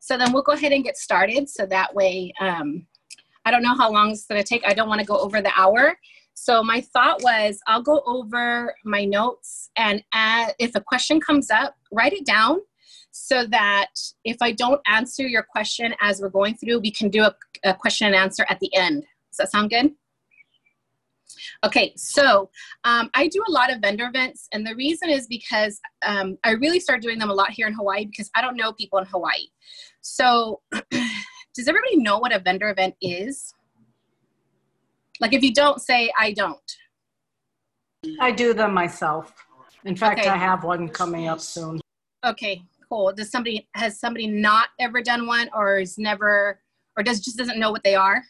So 0.00 0.16
then 0.16 0.32
we'll 0.32 0.42
go 0.42 0.52
ahead 0.52 0.72
and 0.72 0.84
get 0.84 0.96
started. 0.96 1.48
So 1.48 1.66
that 1.66 1.94
way, 1.94 2.32
um, 2.40 2.86
I 3.44 3.50
don't 3.50 3.62
know 3.62 3.76
how 3.76 3.90
long 3.90 4.10
it's 4.10 4.26
gonna 4.26 4.42
take. 4.42 4.62
I 4.66 4.74
don't 4.74 4.88
wanna 4.88 5.04
go 5.04 5.18
over 5.18 5.40
the 5.40 5.52
hour. 5.56 5.96
So 6.34 6.62
my 6.62 6.80
thought 6.80 7.22
was 7.22 7.58
I'll 7.66 7.82
go 7.82 8.02
over 8.06 8.74
my 8.84 9.04
notes 9.04 9.70
and 9.76 10.02
add, 10.14 10.54
if 10.58 10.74
a 10.74 10.80
question 10.80 11.20
comes 11.20 11.50
up, 11.50 11.74
write 11.92 12.12
it 12.12 12.24
down 12.24 12.60
so 13.10 13.46
that 13.46 13.90
if 14.24 14.36
I 14.40 14.52
don't 14.52 14.80
answer 14.86 15.26
your 15.26 15.42
question 15.42 15.94
as 16.00 16.20
we're 16.20 16.28
going 16.28 16.56
through, 16.56 16.78
we 16.80 16.92
can 16.92 17.08
do 17.08 17.24
a, 17.24 17.34
a 17.64 17.74
question 17.74 18.06
and 18.06 18.16
answer 18.16 18.46
at 18.48 18.60
the 18.60 18.74
end. 18.74 19.02
Does 19.30 19.36
that 19.38 19.50
sound 19.50 19.70
good? 19.70 19.92
Okay, 21.64 21.92
so 21.96 22.50
um, 22.84 23.10
I 23.14 23.28
do 23.28 23.42
a 23.48 23.50
lot 23.50 23.72
of 23.72 23.80
vendor 23.80 24.06
events, 24.06 24.48
and 24.52 24.66
the 24.66 24.74
reason 24.74 25.10
is 25.10 25.26
because 25.26 25.80
um, 26.04 26.36
I 26.44 26.52
really 26.52 26.80
started 26.80 27.02
doing 27.02 27.18
them 27.18 27.30
a 27.30 27.34
lot 27.34 27.50
here 27.50 27.66
in 27.66 27.74
Hawaii 27.74 28.06
because 28.06 28.30
I 28.34 28.42
don't 28.42 28.56
know 28.56 28.72
people 28.72 28.98
in 28.98 29.06
Hawaii. 29.06 29.46
So, 30.00 30.60
does 30.90 31.68
everybody 31.68 31.96
know 31.96 32.18
what 32.18 32.34
a 32.34 32.38
vendor 32.38 32.70
event 32.70 32.94
is? 33.00 33.54
Like, 35.20 35.32
if 35.32 35.42
you 35.42 35.52
don't 35.52 35.80
say, 35.80 36.10
I 36.18 36.32
don't. 36.32 36.58
I 38.20 38.30
do 38.32 38.54
them 38.54 38.72
myself. 38.72 39.34
In 39.84 39.96
fact, 39.96 40.20
okay. 40.20 40.28
I 40.28 40.36
have 40.36 40.64
one 40.64 40.88
coming 40.88 41.28
up 41.28 41.40
soon. 41.40 41.80
Okay, 42.24 42.62
cool. 42.88 43.12
Does 43.12 43.30
somebody 43.30 43.68
has 43.74 43.98
somebody 43.98 44.26
not 44.26 44.68
ever 44.78 45.02
done 45.02 45.26
one, 45.26 45.48
or 45.54 45.78
is 45.78 45.98
never, 45.98 46.60
or 46.96 47.02
does 47.02 47.20
just 47.20 47.36
doesn't 47.36 47.58
know 47.58 47.70
what 47.70 47.82
they 47.82 47.94
are? 47.94 48.22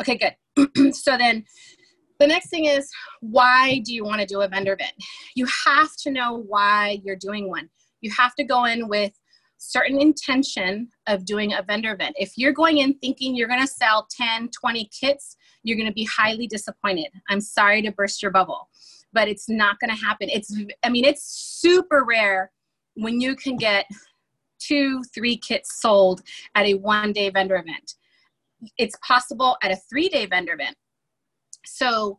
Okay, 0.00 0.16
good. 0.16 0.94
so 0.94 1.16
then 1.16 1.44
the 2.18 2.26
next 2.26 2.50
thing 2.50 2.66
is 2.66 2.88
why 3.20 3.80
do 3.84 3.92
you 3.92 4.04
want 4.04 4.20
to 4.20 4.26
do 4.26 4.40
a 4.42 4.48
vendor 4.48 4.74
event? 4.74 4.92
You 5.34 5.46
have 5.66 5.90
to 6.02 6.10
know 6.10 6.44
why 6.46 7.00
you're 7.04 7.16
doing 7.16 7.48
one. 7.48 7.68
You 8.00 8.12
have 8.16 8.34
to 8.36 8.44
go 8.44 8.64
in 8.64 8.88
with 8.88 9.12
certain 9.58 10.00
intention 10.00 10.88
of 11.06 11.24
doing 11.24 11.52
a 11.52 11.62
vendor 11.62 11.92
event. 11.92 12.16
If 12.18 12.32
you're 12.36 12.52
going 12.52 12.78
in 12.78 12.94
thinking 12.94 13.34
you're 13.34 13.48
going 13.48 13.60
to 13.60 13.66
sell 13.66 14.08
10, 14.10 14.50
20 14.50 14.90
kits, 15.00 15.36
you're 15.62 15.76
going 15.76 15.88
to 15.88 15.94
be 15.94 16.04
highly 16.04 16.46
disappointed. 16.46 17.08
I'm 17.28 17.40
sorry 17.40 17.82
to 17.82 17.92
burst 17.92 18.22
your 18.22 18.32
bubble, 18.32 18.68
but 19.12 19.28
it's 19.28 19.48
not 19.48 19.78
going 19.78 19.90
to 19.90 20.04
happen. 20.04 20.28
It's 20.28 20.56
I 20.82 20.88
mean, 20.88 21.04
it's 21.04 21.24
super 21.24 22.04
rare 22.04 22.50
when 22.94 23.20
you 23.20 23.36
can 23.36 23.56
get 23.56 23.86
two, 24.58 25.02
three 25.14 25.36
kits 25.36 25.80
sold 25.80 26.22
at 26.54 26.66
a 26.66 26.74
one 26.74 27.12
day 27.12 27.30
vendor 27.30 27.56
event 27.56 27.94
it's 28.78 28.96
possible 29.06 29.56
at 29.62 29.72
a 29.72 29.76
three 29.90 30.08
day 30.08 30.26
vendor 30.26 30.54
event. 30.54 30.76
So 31.64 32.18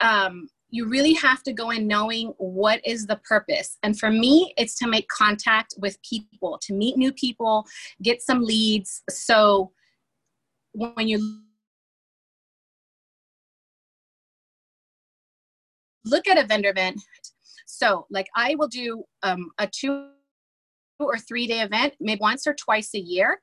um, 0.00 0.48
you 0.70 0.88
really 0.88 1.14
have 1.14 1.42
to 1.44 1.52
go 1.52 1.70
in 1.70 1.86
knowing 1.86 2.34
what 2.38 2.80
is 2.84 3.06
the 3.06 3.16
purpose. 3.28 3.78
And 3.82 3.98
for 3.98 4.10
me, 4.10 4.52
it's 4.56 4.76
to 4.78 4.88
make 4.88 5.08
contact 5.08 5.74
with 5.78 5.98
people, 6.02 6.58
to 6.62 6.74
meet 6.74 6.96
new 6.96 7.12
people, 7.12 7.66
get 8.02 8.22
some 8.22 8.42
leads. 8.42 9.02
So 9.08 9.72
when 10.72 11.08
you 11.08 11.40
look 16.04 16.26
at 16.28 16.38
a 16.38 16.46
vendor 16.46 16.70
event, 16.70 17.00
so 17.66 18.06
like 18.10 18.26
I 18.34 18.54
will 18.56 18.68
do 18.68 19.04
um, 19.22 19.50
a 19.58 19.66
two 19.66 20.08
or 20.98 21.18
three 21.18 21.46
day 21.46 21.60
event, 21.60 21.94
maybe 22.00 22.20
once 22.20 22.46
or 22.46 22.54
twice 22.54 22.94
a 22.94 23.00
year. 23.00 23.40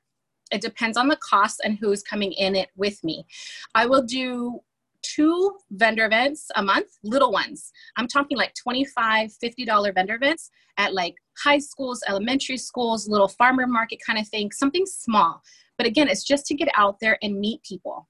It 0.52 0.60
depends 0.60 0.96
on 0.96 1.08
the 1.08 1.16
cost 1.16 1.60
and 1.64 1.78
who's 1.78 2.02
coming 2.02 2.32
in 2.32 2.54
it 2.54 2.68
with 2.76 3.02
me. 3.02 3.26
I 3.74 3.86
will 3.86 4.02
do 4.02 4.60
two 5.02 5.56
vendor 5.70 6.06
events 6.06 6.50
a 6.56 6.62
month, 6.62 6.88
little 7.02 7.30
ones. 7.30 7.72
I'm 7.96 8.08
talking 8.08 8.36
like 8.36 8.54
$25, 8.66 8.86
$50 8.96 9.94
vendor 9.94 10.14
events 10.14 10.50
at 10.78 10.94
like 10.94 11.14
high 11.42 11.58
schools, 11.58 12.02
elementary 12.08 12.56
schools, 12.56 13.08
little 13.08 13.28
farmer 13.28 13.66
market 13.66 13.98
kind 14.04 14.18
of 14.18 14.26
thing, 14.28 14.50
something 14.50 14.86
small. 14.86 15.42
But 15.76 15.86
again, 15.86 16.08
it's 16.08 16.24
just 16.24 16.46
to 16.46 16.54
get 16.54 16.68
out 16.76 16.98
there 17.00 17.18
and 17.22 17.38
meet 17.38 17.62
people. 17.62 18.08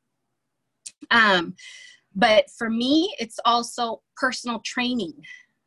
Um, 1.10 1.54
but 2.14 2.48
for 2.56 2.70
me, 2.70 3.14
it's 3.18 3.40
also 3.44 4.02
personal 4.16 4.60
training. 4.60 5.14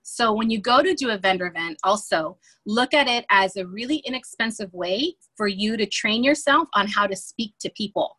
So 0.09 0.31
when 0.31 0.49
you 0.49 0.57
go 0.61 0.81
to 0.81 0.93
do 0.93 1.09
a 1.09 1.17
vendor 1.17 1.47
event, 1.47 1.79
also 1.83 2.37
look 2.65 2.93
at 2.93 3.09
it 3.09 3.25
as 3.29 3.57
a 3.57 3.67
really 3.67 3.97
inexpensive 3.97 4.73
way 4.73 5.15
for 5.35 5.49
you 5.49 5.75
to 5.75 5.85
train 5.85 6.23
yourself 6.23 6.69
on 6.75 6.87
how 6.87 7.07
to 7.07 7.15
speak 7.15 7.55
to 7.59 7.69
people. 7.71 8.17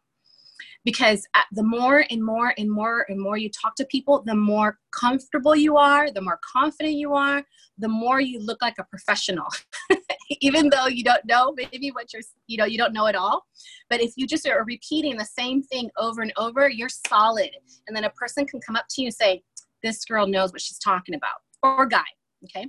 Because 0.84 1.26
uh, 1.34 1.40
the 1.52 1.62
more 1.62 2.04
and 2.10 2.22
more 2.22 2.52
and 2.58 2.70
more 2.70 3.06
and 3.08 3.18
more 3.18 3.38
you 3.38 3.50
talk 3.50 3.74
to 3.76 3.86
people, 3.86 4.22
the 4.26 4.34
more 4.34 4.78
comfortable 4.92 5.56
you 5.56 5.78
are, 5.78 6.10
the 6.10 6.20
more 6.20 6.38
confident 6.44 6.96
you 6.96 7.14
are, 7.14 7.42
the 7.78 7.88
more 7.88 8.20
you 8.20 8.38
look 8.38 8.60
like 8.60 8.76
a 8.78 8.84
professional. 8.84 9.48
Even 10.42 10.68
though 10.68 10.88
you 10.88 11.02
don't 11.02 11.24
know 11.24 11.54
maybe 11.56 11.90
what 11.90 12.12
you're, 12.12 12.22
you 12.48 12.58
know, 12.58 12.66
you 12.66 12.76
don't 12.76 12.92
know 12.92 13.06
it 13.06 13.16
all. 13.16 13.46
But 13.88 14.02
if 14.02 14.12
you 14.16 14.26
just 14.26 14.46
are 14.46 14.62
repeating 14.62 15.16
the 15.16 15.24
same 15.24 15.62
thing 15.62 15.90
over 15.96 16.20
and 16.20 16.34
over, 16.36 16.68
you're 16.68 16.90
solid. 16.90 17.50
And 17.86 17.96
then 17.96 18.04
a 18.04 18.10
person 18.10 18.46
can 18.46 18.60
come 18.60 18.76
up 18.76 18.84
to 18.90 19.00
you 19.00 19.06
and 19.06 19.14
say, 19.14 19.42
This 19.82 20.04
girl 20.04 20.26
knows 20.26 20.52
what 20.52 20.60
she's 20.60 20.78
talking 20.78 21.14
about 21.14 21.40
or 21.62 21.86
guy, 21.86 22.04
okay? 22.44 22.66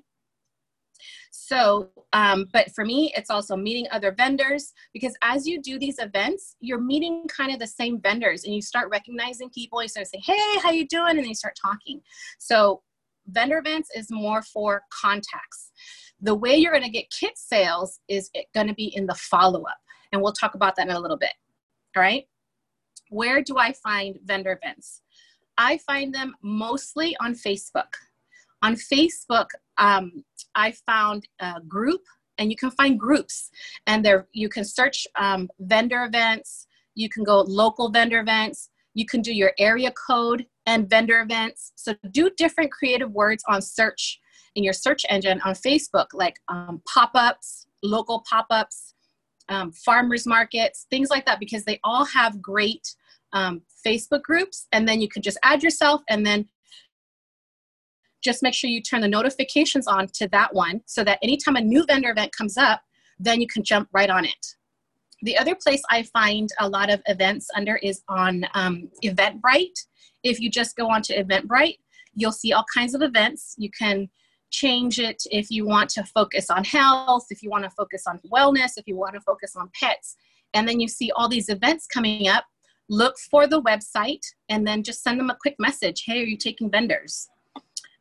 So, 1.31 1.89
um, 2.13 2.47
but 2.53 2.71
for 2.75 2.85
me, 2.85 3.11
it's 3.15 3.29
also 3.29 3.55
meeting 3.55 3.87
other 3.91 4.11
vendors 4.11 4.73
because 4.93 5.15
as 5.23 5.47
you 5.47 5.61
do 5.61 5.79
these 5.79 5.97
events, 5.97 6.55
you're 6.59 6.81
meeting 6.81 7.25
kind 7.27 7.51
of 7.51 7.59
the 7.59 7.67
same 7.67 7.99
vendors 8.01 8.43
and 8.43 8.53
you 8.53 8.61
start 8.61 8.89
recognizing 8.91 9.49
people. 9.49 9.81
You 9.81 9.87
start 9.87 10.07
saying, 10.07 10.23
hey, 10.25 10.59
how 10.61 10.71
you 10.71 10.87
doing? 10.87 11.17
And 11.17 11.25
they 11.25 11.33
start 11.33 11.57
talking. 11.59 12.01
So 12.37 12.83
vendor 13.27 13.57
events 13.57 13.89
is 13.95 14.07
more 14.11 14.41
for 14.41 14.83
contacts. 14.91 15.71
The 16.21 16.35
way 16.35 16.55
you're 16.55 16.71
going 16.71 16.83
to 16.83 16.89
get 16.89 17.05
kit 17.17 17.37
sales 17.37 17.99
is 18.07 18.29
going 18.53 18.67
to 18.67 18.73
be 18.73 18.93
in 18.95 19.05
the 19.05 19.15
follow-up. 19.15 19.77
And 20.11 20.21
we'll 20.21 20.33
talk 20.33 20.55
about 20.55 20.75
that 20.75 20.87
in 20.87 20.95
a 20.95 20.99
little 20.99 21.17
bit. 21.17 21.33
All 21.95 22.03
right. 22.03 22.25
Where 23.09 23.41
do 23.41 23.57
I 23.57 23.73
find 23.73 24.19
vendor 24.23 24.59
events? 24.61 25.01
I 25.57 25.77
find 25.79 26.13
them 26.13 26.35
mostly 26.43 27.15
on 27.19 27.33
Facebook. 27.33 27.93
On 28.61 28.75
Facebook, 28.75 29.47
um, 29.77 30.23
I 30.55 30.73
found 30.85 31.27
a 31.39 31.61
group, 31.67 32.01
and 32.37 32.49
you 32.49 32.57
can 32.57 32.71
find 32.71 32.99
groups, 32.99 33.49
and 33.87 34.03
there 34.03 34.27
you 34.33 34.49
can 34.49 34.63
search 34.63 35.07
um, 35.17 35.49
vendor 35.59 36.03
events. 36.03 36.67
You 36.95 37.09
can 37.09 37.23
go 37.23 37.41
local 37.41 37.89
vendor 37.89 38.19
events. 38.19 38.69
You 38.93 39.05
can 39.05 39.21
do 39.21 39.33
your 39.33 39.53
area 39.59 39.91
code 39.91 40.45
and 40.65 40.89
vendor 40.89 41.21
events. 41.21 41.71
So 41.75 41.95
do 42.11 42.29
different 42.37 42.71
creative 42.71 43.11
words 43.11 43.43
on 43.47 43.61
search 43.61 44.19
in 44.55 44.63
your 44.63 44.73
search 44.73 45.05
engine 45.09 45.39
on 45.45 45.53
Facebook, 45.53 46.07
like 46.13 46.37
um, 46.49 46.81
pop-ups, 46.91 47.67
local 47.83 48.23
pop-ups, 48.29 48.93
um, 49.47 49.71
farmers 49.71 50.25
markets, 50.25 50.85
things 50.89 51.09
like 51.09 51.25
that, 51.25 51.39
because 51.39 51.63
they 51.63 51.79
all 51.83 52.05
have 52.05 52.41
great 52.41 52.95
um, 53.31 53.61
Facebook 53.85 54.23
groups. 54.23 54.67
And 54.71 54.87
then 54.87 54.99
you 55.01 55.07
can 55.07 55.21
just 55.21 55.37
add 55.43 55.63
yourself, 55.63 56.01
and 56.09 56.25
then 56.25 56.49
just 58.21 58.43
make 58.43 58.53
sure 58.53 58.69
you 58.69 58.81
turn 58.81 59.01
the 59.01 59.07
notifications 59.07 59.87
on 59.87 60.07
to 60.13 60.27
that 60.29 60.53
one 60.53 60.81
so 60.85 61.03
that 61.03 61.19
anytime 61.23 61.55
a 61.55 61.61
new 61.61 61.85
vendor 61.85 62.11
event 62.11 62.31
comes 62.31 62.57
up, 62.57 62.81
then 63.19 63.41
you 63.41 63.47
can 63.47 63.63
jump 63.63 63.89
right 63.93 64.09
on 64.09 64.25
it. 64.25 64.55
The 65.21 65.37
other 65.37 65.55
place 65.55 65.81
I 65.89 66.03
find 66.03 66.49
a 66.59 66.69
lot 66.69 66.89
of 66.89 67.01
events 67.07 67.47
under 67.55 67.75
is 67.77 68.01
on 68.07 68.45
um, 68.53 68.89
Eventbrite. 69.03 69.85
If 70.23 70.39
you 70.39 70.49
just 70.49 70.77
go 70.77 70.89
onto 70.89 71.13
Eventbrite, 71.13 71.79
you'll 72.13 72.31
see 72.31 72.53
all 72.53 72.65
kinds 72.73 72.93
of 72.93 73.01
events. 73.01 73.55
You 73.57 73.69
can 73.69 74.09
change 74.51 74.99
it 74.99 75.21
if 75.31 75.51
you 75.51 75.65
want 75.65 75.89
to 75.91 76.03
focus 76.03 76.49
on 76.49 76.63
health, 76.63 77.27
if 77.29 77.43
you 77.43 77.49
want 77.49 77.65
to 77.65 77.69
focus 77.69 78.03
on 78.07 78.19
wellness, 78.33 78.77
if 78.77 78.87
you 78.87 78.95
want 78.95 79.13
to 79.13 79.21
focus 79.21 79.55
on 79.55 79.69
pets. 79.79 80.15
And 80.53 80.67
then 80.67 80.79
you 80.79 80.87
see 80.87 81.11
all 81.15 81.29
these 81.29 81.49
events 81.49 81.85
coming 81.85 82.27
up. 82.27 82.45
Look 82.89 83.15
for 83.29 83.45
the 83.45 83.61
website 83.61 84.25
and 84.47 84.65
then 84.65 84.81
just 84.81 85.03
send 85.03 85.19
them 85.19 85.29
a 85.29 85.37
quick 85.39 85.55
message. 85.59 86.03
Hey, 86.05 86.21
are 86.21 86.25
you 86.25 86.37
taking 86.37 86.71
vendors? 86.71 87.29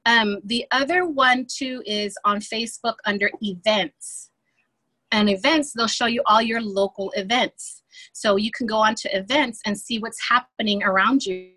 Um, 0.08 0.38
the 0.42 0.64
other 0.70 1.04
one 1.06 1.46
too 1.46 1.82
is 1.84 2.16
on 2.24 2.40
Facebook 2.40 2.94
under 3.04 3.30
events. 3.42 4.30
And 5.12 5.28
events, 5.28 5.74
they'll 5.74 5.86
show 5.86 6.06
you 6.06 6.22
all 6.24 6.40
your 6.40 6.62
local 6.62 7.10
events. 7.10 7.82
So 8.14 8.36
you 8.36 8.50
can 8.50 8.66
go 8.66 8.78
on 8.78 8.94
to 8.96 9.16
events 9.16 9.60
and 9.66 9.78
see 9.78 9.98
what's 9.98 10.28
happening 10.28 10.82
around 10.82 11.24
you. 11.26 11.52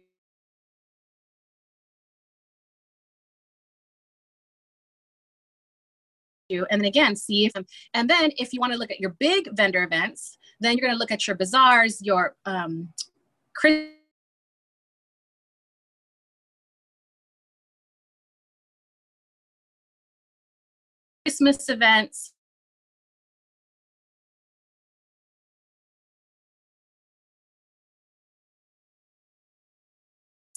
and 6.69 6.81
then 6.81 6.86
again 6.86 7.15
see 7.15 7.45
if 7.45 7.54
and 7.94 8.09
then 8.09 8.30
if 8.36 8.51
you 8.51 8.59
want 8.59 8.74
to 8.74 8.77
look 8.77 8.92
at 8.92 9.00
your 9.00 9.15
big 9.21 9.47
vendor 9.54 9.83
events 9.83 10.38
then 10.59 10.75
you're 10.75 10.86
going 10.86 10.94
to 10.94 11.00
look 11.00 11.09
at 11.09 11.25
your 11.25 11.38
bazaars 11.38 12.01
your 12.01 12.36
um, 12.45 12.89
Christmas 13.56 14.00
events. 21.39 22.33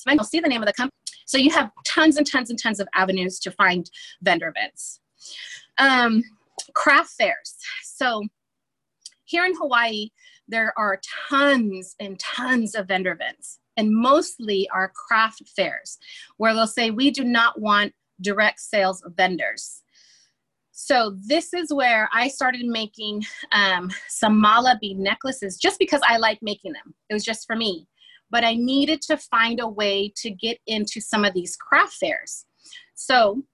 You'll 0.06 0.24
see 0.24 0.40
the 0.40 0.48
name 0.48 0.62
of 0.62 0.66
the 0.66 0.72
company. 0.72 0.92
So 1.26 1.38
you 1.38 1.50
have 1.50 1.70
tons 1.86 2.16
and 2.16 2.30
tons 2.30 2.50
and 2.50 2.58
tons 2.62 2.80
of 2.80 2.88
avenues 2.94 3.38
to 3.40 3.50
find 3.50 3.90
vendor 4.22 4.48
events. 4.48 5.00
Um, 5.78 6.22
craft 6.74 7.10
fairs. 7.10 7.56
So 7.82 8.24
here 9.24 9.44
in 9.44 9.54
Hawaii, 9.54 10.10
there 10.46 10.74
are 10.76 11.00
tons 11.30 11.96
and 11.98 12.18
tons 12.18 12.74
of 12.74 12.88
vendor 12.88 13.12
events, 13.12 13.58
and 13.76 13.90
mostly 13.90 14.68
are 14.72 14.92
craft 14.94 15.42
fairs 15.56 15.98
where 16.36 16.52
they'll 16.54 16.66
say, 16.66 16.90
We 16.90 17.10
do 17.10 17.24
not 17.24 17.58
want 17.60 17.94
direct 18.20 18.60
sales 18.60 19.02
of 19.02 19.14
vendors. 19.16 19.83
So 20.76 21.16
this 21.28 21.54
is 21.54 21.72
where 21.72 22.08
I 22.12 22.26
started 22.26 22.66
making 22.66 23.24
um, 23.52 23.92
some 24.08 24.40
mala 24.40 24.76
bead 24.80 24.98
necklaces 24.98 25.56
just 25.56 25.78
because 25.78 26.00
I 26.06 26.16
like 26.16 26.40
making 26.42 26.72
them. 26.72 26.92
It 27.08 27.14
was 27.14 27.24
just 27.24 27.46
for 27.46 27.54
me. 27.54 27.86
But 28.28 28.42
I 28.42 28.56
needed 28.56 29.00
to 29.02 29.16
find 29.16 29.60
a 29.60 29.68
way 29.68 30.12
to 30.16 30.30
get 30.30 30.58
into 30.66 31.00
some 31.00 31.24
of 31.24 31.32
these 31.32 31.54
craft 31.54 31.92
fairs. 31.92 32.46
So 32.96 33.44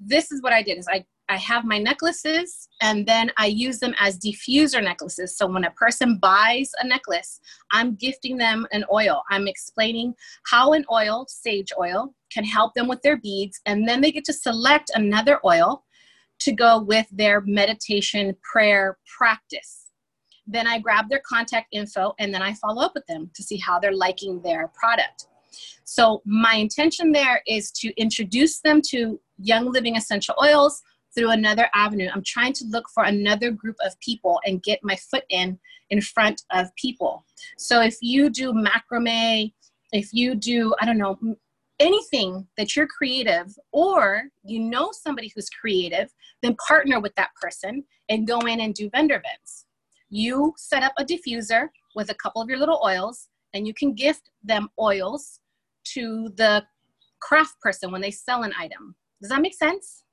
this 0.00 0.30
is 0.30 0.40
what 0.42 0.52
I 0.52 0.62
did 0.62 0.78
is 0.78 0.86
I 0.88 1.04
I 1.28 1.36
have 1.36 1.64
my 1.64 1.78
necklaces 1.78 2.68
and 2.80 3.06
then 3.06 3.32
I 3.36 3.46
use 3.46 3.80
them 3.80 3.94
as 3.98 4.18
diffuser 4.18 4.82
necklaces. 4.82 5.36
So 5.36 5.46
when 5.46 5.64
a 5.64 5.70
person 5.72 6.18
buys 6.18 6.70
a 6.80 6.86
necklace, 6.86 7.40
I'm 7.72 7.96
gifting 7.96 8.36
them 8.36 8.66
an 8.72 8.84
oil. 8.92 9.22
I'm 9.30 9.48
explaining 9.48 10.14
how 10.46 10.72
an 10.72 10.84
oil, 10.90 11.26
sage 11.28 11.72
oil, 11.78 12.14
can 12.30 12.44
help 12.44 12.74
them 12.74 12.86
with 12.86 13.02
their 13.02 13.16
beads. 13.16 13.60
And 13.66 13.88
then 13.88 14.00
they 14.00 14.12
get 14.12 14.24
to 14.26 14.32
select 14.32 14.90
another 14.94 15.40
oil 15.44 15.84
to 16.40 16.52
go 16.52 16.80
with 16.80 17.06
their 17.10 17.40
meditation 17.40 18.36
prayer 18.42 18.98
practice. 19.16 19.90
Then 20.46 20.66
I 20.66 20.78
grab 20.78 21.08
their 21.08 21.22
contact 21.28 21.68
info 21.72 22.14
and 22.20 22.32
then 22.32 22.42
I 22.42 22.54
follow 22.54 22.82
up 22.82 22.92
with 22.94 23.06
them 23.06 23.30
to 23.34 23.42
see 23.42 23.56
how 23.56 23.80
they're 23.80 23.92
liking 23.92 24.40
their 24.42 24.68
product. 24.68 25.26
So 25.84 26.22
my 26.24 26.54
intention 26.54 27.12
there 27.12 27.42
is 27.46 27.70
to 27.72 27.92
introduce 28.00 28.60
them 28.60 28.80
to 28.90 29.18
Young 29.38 29.72
Living 29.72 29.96
Essential 29.96 30.34
Oils 30.42 30.82
through 31.16 31.30
another 31.30 31.68
avenue. 31.74 32.08
I'm 32.12 32.22
trying 32.24 32.52
to 32.54 32.64
look 32.66 32.88
for 32.90 33.04
another 33.04 33.50
group 33.50 33.76
of 33.84 33.98
people 34.00 34.40
and 34.44 34.62
get 34.62 34.80
my 34.82 34.96
foot 34.96 35.24
in 35.30 35.58
in 35.90 36.00
front 36.00 36.42
of 36.52 36.74
people. 36.76 37.24
So 37.56 37.80
if 37.80 37.96
you 38.00 38.28
do 38.28 38.52
macrame, 38.52 39.52
if 39.92 40.12
you 40.12 40.34
do, 40.34 40.74
I 40.80 40.86
don't 40.86 40.98
know, 40.98 41.18
anything 41.78 42.46
that 42.56 42.74
you're 42.74 42.86
creative 42.86 43.54
or 43.72 44.24
you 44.44 44.58
know 44.58 44.90
somebody 44.92 45.30
who's 45.34 45.48
creative, 45.48 46.12
then 46.42 46.56
partner 46.66 47.00
with 47.00 47.14
that 47.16 47.30
person 47.40 47.84
and 48.08 48.26
go 48.26 48.38
in 48.40 48.60
and 48.60 48.74
do 48.74 48.90
vendor 48.90 49.16
events. 49.16 49.66
You 50.08 50.54
set 50.56 50.82
up 50.82 50.92
a 50.98 51.04
diffuser 51.04 51.68
with 51.94 52.10
a 52.10 52.14
couple 52.14 52.42
of 52.42 52.48
your 52.48 52.58
little 52.58 52.80
oils 52.84 53.28
and 53.54 53.66
you 53.66 53.74
can 53.74 53.94
gift 53.94 54.30
them 54.42 54.68
oils 54.80 55.40
to 55.84 56.30
the 56.36 56.64
craft 57.20 57.60
person 57.60 57.90
when 57.90 58.00
they 58.00 58.10
sell 58.10 58.42
an 58.42 58.52
item. 58.58 58.94
Does 59.20 59.30
that 59.30 59.40
make 59.40 59.54
sense? 59.54 60.04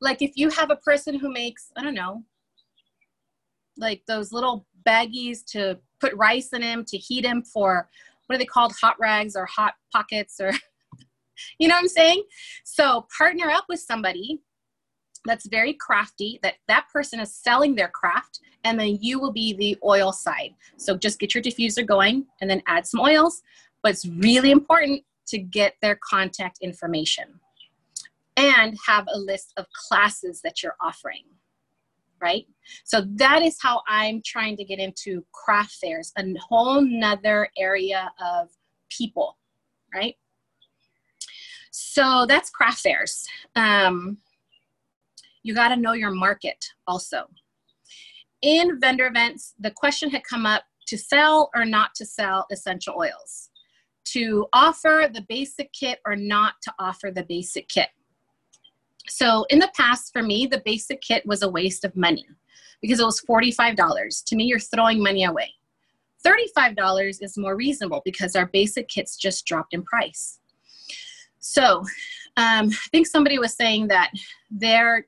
Like 0.00 0.22
if 0.22 0.32
you 0.36 0.48
have 0.50 0.70
a 0.70 0.76
person 0.76 1.18
who 1.18 1.32
makes 1.32 1.70
i 1.76 1.82
don't 1.82 1.94
know 1.94 2.22
like 3.78 4.02
those 4.06 4.32
little 4.32 4.66
baggies 4.86 5.44
to 5.46 5.78
put 6.00 6.14
rice 6.14 6.48
in 6.52 6.60
them 6.60 6.84
to 6.84 6.96
heat 6.96 7.22
them 7.22 7.42
for 7.42 7.88
what 8.26 8.36
are 8.36 8.38
they 8.38 8.44
called? 8.44 8.74
Hot 8.82 8.96
rags 9.00 9.36
or 9.36 9.46
hot 9.46 9.74
pockets 9.92 10.38
or 10.40 10.52
you 11.58 11.68
know 11.68 11.74
what 11.74 11.80
i'm 11.80 11.88
saying? 11.88 12.22
So 12.64 13.06
partner 13.16 13.48
up 13.50 13.64
with 13.68 13.80
somebody 13.80 14.40
that's 15.24 15.48
very 15.48 15.74
crafty 15.74 16.38
that 16.42 16.54
that 16.68 16.86
person 16.92 17.20
is 17.20 17.34
selling 17.34 17.74
their 17.74 17.88
craft 17.88 18.40
and 18.64 18.78
then 18.78 18.98
you 19.00 19.18
will 19.18 19.32
be 19.32 19.54
the 19.54 19.78
oil 19.84 20.12
side. 20.12 20.54
So 20.76 20.96
just 20.96 21.18
get 21.18 21.34
your 21.34 21.42
diffuser 21.42 21.86
going 21.86 22.26
and 22.40 22.50
then 22.50 22.62
add 22.66 22.86
some 22.86 23.00
oils 23.00 23.42
but 23.82 23.92
it's 23.92 24.06
really 24.06 24.50
important 24.50 25.02
to 25.28 25.38
get 25.38 25.74
their 25.80 25.98
contact 26.02 26.58
information 26.62 27.40
and 28.38 28.78
have 28.86 29.04
a 29.12 29.18
list 29.18 29.52
of 29.56 29.66
classes 29.88 30.40
that 30.42 30.62
you're 30.62 30.76
offering 30.80 31.24
right? 32.20 32.46
So 32.84 33.02
that 33.14 33.42
is 33.42 33.58
how 33.62 33.82
i'm 33.88 34.20
trying 34.24 34.56
to 34.56 34.64
get 34.64 34.78
into 34.78 35.24
craft 35.32 35.72
fairs 35.80 36.12
a 36.18 36.24
whole 36.48 36.80
nother 36.80 37.48
area 37.56 38.10
of 38.20 38.48
people 38.90 39.36
right? 39.94 40.14
So 41.70 42.26
that's 42.28 42.50
craft 42.50 42.80
fairs. 42.80 43.26
Um, 43.54 44.18
you 45.42 45.54
got 45.54 45.68
to 45.68 45.76
know 45.76 45.92
your 45.92 46.10
market 46.10 46.62
also. 46.86 47.28
In 48.42 48.80
vendor 48.80 49.06
events 49.06 49.54
the 49.58 49.70
question 49.70 50.10
had 50.10 50.22
come 50.24 50.46
up 50.46 50.64
to 50.86 50.98
sell 50.98 51.50
or 51.54 51.64
not 51.64 51.94
to 51.96 52.06
sell 52.06 52.46
essential 52.50 52.94
oils 52.96 53.50
to 54.04 54.46
offer 54.52 55.08
the 55.12 55.24
basic 55.28 55.72
kit 55.72 55.98
or 56.06 56.16
not 56.16 56.54
to 56.62 56.72
offer 56.78 57.10
the 57.14 57.24
basic 57.24 57.68
kit 57.68 57.88
so 59.08 59.44
in 59.50 59.58
the 59.58 59.70
past, 59.76 60.12
for 60.12 60.22
me, 60.22 60.46
the 60.46 60.62
basic 60.64 61.00
kit 61.00 61.24
was 61.26 61.42
a 61.42 61.48
waste 61.48 61.84
of 61.84 61.96
money 61.96 62.26
because 62.80 63.00
it 63.00 63.04
was 63.04 63.20
$45. 63.22 64.24
To 64.24 64.36
me, 64.36 64.44
you're 64.44 64.58
throwing 64.58 65.02
money 65.02 65.24
away. 65.24 65.54
$35 66.26 67.22
is 67.22 67.38
more 67.38 67.56
reasonable 67.56 68.02
because 68.04 68.36
our 68.36 68.46
basic 68.46 68.88
kits 68.88 69.16
just 69.16 69.46
dropped 69.46 69.72
in 69.72 69.82
price. 69.82 70.40
So 71.38 71.78
um, 72.36 72.68
I 72.68 72.88
think 72.90 73.06
somebody 73.06 73.38
was 73.38 73.54
saying 73.54 73.88
that 73.88 74.10
their 74.50 75.06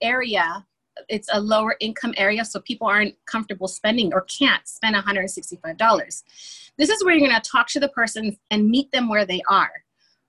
area, 0.00 0.66
it's 1.08 1.28
a 1.32 1.40
lower 1.40 1.76
income 1.80 2.14
area, 2.16 2.44
so 2.44 2.60
people 2.60 2.86
aren't 2.86 3.14
comfortable 3.26 3.68
spending 3.68 4.12
or 4.12 4.22
can't 4.22 4.66
spend 4.66 4.96
$165. 4.96 6.22
This 6.78 6.88
is 6.88 7.04
where 7.04 7.14
you're 7.14 7.28
going 7.28 7.40
to 7.40 7.50
talk 7.50 7.68
to 7.68 7.80
the 7.80 7.88
person 7.88 8.36
and 8.50 8.68
meet 8.68 8.90
them 8.92 9.08
where 9.08 9.26
they 9.26 9.42
are 9.48 9.70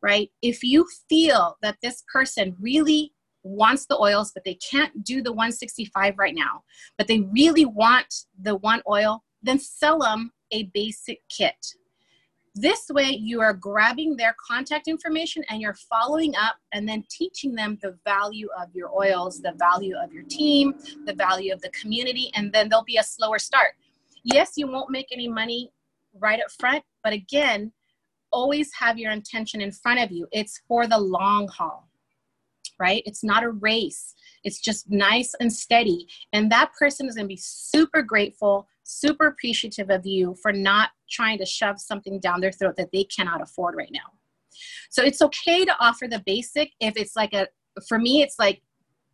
right? 0.01 0.29
If 0.41 0.63
you 0.63 0.87
feel 1.09 1.57
that 1.61 1.77
this 1.81 2.03
person 2.11 2.55
really 2.59 3.13
wants 3.43 3.85
the 3.85 3.97
oils, 3.97 4.31
but 4.33 4.43
they 4.43 4.55
can't 4.55 5.03
do 5.03 5.21
the 5.21 5.31
165 5.31 6.15
right 6.17 6.35
now, 6.35 6.63
but 6.97 7.07
they 7.07 7.21
really 7.33 7.65
want 7.65 8.13
the 8.41 8.55
one 8.57 8.81
oil, 8.89 9.23
then 9.41 9.59
sell 9.59 9.99
them 9.99 10.31
a 10.51 10.63
basic 10.73 11.21
kit. 11.29 11.55
This 12.53 12.89
way, 12.89 13.11
you 13.11 13.39
are 13.39 13.53
grabbing 13.53 14.17
their 14.17 14.35
contact 14.45 14.89
information 14.89 15.41
and 15.49 15.61
you're 15.61 15.77
following 15.89 16.35
up 16.35 16.57
and 16.73 16.87
then 16.87 17.05
teaching 17.09 17.55
them 17.55 17.77
the 17.81 17.97
value 18.03 18.49
of 18.61 18.67
your 18.73 18.91
oils, 18.93 19.41
the 19.41 19.53
value 19.53 19.95
of 19.95 20.11
your 20.11 20.23
team, 20.23 20.73
the 21.05 21.13
value 21.13 21.53
of 21.53 21.61
the 21.61 21.69
community, 21.69 22.29
and 22.35 22.51
then 22.51 22.67
there'll 22.67 22.83
be 22.83 22.97
a 22.97 23.03
slower 23.03 23.39
start. 23.39 23.69
Yes, 24.23 24.53
you 24.57 24.67
won't 24.67 24.91
make 24.91 25.07
any 25.13 25.29
money 25.29 25.71
right 26.19 26.41
up 26.41 26.51
front, 26.51 26.83
but 27.05 27.13
again, 27.13 27.71
always 28.31 28.71
have 28.79 28.97
your 28.97 29.11
intention 29.11 29.61
in 29.61 29.71
front 29.71 29.99
of 29.99 30.11
you. 30.11 30.27
It's 30.31 30.61
for 30.67 30.87
the 30.87 30.97
long 30.97 31.47
haul, 31.47 31.87
right? 32.79 33.03
It's 33.05 33.23
not 33.23 33.43
a 33.43 33.51
race. 33.51 34.13
It's 34.43 34.59
just 34.59 34.89
nice 34.89 35.33
and 35.39 35.51
steady. 35.51 36.07
And 36.33 36.51
that 36.51 36.71
person 36.77 37.07
is 37.07 37.15
going 37.15 37.25
to 37.25 37.33
be 37.33 37.41
super 37.41 38.01
grateful, 38.01 38.67
super 38.83 39.27
appreciative 39.27 39.89
of 39.89 40.05
you 40.05 40.35
for 40.41 40.51
not 40.51 40.89
trying 41.09 41.37
to 41.39 41.45
shove 41.45 41.79
something 41.79 42.19
down 42.19 42.41
their 42.41 42.51
throat 42.51 42.75
that 42.77 42.91
they 42.91 43.03
cannot 43.03 43.41
afford 43.41 43.75
right 43.75 43.91
now. 43.91 43.99
So 44.89 45.03
it's 45.03 45.21
okay 45.21 45.65
to 45.65 45.75
offer 45.79 46.07
the 46.07 46.23
basic 46.25 46.71
if 46.79 46.97
it's 46.97 47.15
like 47.15 47.33
a, 47.33 47.47
for 47.87 47.97
me, 47.97 48.21
it's 48.21 48.37
like, 48.37 48.61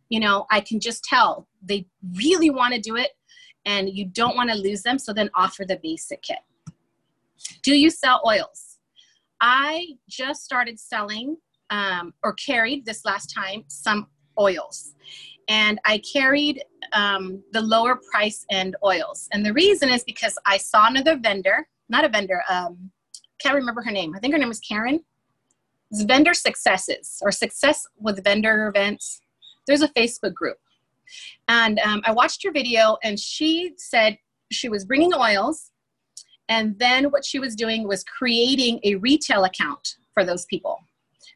you 0.08 0.20
know, 0.20 0.46
I 0.50 0.60
can 0.60 0.80
just 0.80 1.04
tell 1.04 1.46
they 1.62 1.86
really 2.14 2.50
want 2.50 2.74
to 2.74 2.80
do 2.80 2.96
it 2.96 3.10
and 3.66 3.88
you 3.90 4.06
don't 4.06 4.36
want 4.36 4.50
to 4.50 4.56
lose 4.56 4.82
them. 4.82 4.98
So 4.98 5.12
then 5.12 5.30
offer 5.34 5.64
the 5.64 5.78
basic 5.82 6.22
kit. 6.22 6.38
Do 7.62 7.74
you 7.74 7.90
sell 7.90 8.22
oils? 8.26 8.67
I 9.40 9.86
just 10.08 10.44
started 10.44 10.78
selling 10.78 11.36
um, 11.70 12.12
or 12.22 12.32
carried 12.34 12.84
this 12.84 13.04
last 13.04 13.32
time 13.34 13.64
some 13.68 14.08
oils. 14.38 14.94
And 15.48 15.80
I 15.86 15.98
carried 15.98 16.62
um, 16.92 17.42
the 17.52 17.60
lower 17.60 17.98
price 18.10 18.44
end 18.50 18.76
oils. 18.84 19.28
And 19.32 19.44
the 19.44 19.52
reason 19.52 19.88
is 19.88 20.04
because 20.04 20.36
I 20.44 20.58
saw 20.58 20.86
another 20.86 21.16
vendor, 21.16 21.66
not 21.88 22.04
a 22.04 22.08
vendor, 22.08 22.42
um, 22.50 22.90
can't 23.40 23.54
remember 23.54 23.82
her 23.82 23.90
name. 23.90 24.14
I 24.14 24.18
think 24.18 24.32
her 24.32 24.38
name 24.38 24.48
was 24.48 24.60
Karen. 24.60 25.00
It's 25.90 26.02
vendor 26.02 26.34
successes 26.34 27.18
or 27.22 27.32
success 27.32 27.86
with 27.98 28.22
vendor 28.24 28.68
events. 28.68 29.20
There's 29.66 29.82
a 29.82 29.88
Facebook 29.88 30.34
group. 30.34 30.58
And 31.46 31.78
um, 31.80 32.02
I 32.04 32.12
watched 32.12 32.44
her 32.44 32.52
video 32.52 32.98
and 33.02 33.18
she 33.18 33.72
said 33.78 34.18
she 34.50 34.68
was 34.68 34.84
bringing 34.84 35.14
oils 35.14 35.70
and 36.48 36.78
then 36.78 37.06
what 37.06 37.24
she 37.24 37.38
was 37.38 37.54
doing 37.54 37.86
was 37.86 38.04
creating 38.04 38.80
a 38.84 38.96
retail 38.96 39.44
account 39.44 39.96
for 40.14 40.24
those 40.24 40.46
people. 40.46 40.78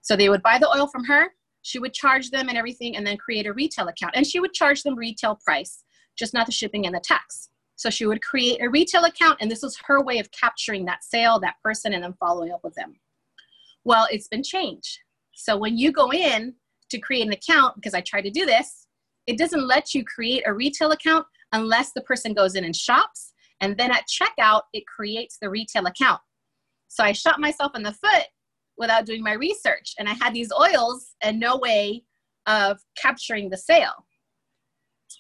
So 0.02 0.16
they 0.16 0.28
would 0.28 0.42
buy 0.42 0.59
the 0.59 0.69
oil 0.69 0.87
from 0.87 1.04
her, 1.04 1.28
she 1.62 1.78
would 1.78 1.95
charge 1.95 2.31
them 2.31 2.49
and 2.49 2.59
everything, 2.59 2.97
and 2.97 3.07
then 3.07 3.16
create 3.16 3.47
a 3.47 3.52
retail 3.52 3.88
account. 3.88 4.14
And 4.16 4.26
she 4.26 4.40
would 4.40 4.52
charge 4.52 4.83
them 4.83 4.97
retail 4.97 5.38
price, 5.45 5.85
just 6.16 6.35
not 6.35 6.47
the 6.47 6.52
shipping 6.52 6.87
and 6.87 6.95
the 6.95 7.00
tax. 7.00 7.50
So 7.76 7.88
she 7.88 8.07
would 8.07 8.23
create 8.23 8.61
a 8.61 8.69
retail 8.69 9.04
account, 9.04 9.38
and 9.40 9.50
this 9.50 9.62
was 9.62 9.78
her 9.87 10.02
way 10.02 10.19
of 10.19 10.31
capturing 10.31 10.85
that 10.87 11.04
sale, 11.04 11.38
that 11.40 11.57
person, 11.62 11.92
and 11.92 12.02
then 12.02 12.14
following 12.19 12.52
up 12.52 12.64
with 12.64 12.75
them. 12.75 12.95
Well, 13.85 14.07
it's 14.11 14.28
been 14.28 14.42
changed. 14.42 14.99
So 15.35 15.57
when 15.57 15.76
you 15.76 15.92
go 15.92 16.12
in 16.12 16.54
to 16.90 16.99
create 16.99 17.26
an 17.26 17.33
account, 17.33 17.76
because 17.76 17.95
I 17.95 18.00
tried 18.00 18.23
to 18.23 18.31
do 18.31 18.45
this, 18.45 18.87
it 19.26 19.38
doesn't 19.38 19.66
let 19.66 19.95
you 19.95 20.04
create 20.04 20.42
a 20.47 20.52
retail 20.52 20.90
account 20.92 21.26
unless 21.52 21.92
the 21.92 22.02
person 22.02 22.35
goes 22.35 22.54
in 22.54 22.64
and 22.64 22.75
shops 22.75 23.32
and 23.62 23.76
then 23.78 23.90
at 23.90 24.04
checkout, 24.07 24.62
it 24.75 24.85
creates 24.87 25.38
the 25.40 25.49
retail 25.49 25.87
account. 25.87 26.21
So 26.88 27.02
I 27.02 27.12
shot 27.12 27.40
myself 27.40 27.73
in 27.75 27.83
the 27.83 27.92
foot 27.92 28.26
without 28.76 29.07
doing 29.07 29.23
my 29.23 29.33
research. 29.33 29.95
And 29.99 30.09
I 30.09 30.14
had 30.14 30.35
these 30.35 30.52
oils, 30.52 31.14
and 31.23 31.40
no 31.40 31.57
way 31.57 32.02
of 32.47 32.81
capturing 33.00 33.49
the 33.49 33.57
sale 33.57 34.04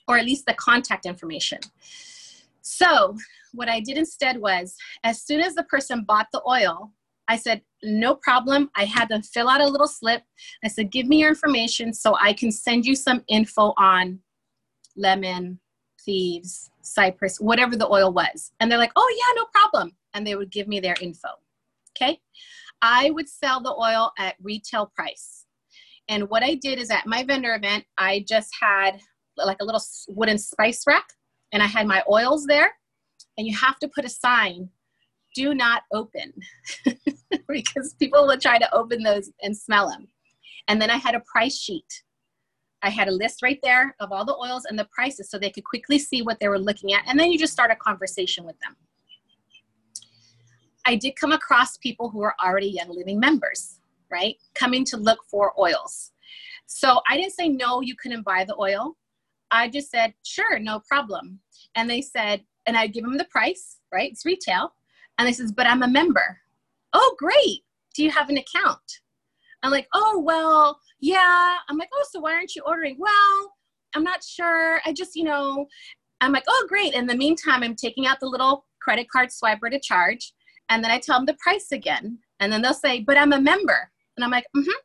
or 0.08 0.18
at 0.18 0.24
least 0.24 0.46
the 0.46 0.54
contact 0.54 1.06
information. 1.06 1.58
So, 2.62 3.16
what 3.52 3.68
I 3.68 3.80
did 3.80 3.98
instead 3.98 4.40
was, 4.40 4.74
as 5.04 5.22
soon 5.22 5.40
as 5.40 5.54
the 5.54 5.64
person 5.64 6.04
bought 6.04 6.26
the 6.32 6.42
oil, 6.48 6.92
I 7.28 7.36
said, 7.36 7.62
no 7.82 8.14
problem. 8.16 8.70
I 8.76 8.84
had 8.84 9.08
them 9.08 9.22
fill 9.22 9.48
out 9.48 9.60
a 9.60 9.68
little 9.68 9.88
slip. 9.88 10.22
I 10.64 10.68
said, 10.68 10.90
give 10.90 11.06
me 11.06 11.20
your 11.20 11.28
information 11.28 11.92
so 11.92 12.16
I 12.20 12.32
can 12.32 12.50
send 12.50 12.84
you 12.84 12.96
some 12.96 13.22
info 13.28 13.74
on 13.78 14.20
lemon, 14.96 15.60
thieves, 16.04 16.70
cypress, 16.82 17.38
whatever 17.38 17.76
the 17.76 17.88
oil 17.88 18.12
was. 18.12 18.52
And 18.60 18.70
they're 18.70 18.78
like, 18.78 18.92
oh, 18.96 19.16
yeah, 19.16 19.40
no 19.40 19.46
problem. 19.52 19.96
And 20.14 20.26
they 20.26 20.34
would 20.34 20.50
give 20.50 20.68
me 20.68 20.80
their 20.80 20.96
info. 21.00 21.28
Okay. 21.96 22.20
I 22.80 23.10
would 23.10 23.28
sell 23.28 23.60
the 23.60 23.74
oil 23.74 24.12
at 24.18 24.36
retail 24.42 24.92
price. 24.94 25.46
And 26.08 26.28
what 26.28 26.42
I 26.42 26.54
did 26.54 26.78
is 26.78 26.90
at 26.90 27.06
my 27.06 27.22
vendor 27.22 27.54
event, 27.54 27.84
I 27.96 28.24
just 28.28 28.50
had 28.60 29.00
like 29.36 29.58
a 29.60 29.64
little 29.64 29.82
wooden 30.08 30.38
spice 30.38 30.84
rack 30.86 31.06
and 31.52 31.62
I 31.62 31.66
had 31.66 31.86
my 31.86 32.02
oils 32.10 32.44
there. 32.46 32.72
And 33.38 33.46
you 33.46 33.56
have 33.56 33.78
to 33.78 33.88
put 33.88 34.04
a 34.04 34.10
sign 34.10 34.68
do 35.34 35.54
not 35.54 35.82
open 35.92 36.32
because 37.48 37.94
people 37.98 38.26
will 38.26 38.38
try 38.38 38.58
to 38.58 38.74
open 38.74 39.02
those 39.02 39.30
and 39.42 39.56
smell 39.56 39.88
them. 39.88 40.08
And 40.68 40.80
then 40.80 40.90
I 40.90 40.96
had 40.96 41.14
a 41.14 41.20
price 41.20 41.58
sheet. 41.58 42.02
I 42.82 42.90
had 42.90 43.08
a 43.08 43.12
list 43.12 43.42
right 43.42 43.60
there 43.62 43.94
of 44.00 44.10
all 44.12 44.24
the 44.24 44.36
oils 44.36 44.64
and 44.64 44.78
the 44.78 44.86
prices 44.86 45.30
so 45.30 45.38
they 45.38 45.50
could 45.50 45.64
quickly 45.64 45.98
see 45.98 46.22
what 46.22 46.40
they 46.40 46.48
were 46.48 46.58
looking 46.58 46.92
at. 46.92 47.04
And 47.06 47.18
then 47.18 47.30
you 47.30 47.38
just 47.38 47.52
start 47.52 47.70
a 47.70 47.76
conversation 47.76 48.44
with 48.44 48.58
them. 48.60 48.76
I 50.84 50.96
did 50.96 51.14
come 51.14 51.32
across 51.32 51.76
people 51.76 52.10
who 52.10 52.18
were 52.18 52.34
already 52.44 52.66
Young 52.66 52.90
Living 52.90 53.20
members, 53.20 53.78
right? 54.10 54.36
Coming 54.54 54.84
to 54.86 54.96
look 54.96 55.20
for 55.30 55.52
oils. 55.58 56.10
So 56.66 57.00
I 57.08 57.16
didn't 57.16 57.34
say, 57.34 57.48
no, 57.48 57.82
you 57.82 57.94
couldn't 57.94 58.22
buy 58.22 58.44
the 58.44 58.56
oil. 58.58 58.96
I 59.50 59.68
just 59.68 59.90
said, 59.90 60.14
sure, 60.24 60.58
no 60.58 60.80
problem. 60.80 61.38
And 61.76 61.88
they 61.88 62.00
said, 62.00 62.42
and 62.66 62.76
I 62.76 62.86
give 62.86 63.04
them 63.04 63.16
the 63.16 63.26
price, 63.26 63.78
right? 63.92 64.10
It's 64.10 64.24
retail. 64.24 64.72
And 65.18 65.28
they 65.28 65.32
says, 65.32 65.52
but 65.52 65.66
I'm 65.66 65.82
a 65.82 65.88
member. 65.88 66.38
Oh, 66.92 67.14
great. 67.18 67.64
Do 67.94 68.02
you 68.02 68.10
have 68.10 68.28
an 68.28 68.38
account? 68.38 69.00
I'm 69.62 69.70
like, 69.70 69.88
oh, 69.94 70.20
well, 70.24 70.78
yeah. 71.00 71.56
I'm 71.68 71.78
like, 71.78 71.90
oh, 71.94 72.04
so 72.10 72.20
why 72.20 72.32
aren't 72.32 72.56
you 72.56 72.62
ordering? 72.66 72.96
Well, 72.98 73.52
I'm 73.94 74.02
not 74.02 74.24
sure. 74.24 74.80
I 74.84 74.92
just, 74.92 75.14
you 75.14 75.24
know, 75.24 75.66
I'm 76.20 76.32
like, 76.32 76.44
oh, 76.48 76.66
great. 76.68 76.94
In 76.94 77.06
the 77.06 77.16
meantime, 77.16 77.62
I'm 77.62 77.76
taking 77.76 78.06
out 78.06 78.20
the 78.20 78.26
little 78.26 78.66
credit 78.80 79.08
card 79.10 79.28
swiper 79.30 79.70
to 79.70 79.80
charge. 79.80 80.32
And 80.68 80.82
then 80.82 80.90
I 80.90 80.98
tell 80.98 81.18
them 81.18 81.26
the 81.26 81.36
price 81.40 81.72
again. 81.72 82.18
And 82.40 82.52
then 82.52 82.62
they'll 82.62 82.74
say, 82.74 83.00
but 83.00 83.16
I'm 83.16 83.32
a 83.32 83.40
member. 83.40 83.90
And 84.16 84.24
I'm 84.24 84.30
like, 84.30 84.44
mm 84.56 84.64
hmm. 84.64 84.80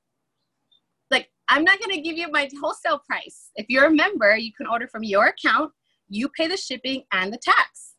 Like, 1.10 1.30
I'm 1.48 1.64
not 1.64 1.80
going 1.80 1.96
to 1.96 2.02
give 2.02 2.18
you 2.18 2.30
my 2.30 2.50
wholesale 2.62 3.02
price. 3.08 3.52
If 3.56 3.68
you're 3.70 3.86
a 3.86 3.94
member, 3.94 4.36
you 4.36 4.52
can 4.54 4.68
order 4.68 4.88
from 4.88 5.04
your 5.04 5.28
account. 5.28 5.72
You 6.10 6.30
pay 6.30 6.48
the 6.48 6.58
shipping 6.58 7.04
and 7.14 7.32
the 7.32 7.38
tax. 7.38 7.94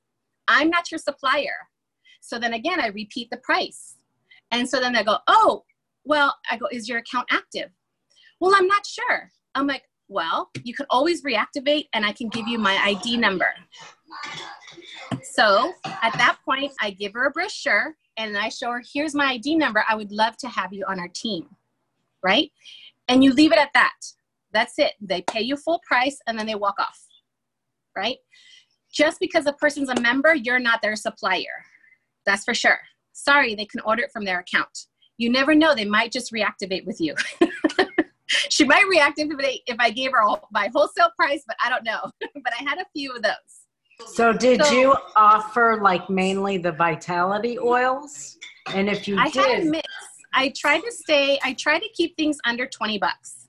I'm 0.46 0.70
not 0.70 0.90
your 0.90 0.98
supplier. 0.98 1.68
So 2.20 2.38
then 2.38 2.54
again, 2.54 2.80
I 2.80 2.88
repeat 2.88 3.30
the 3.30 3.38
price. 3.38 3.96
And 4.50 4.68
so 4.68 4.80
then 4.80 4.92
they 4.92 5.04
go, 5.04 5.18
oh, 5.26 5.64
well, 6.08 6.34
I 6.50 6.56
go, 6.56 6.66
is 6.72 6.88
your 6.88 6.98
account 6.98 7.28
active? 7.30 7.70
Well, 8.40 8.54
I'm 8.56 8.66
not 8.66 8.86
sure. 8.86 9.30
I'm 9.54 9.66
like, 9.66 9.82
well, 10.08 10.48
you 10.64 10.74
could 10.74 10.86
always 10.88 11.22
reactivate 11.22 11.88
and 11.92 12.04
I 12.04 12.12
can 12.12 12.30
give 12.30 12.48
you 12.48 12.58
my 12.58 12.76
ID 12.76 13.18
number. 13.18 13.52
So 15.22 15.74
at 15.84 16.14
that 16.14 16.38
point, 16.44 16.72
I 16.80 16.90
give 16.90 17.12
her 17.12 17.26
a 17.26 17.30
brochure 17.30 17.94
and 18.16 18.38
I 18.38 18.48
show 18.48 18.70
her, 18.70 18.82
here's 18.92 19.14
my 19.14 19.32
ID 19.32 19.56
number. 19.56 19.84
I 19.86 19.94
would 19.94 20.10
love 20.10 20.38
to 20.38 20.48
have 20.48 20.72
you 20.72 20.84
on 20.88 20.98
our 20.98 21.08
team, 21.08 21.46
right? 22.22 22.50
And 23.08 23.22
you 23.22 23.34
leave 23.34 23.52
it 23.52 23.58
at 23.58 23.72
that. 23.74 23.96
That's 24.52 24.78
it. 24.78 24.92
They 25.00 25.22
pay 25.22 25.42
you 25.42 25.56
full 25.58 25.80
price 25.86 26.18
and 26.26 26.38
then 26.38 26.46
they 26.46 26.54
walk 26.54 26.76
off, 26.78 26.98
right? 27.94 28.16
Just 28.90 29.20
because 29.20 29.46
a 29.46 29.52
person's 29.52 29.90
a 29.90 30.00
member, 30.00 30.34
you're 30.34 30.58
not 30.58 30.80
their 30.80 30.96
supplier. 30.96 31.64
That's 32.24 32.44
for 32.44 32.54
sure. 32.54 32.78
Sorry, 33.12 33.54
they 33.54 33.66
can 33.66 33.80
order 33.80 34.04
it 34.04 34.10
from 34.10 34.24
their 34.24 34.40
account. 34.40 34.86
You 35.18 35.30
never 35.30 35.54
know, 35.54 35.74
they 35.74 35.84
might 35.84 36.12
just 36.12 36.32
reactivate 36.32 36.86
with 36.86 37.00
you. 37.00 37.14
she 38.26 38.64
might 38.64 38.84
reactivate 38.84 39.62
if 39.66 39.76
I 39.78 39.90
gave 39.90 40.12
her 40.12 40.22
my 40.52 40.70
wholesale 40.72 41.10
price, 41.16 41.42
but 41.46 41.56
I 41.62 41.68
don't 41.68 41.84
know. 41.84 42.00
but 42.20 42.52
I 42.58 42.62
had 42.62 42.78
a 42.78 42.86
few 42.94 43.14
of 43.14 43.22
those. 43.22 44.12
So, 44.14 44.32
did 44.32 44.64
so, 44.64 44.72
you 44.72 44.96
offer 45.16 45.80
like 45.82 46.08
mainly 46.08 46.56
the 46.56 46.70
vitality 46.70 47.58
oils? 47.58 48.38
And 48.72 48.88
if 48.88 49.08
you 49.08 49.18
I 49.18 49.28
did, 49.28 49.44
had 49.44 49.62
a 49.62 49.64
mix. 49.64 49.88
I 50.32 50.52
tried 50.56 50.80
to 50.82 50.92
stay. 50.92 51.38
I 51.42 51.52
try 51.54 51.80
to 51.80 51.88
keep 51.94 52.16
things 52.16 52.38
under 52.44 52.66
twenty 52.66 52.98
bucks, 52.98 53.48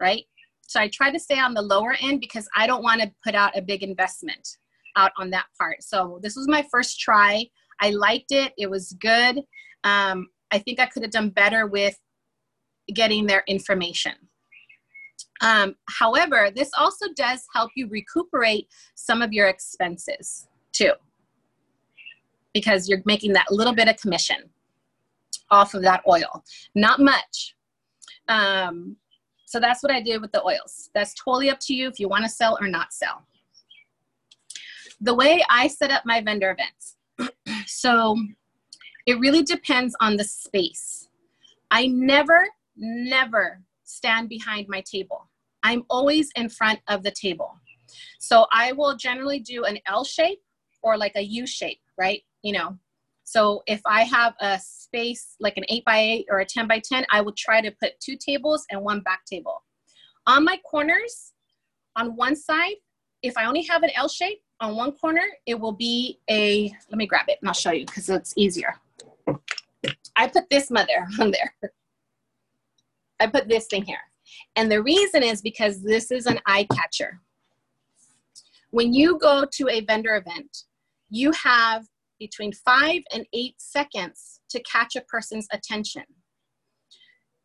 right? 0.00 0.24
So 0.62 0.80
I 0.80 0.88
try 0.88 1.10
to 1.10 1.18
stay 1.18 1.38
on 1.38 1.52
the 1.52 1.62
lower 1.62 1.94
end 2.00 2.20
because 2.20 2.48
I 2.56 2.66
don't 2.66 2.82
want 2.82 3.02
to 3.02 3.12
put 3.22 3.34
out 3.34 3.56
a 3.56 3.62
big 3.62 3.82
investment 3.82 4.56
out 4.96 5.12
on 5.18 5.30
that 5.30 5.46
part. 5.58 5.82
So 5.82 6.18
this 6.22 6.36
was 6.36 6.48
my 6.48 6.66
first 6.70 6.98
try. 6.98 7.46
I 7.80 7.90
liked 7.90 8.32
it. 8.32 8.52
It 8.58 8.68
was 8.68 8.92
good. 8.98 9.42
Um, 9.84 10.28
I 10.52 10.58
think 10.58 10.80
I 10.80 10.86
could 10.86 11.02
have 11.02 11.10
done 11.10 11.30
better 11.30 11.66
with 11.66 11.98
getting 12.94 13.26
their 13.26 13.42
information. 13.46 14.12
Um, 15.42 15.74
however, 15.88 16.50
this 16.54 16.70
also 16.78 17.06
does 17.14 17.44
help 17.54 17.70
you 17.76 17.88
recuperate 17.88 18.68
some 18.94 19.22
of 19.22 19.32
your 19.32 19.48
expenses 19.48 20.46
too, 20.72 20.92
because 22.54 22.88
you're 22.88 23.02
making 23.04 23.32
that 23.34 23.50
little 23.50 23.74
bit 23.74 23.88
of 23.88 23.96
commission 24.00 24.36
off 25.50 25.74
of 25.74 25.82
that 25.82 26.02
oil. 26.08 26.44
Not 26.74 27.00
much. 27.00 27.54
Um, 28.28 28.96
so 29.46 29.60
that's 29.60 29.82
what 29.82 29.92
I 29.92 30.00
did 30.00 30.20
with 30.20 30.32
the 30.32 30.44
oils. 30.44 30.90
That's 30.94 31.14
totally 31.22 31.50
up 31.50 31.58
to 31.62 31.74
you 31.74 31.88
if 31.88 32.00
you 32.00 32.08
want 32.08 32.24
to 32.24 32.30
sell 32.30 32.58
or 32.60 32.68
not 32.68 32.92
sell. 32.92 33.26
The 35.00 35.14
way 35.14 35.44
I 35.50 35.68
set 35.68 35.90
up 35.90 36.02
my 36.06 36.20
vendor 36.22 36.56
events 36.58 36.96
so 37.66 38.16
it 39.06 39.18
really 39.20 39.42
depends 39.42 39.96
on 40.00 40.16
the 40.16 40.24
space. 40.24 41.08
I 41.70 41.86
never, 41.86 42.46
never 42.76 43.62
stand 43.84 44.28
behind 44.28 44.66
my 44.68 44.82
table. 44.82 45.28
I'm 45.62 45.84
always 45.88 46.30
in 46.36 46.48
front 46.48 46.80
of 46.88 47.02
the 47.02 47.12
table. 47.12 47.58
So 48.18 48.46
I 48.52 48.72
will 48.72 48.96
generally 48.96 49.38
do 49.38 49.64
an 49.64 49.78
L 49.86 50.04
shape 50.04 50.40
or 50.82 50.96
like 50.98 51.12
a 51.16 51.22
U 51.22 51.46
shape, 51.46 51.80
right? 51.96 52.22
You 52.42 52.52
know, 52.52 52.78
so 53.24 53.62
if 53.66 53.80
I 53.86 54.02
have 54.04 54.34
a 54.40 54.58
space 54.60 55.34
like 55.40 55.56
an 55.56 55.64
8 55.68 55.84
by 55.84 55.98
8 55.98 56.26
or 56.30 56.38
a 56.40 56.44
10 56.44 56.68
by 56.68 56.80
10, 56.80 57.06
I 57.10 57.20
will 57.20 57.34
try 57.36 57.60
to 57.60 57.72
put 57.82 57.98
two 58.00 58.16
tables 58.16 58.64
and 58.70 58.82
one 58.82 59.00
back 59.00 59.24
table. 59.24 59.62
On 60.26 60.44
my 60.44 60.58
corners, 60.68 61.32
on 61.96 62.16
one 62.16 62.36
side, 62.36 62.76
if 63.22 63.36
I 63.36 63.46
only 63.46 63.62
have 63.62 63.82
an 63.82 63.90
L 63.96 64.08
shape, 64.08 64.40
on 64.60 64.76
one 64.76 64.92
corner, 64.92 65.24
it 65.46 65.58
will 65.58 65.72
be 65.72 66.20
a, 66.30 66.72
let 66.90 66.98
me 66.98 67.06
grab 67.06 67.26
it 67.28 67.38
and 67.40 67.48
I'll 67.48 67.54
show 67.54 67.72
you 67.72 67.84
because 67.84 68.08
it's 68.08 68.32
easier. 68.36 68.76
I 70.16 70.28
put 70.28 70.48
this 70.50 70.70
mother 70.70 71.06
on 71.20 71.30
there. 71.30 71.54
I 73.20 73.26
put 73.26 73.48
this 73.48 73.66
thing 73.66 73.84
here. 73.84 73.98
And 74.56 74.70
the 74.70 74.82
reason 74.82 75.22
is 75.22 75.40
because 75.40 75.82
this 75.82 76.10
is 76.10 76.26
an 76.26 76.40
eye 76.46 76.66
catcher. 76.74 77.20
When 78.70 78.92
you 78.92 79.18
go 79.18 79.46
to 79.52 79.68
a 79.68 79.80
vendor 79.82 80.16
event, 80.16 80.64
you 81.08 81.32
have 81.32 81.86
between 82.18 82.52
five 82.52 83.02
and 83.12 83.26
eight 83.32 83.54
seconds 83.58 84.40
to 84.50 84.62
catch 84.62 84.96
a 84.96 85.02
person's 85.02 85.46
attention. 85.52 86.02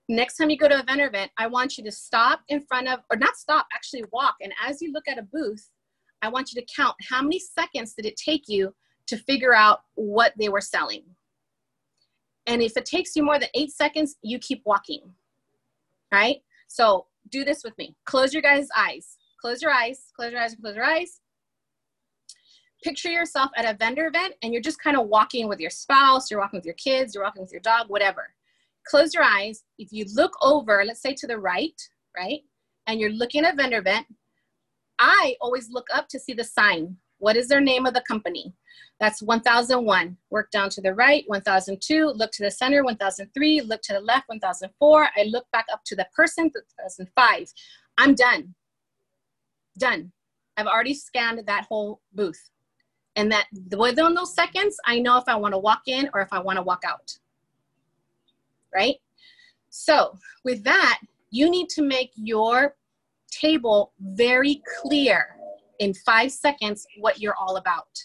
Next 0.09 0.37
time 0.37 0.49
you 0.49 0.57
go 0.57 0.67
to 0.67 0.79
a 0.79 0.83
vendor 0.83 1.07
event, 1.07 1.31
I 1.37 1.47
want 1.47 1.77
you 1.77 1.83
to 1.85 1.91
stop 1.91 2.41
in 2.49 2.61
front 2.61 2.87
of, 2.87 2.99
or 3.09 3.17
not 3.17 3.37
stop, 3.37 3.67
actually 3.73 4.03
walk. 4.11 4.35
And 4.41 4.51
as 4.65 4.81
you 4.81 4.91
look 4.91 5.07
at 5.07 5.17
a 5.17 5.23
booth, 5.23 5.69
I 6.21 6.29
want 6.29 6.51
you 6.51 6.61
to 6.61 6.67
count 6.75 6.95
how 7.09 7.21
many 7.21 7.39
seconds 7.39 7.93
did 7.93 8.05
it 8.05 8.17
take 8.17 8.43
you 8.47 8.73
to 9.07 9.17
figure 9.17 9.53
out 9.53 9.81
what 9.95 10.33
they 10.37 10.49
were 10.49 10.61
selling. 10.61 11.03
And 12.51 12.61
if 12.61 12.75
it 12.75 12.85
takes 12.85 13.15
you 13.15 13.23
more 13.23 13.39
than 13.39 13.49
eight 13.55 13.71
seconds, 13.71 14.17
you 14.21 14.37
keep 14.39 14.61
walking, 14.65 15.01
right? 16.11 16.37
So 16.67 17.05
do 17.29 17.45
this 17.45 17.63
with 17.63 17.77
me. 17.77 17.95
Close 18.05 18.33
your 18.33 18.41
guys' 18.41 18.67
eyes. 18.77 19.17
Close 19.41 19.61
your 19.61 19.71
eyes, 19.71 20.11
close 20.15 20.31
your 20.31 20.41
eyes, 20.41 20.55
close 20.61 20.75
your 20.75 20.85
eyes. 20.85 21.19
Picture 22.83 23.09
yourself 23.09 23.49
at 23.55 23.65
a 23.65 23.77
vendor 23.77 24.05
event 24.05 24.35
and 24.43 24.53
you're 24.53 24.61
just 24.61 24.81
kind 24.81 24.97
of 24.97 25.07
walking 25.07 25.47
with 25.47 25.59
your 25.59 25.69
spouse, 25.69 26.29
you're 26.29 26.39
walking 26.39 26.57
with 26.57 26.65
your 26.65 26.75
kids, 26.75 27.15
you're 27.15 27.23
walking 27.23 27.41
with 27.41 27.51
your 27.51 27.61
dog, 27.61 27.89
whatever. 27.89 28.33
Close 28.85 29.13
your 29.13 29.23
eyes. 29.23 29.63
If 29.79 29.91
you 29.91 30.05
look 30.13 30.33
over, 30.41 30.83
let's 30.85 31.01
say 31.01 31.15
to 31.15 31.27
the 31.27 31.39
right, 31.39 31.79
right? 32.15 32.41
And 32.85 32.99
you're 32.99 33.11
looking 33.11 33.45
at 33.45 33.55
vendor 33.55 33.79
event, 33.79 34.05
I 34.99 35.35
always 35.41 35.69
look 35.71 35.87
up 35.93 36.07
to 36.09 36.19
see 36.19 36.33
the 36.33 36.43
sign. 36.43 36.97
What 37.21 37.37
is 37.37 37.47
their 37.47 37.61
name 37.61 37.85
of 37.85 37.93
the 37.93 38.01
company? 38.07 38.51
That's 38.99 39.21
1001. 39.21 40.17
Work 40.31 40.49
down 40.49 40.71
to 40.71 40.81
the 40.81 40.95
right, 40.95 41.23
1002. 41.27 42.07
Look 42.07 42.31
to 42.31 42.43
the 42.43 42.49
center, 42.49 42.83
1003. 42.83 43.61
Look 43.61 43.83
to 43.83 43.93
the 43.93 43.99
left, 43.99 44.27
1004. 44.27 45.09
I 45.15 45.23
look 45.25 45.45
back 45.51 45.67
up 45.71 45.83
to 45.85 45.95
the 45.95 46.07
person, 46.15 46.45
1005. 46.45 47.53
I'm 47.99 48.15
done. 48.15 48.55
Done. 49.77 50.11
I've 50.57 50.65
already 50.65 50.95
scanned 50.95 51.43
that 51.45 51.65
whole 51.65 52.01
booth. 52.13 52.49
And 53.15 53.31
that 53.31 53.45
within 53.77 54.15
those 54.15 54.33
seconds, 54.33 54.77
I 54.87 54.97
know 54.97 55.17
if 55.17 55.25
I 55.27 55.35
want 55.35 55.53
to 55.53 55.59
walk 55.59 55.83
in 55.85 56.09
or 56.15 56.21
if 56.21 56.29
I 56.31 56.39
want 56.39 56.57
to 56.57 56.63
walk 56.63 56.81
out. 56.87 57.15
Right? 58.73 58.95
So, 59.69 60.17
with 60.43 60.63
that, 60.63 60.99
you 61.29 61.51
need 61.51 61.69
to 61.69 61.83
make 61.83 62.11
your 62.15 62.75
table 63.29 63.93
very 63.99 64.63
clear 64.81 65.37
in 65.81 65.93
five 65.93 66.31
seconds 66.31 66.85
what 66.99 67.19
you're 67.19 67.35
all 67.35 67.57
about. 67.57 67.97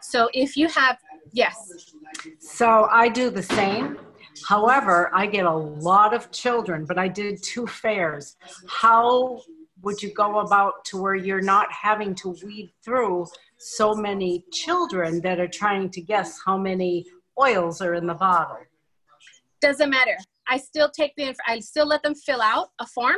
So 0.00 0.28
if 0.32 0.56
you 0.56 0.66
have, 0.68 0.96
yes. 1.32 1.92
So 2.40 2.88
I 2.90 3.08
do 3.08 3.30
the 3.30 3.42
same. 3.42 3.98
However, 4.48 5.10
I 5.14 5.26
get 5.26 5.44
a 5.44 5.54
lot 5.54 6.14
of 6.14 6.30
children, 6.30 6.86
but 6.86 6.98
I 6.98 7.08
did 7.08 7.42
two 7.42 7.66
fairs. 7.66 8.36
How 8.66 9.40
would 9.82 10.02
you 10.02 10.12
go 10.14 10.40
about 10.40 10.84
to 10.86 10.96
where 10.96 11.14
you're 11.14 11.42
not 11.42 11.70
having 11.70 12.14
to 12.16 12.34
weed 12.42 12.72
through 12.82 13.26
so 13.58 13.94
many 13.94 14.44
children 14.52 15.20
that 15.20 15.38
are 15.38 15.48
trying 15.48 15.90
to 15.90 16.00
guess 16.00 16.38
how 16.44 16.56
many 16.56 17.04
oils 17.40 17.82
are 17.82 17.94
in 17.94 18.06
the 18.06 18.14
bottle? 18.14 18.58
Doesn't 19.60 19.90
matter. 19.90 20.16
I 20.48 20.56
still 20.58 20.90
take 20.90 21.12
the, 21.16 21.34
I 21.46 21.60
still 21.60 21.86
let 21.86 22.02
them 22.02 22.14
fill 22.14 22.40
out 22.40 22.68
a 22.78 22.86
form 22.86 23.16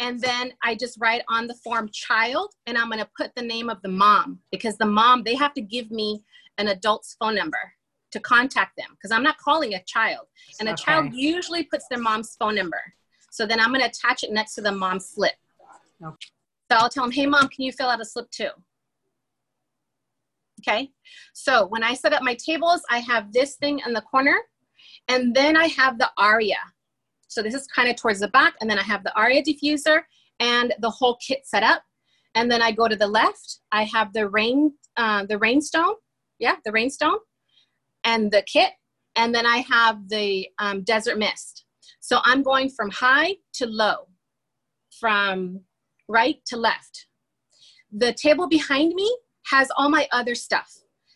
and 0.00 0.20
then 0.20 0.52
I 0.62 0.74
just 0.74 0.96
write 1.00 1.22
on 1.28 1.46
the 1.46 1.54
form 1.54 1.90
child 1.92 2.52
and 2.66 2.78
I'm 2.78 2.88
going 2.88 3.00
to 3.00 3.10
put 3.16 3.34
the 3.34 3.42
name 3.42 3.68
of 3.68 3.82
the 3.82 3.88
mom 3.88 4.38
because 4.52 4.76
the 4.78 4.86
mom 4.86 5.24
they 5.24 5.34
have 5.34 5.54
to 5.54 5.60
give 5.60 5.90
me 5.90 6.22
an 6.58 6.68
adult's 6.68 7.16
phone 7.18 7.34
number 7.34 7.72
to 8.12 8.20
contact 8.20 8.76
them 8.76 8.88
because 8.92 9.10
I'm 9.10 9.22
not 9.22 9.38
calling 9.38 9.74
a 9.74 9.82
child. 9.84 10.26
And 10.60 10.68
a 10.68 10.72
okay. 10.72 10.82
child 10.82 11.12
usually 11.12 11.64
puts 11.64 11.86
their 11.88 11.98
mom's 11.98 12.36
phone 12.38 12.54
number. 12.54 12.80
So 13.30 13.44
then 13.44 13.60
I'm 13.60 13.68
going 13.68 13.80
to 13.80 13.88
attach 13.88 14.22
it 14.22 14.32
next 14.32 14.54
to 14.54 14.62
the 14.62 14.72
mom's 14.72 15.08
slip. 15.08 15.34
Okay. 16.02 16.26
so 16.70 16.78
I'll 16.78 16.88
tell 16.88 17.02
them 17.02 17.10
hey 17.10 17.26
mom 17.26 17.48
can 17.48 17.64
you 17.64 17.72
fill 17.72 17.88
out 17.88 18.00
a 18.00 18.04
slip 18.04 18.30
too? 18.30 18.50
Okay? 20.60 20.90
So 21.32 21.66
when 21.66 21.82
I 21.82 21.94
set 21.94 22.12
up 22.12 22.22
my 22.22 22.34
tables 22.34 22.82
I 22.88 22.98
have 23.00 23.32
this 23.32 23.56
thing 23.56 23.80
in 23.84 23.92
the 23.92 24.00
corner 24.00 24.36
and 25.08 25.34
then 25.34 25.56
I 25.56 25.66
have 25.66 25.98
the 25.98 26.10
aria 26.16 26.58
so 27.28 27.42
this 27.42 27.54
is 27.54 27.66
kind 27.66 27.88
of 27.88 27.96
towards 27.96 28.20
the 28.20 28.28
back, 28.28 28.54
and 28.60 28.68
then 28.68 28.78
I 28.78 28.82
have 28.82 29.04
the 29.04 29.14
Aria 29.16 29.42
diffuser 29.42 30.00
and 30.40 30.74
the 30.80 30.90
whole 30.90 31.16
kit 31.16 31.40
set 31.44 31.62
up. 31.62 31.82
And 32.34 32.50
then 32.50 32.62
I 32.62 32.72
go 32.72 32.88
to 32.88 32.96
the 32.96 33.06
left, 33.06 33.60
I 33.72 33.84
have 33.84 34.12
the 34.12 34.28
rain, 34.28 34.72
uh, 34.96 35.26
the 35.26 35.38
rainstone, 35.38 35.94
yeah, 36.38 36.56
the 36.64 36.72
rainstone, 36.72 37.18
and 38.04 38.30
the 38.30 38.42
kit, 38.42 38.72
and 39.16 39.34
then 39.34 39.46
I 39.46 39.58
have 39.58 40.08
the 40.08 40.48
um, 40.58 40.82
desert 40.82 41.18
mist. 41.18 41.64
So 42.00 42.20
I'm 42.24 42.42
going 42.42 42.70
from 42.70 42.90
high 42.90 43.36
to 43.54 43.66
low, 43.66 44.08
from 44.98 45.60
right 46.08 46.36
to 46.46 46.56
left. 46.56 47.06
The 47.92 48.12
table 48.12 48.48
behind 48.48 48.94
me 48.94 49.14
has 49.50 49.68
all 49.76 49.88
my 49.88 50.08
other 50.12 50.34
stuff, 50.34 50.72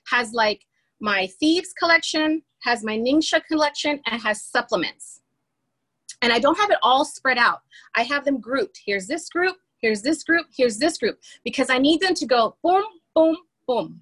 has 0.09 0.33
like 0.33 0.63
my 1.01 1.29
thieves 1.39 1.73
collection, 1.79 2.43
has 2.63 2.85
my 2.85 2.97
Ningxia 2.97 3.43
collection, 3.47 4.01
and 4.07 4.21
has 4.21 4.43
supplements. 4.45 5.22
And 6.23 6.33
I 6.33 6.39
don't 6.39 6.59
have 6.59 6.71
it 6.71 6.79
all 6.83 7.05
spread 7.05 7.37
out. 7.37 7.61
I 7.97 8.05
have 8.05 8.25
them 8.25 8.41
grouped. 8.41 8.81
Here's 8.87 9.07
this 9.07 9.29
group, 9.29 9.57
here's 9.81 10.03
this 10.03 10.23
group, 10.23 10.47
here's 10.57 10.79
this 10.79 10.97
group, 10.97 11.19
because 11.45 11.69
I 11.69 11.79
need 11.79 12.01
them 12.01 12.15
to 12.15 12.27
go 12.27 12.57
boom, 12.63 12.85
boom, 13.15 13.37
boom. 13.67 14.01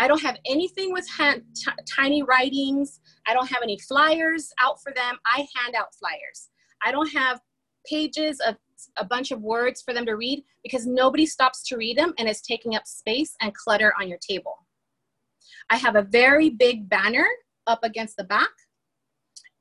I 0.00 0.06
don't 0.06 0.22
have 0.22 0.38
anything 0.46 0.92
with 0.92 1.08
hand, 1.08 1.42
tiny 1.88 2.22
writings. 2.22 3.00
I 3.26 3.34
don't 3.34 3.48
have 3.48 3.62
any 3.62 3.78
flyers 3.78 4.52
out 4.60 4.80
for 4.82 4.92
them. 4.92 5.18
I 5.26 5.46
hand 5.56 5.74
out 5.76 5.94
flyers. 5.94 6.50
I 6.84 6.92
don't 6.92 7.12
have 7.12 7.40
pages 7.84 8.40
of 8.40 8.56
a 8.96 9.04
bunch 9.04 9.32
of 9.32 9.40
words 9.40 9.82
for 9.82 9.92
them 9.92 10.06
to 10.06 10.14
read 10.14 10.44
because 10.62 10.86
nobody 10.86 11.26
stops 11.26 11.66
to 11.68 11.76
read 11.76 11.98
them 11.98 12.14
and 12.18 12.28
it's 12.28 12.42
taking 12.42 12.76
up 12.76 12.86
space 12.86 13.34
and 13.40 13.52
clutter 13.54 13.92
on 14.00 14.08
your 14.08 14.18
table. 14.18 14.54
I 15.70 15.76
have 15.76 15.96
a 15.96 16.02
very 16.02 16.50
big 16.50 16.88
banner 16.88 17.26
up 17.66 17.80
against 17.82 18.16
the 18.16 18.24
back 18.24 18.50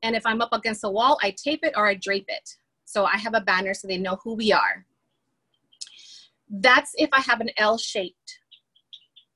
and 0.04 0.16
if 0.16 0.26
I'm 0.26 0.42
up 0.42 0.54
against 0.54 0.82
the 0.82 0.92
wall, 0.92 1.18
I 1.22 1.32
tape 1.32 1.62
it 1.64 1.74
or 1.76 1.88
I 1.88 1.96
drape 1.96 2.28
it. 2.28 2.50
So 2.86 3.06
I 3.06 3.18
have 3.18 3.34
a 3.34 3.42
banner 3.42 3.74
so 3.74 3.88
they 3.88 3.98
know 3.98 4.18
who 4.24 4.34
we 4.36 4.52
are. 4.52 4.86
That's 6.50 6.92
if 6.96 7.10
I 7.12 7.22
have 7.22 7.42
an 7.42 7.50
L-shaped 7.58 8.40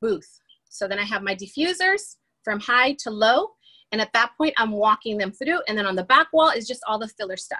booth. 0.01 0.39
So 0.69 0.87
then 0.87 0.99
I 0.99 1.03
have 1.03 1.23
my 1.23 1.35
diffusers 1.35 2.15
from 2.43 2.59
high 2.59 2.93
to 2.99 3.11
low. 3.11 3.49
And 3.91 3.99
at 3.99 4.13
that 4.13 4.31
point, 4.37 4.53
I'm 4.57 4.71
walking 4.71 5.17
them 5.17 5.31
through. 5.31 5.59
And 5.67 5.77
then 5.77 5.85
on 5.85 5.95
the 5.95 6.03
back 6.03 6.27
wall 6.31 6.49
is 6.49 6.67
just 6.67 6.81
all 6.87 6.97
the 6.97 7.09
filler 7.09 7.35
stuff. 7.35 7.59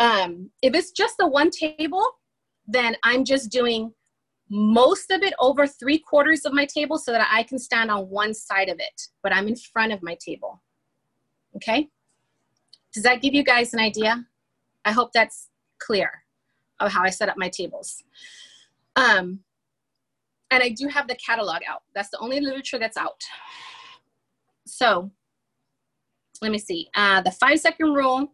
Um, 0.00 0.50
if 0.62 0.74
it's 0.74 0.90
just 0.90 1.16
the 1.18 1.28
one 1.28 1.50
table, 1.50 2.04
then 2.66 2.96
I'm 3.04 3.24
just 3.24 3.52
doing 3.52 3.92
most 4.48 5.12
of 5.12 5.22
it 5.22 5.34
over 5.38 5.66
three 5.66 5.98
quarters 5.98 6.44
of 6.44 6.52
my 6.52 6.66
table 6.66 6.98
so 6.98 7.12
that 7.12 7.28
I 7.30 7.44
can 7.44 7.58
stand 7.58 7.90
on 7.90 8.08
one 8.08 8.34
side 8.34 8.68
of 8.68 8.80
it, 8.80 9.02
but 9.22 9.32
I'm 9.32 9.46
in 9.46 9.54
front 9.54 9.92
of 9.92 10.02
my 10.02 10.16
table. 10.24 10.60
Okay? 11.56 11.88
Does 12.92 13.02
that 13.04 13.22
give 13.22 13.34
you 13.34 13.44
guys 13.44 13.72
an 13.74 13.80
idea? 13.80 14.24
I 14.84 14.92
hope 14.92 15.12
that's 15.12 15.48
clear 15.78 16.10
of 16.80 16.90
how 16.92 17.02
I 17.02 17.10
set 17.10 17.28
up 17.28 17.36
my 17.36 17.48
tables. 17.48 18.02
Um, 18.96 19.40
and 20.50 20.62
I 20.62 20.70
do 20.70 20.88
have 20.88 21.06
the 21.06 21.14
catalog 21.14 21.60
out. 21.68 21.82
That's 21.94 22.10
the 22.10 22.18
only 22.18 22.40
literature 22.40 22.78
that's 22.78 22.96
out. 22.96 23.22
So 24.66 25.10
let 26.42 26.50
me 26.50 26.58
see. 26.58 26.88
Uh, 26.94 27.20
the 27.22 27.30
five 27.30 27.60
second 27.60 27.92
rule, 27.92 28.32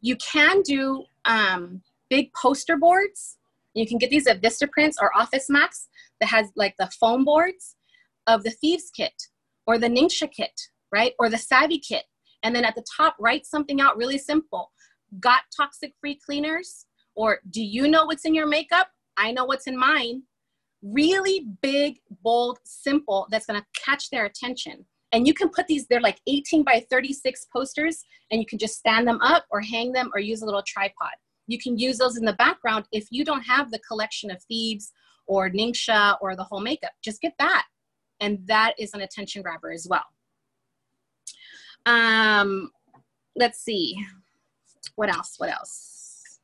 you 0.00 0.16
can 0.16 0.62
do 0.62 1.04
um, 1.24 1.82
big 2.08 2.30
poster 2.32 2.76
boards. 2.76 3.38
You 3.74 3.86
can 3.86 3.98
get 3.98 4.10
these 4.10 4.26
at 4.26 4.40
Vistaprints 4.40 4.96
or 5.00 5.10
Office 5.16 5.50
Max 5.50 5.88
that 6.20 6.28
has 6.28 6.46
like 6.56 6.74
the 6.78 6.90
foam 6.98 7.24
boards 7.24 7.76
of 8.26 8.42
the 8.42 8.50
Thieves 8.50 8.90
Kit 8.96 9.12
or 9.66 9.78
the 9.78 9.88
Ningxia 9.88 10.30
Kit 10.30 10.68
right? 10.92 11.12
Or 11.18 11.28
the 11.28 11.38
Savvy 11.38 11.78
Kit. 11.78 12.04
And 12.42 12.54
then 12.54 12.64
at 12.64 12.74
the 12.74 12.84
top, 12.96 13.16
write 13.18 13.46
something 13.46 13.80
out 13.80 13.96
really 13.96 14.18
simple. 14.18 14.70
Got 15.20 15.42
toxic 15.56 15.92
free 16.00 16.18
cleaners? 16.24 16.86
Or 17.14 17.40
do 17.50 17.62
you 17.62 17.88
know 17.88 18.04
what's 18.04 18.24
in 18.24 18.34
your 18.34 18.46
makeup? 18.46 18.88
I 19.16 19.32
know 19.32 19.44
what's 19.44 19.66
in 19.66 19.76
mine. 19.76 20.22
Really 20.82 21.46
big, 21.62 21.98
bold, 22.22 22.58
simple, 22.64 23.26
that's 23.30 23.46
gonna 23.46 23.64
catch 23.74 24.10
their 24.10 24.26
attention. 24.26 24.84
And 25.12 25.26
you 25.26 25.32
can 25.32 25.48
put 25.48 25.66
these, 25.66 25.86
they're 25.86 26.00
like 26.00 26.20
18 26.26 26.62
by 26.62 26.84
36 26.90 27.46
posters, 27.52 28.04
and 28.30 28.40
you 28.40 28.46
can 28.46 28.58
just 28.58 28.76
stand 28.76 29.08
them 29.08 29.20
up 29.22 29.46
or 29.50 29.60
hang 29.60 29.92
them 29.92 30.10
or 30.14 30.20
use 30.20 30.42
a 30.42 30.44
little 30.44 30.62
tripod. 30.66 31.12
You 31.46 31.58
can 31.58 31.78
use 31.78 31.96
those 31.98 32.16
in 32.16 32.24
the 32.24 32.34
background 32.34 32.86
if 32.92 33.06
you 33.10 33.24
don't 33.24 33.42
have 33.42 33.70
the 33.70 33.78
collection 33.78 34.30
of 34.30 34.42
Thieves 34.42 34.92
or 35.26 35.48
Ningxia 35.48 36.16
or 36.20 36.36
the 36.36 36.44
whole 36.44 36.60
makeup. 36.60 36.90
Just 37.02 37.20
get 37.20 37.34
that. 37.38 37.64
And 38.20 38.40
that 38.46 38.74
is 38.78 38.94
an 38.94 39.02
attention 39.02 39.42
grabber 39.42 39.70
as 39.70 39.86
well. 39.88 40.04
Um, 41.86 42.70
let's 43.36 43.60
see. 43.60 43.96
What 44.96 45.08
else? 45.08 45.34
What 45.38 45.50
else? 45.50 46.40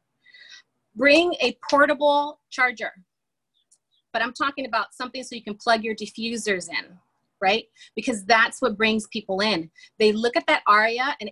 Bring 0.95 1.35
a 1.41 1.57
portable 1.69 2.41
charger. 2.51 2.93
But 4.13 4.23
I'm 4.23 4.33
talking 4.33 4.67
about 4.67 4.95
something 4.95 5.23
so 5.25 5.35
you 5.35 5.43
can 5.43 5.57
plug 5.57 5.83
your 5.83 5.95
diffusers 5.95 6.69
in, 6.69 6.99
right? 7.41 7.65
Because 7.97 8.25
that's 8.25 8.61
what 8.61 8.77
brings 8.77 9.07
people 9.09 9.41
in. 9.41 9.71
They 9.99 10.13
look 10.13 10.37
at 10.37 10.47
that 10.47 10.63
aria 10.67 11.17
and 11.21 11.31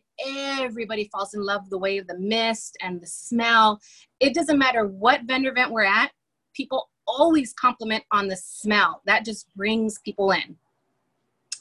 everybody 0.58 1.08
falls 1.12 1.34
in 1.34 1.42
love 1.42 1.62
with 1.62 1.70
the 1.70 1.78
way 1.78 1.98
of 1.98 2.06
the 2.06 2.18
mist 2.18 2.76
and 2.80 3.00
the 3.00 3.06
smell. 3.06 3.80
It 4.18 4.34
doesn't 4.34 4.58
matter 4.58 4.86
what 4.86 5.22
vendor 5.24 5.50
event 5.50 5.72
we're 5.72 5.84
at, 5.84 6.10
people 6.54 6.88
always 7.06 7.52
compliment 7.52 8.04
on 8.12 8.28
the 8.28 8.36
smell. 8.36 9.02
That 9.06 9.24
just 9.26 9.54
brings 9.54 9.98
people 10.00 10.30
in. 10.32 10.56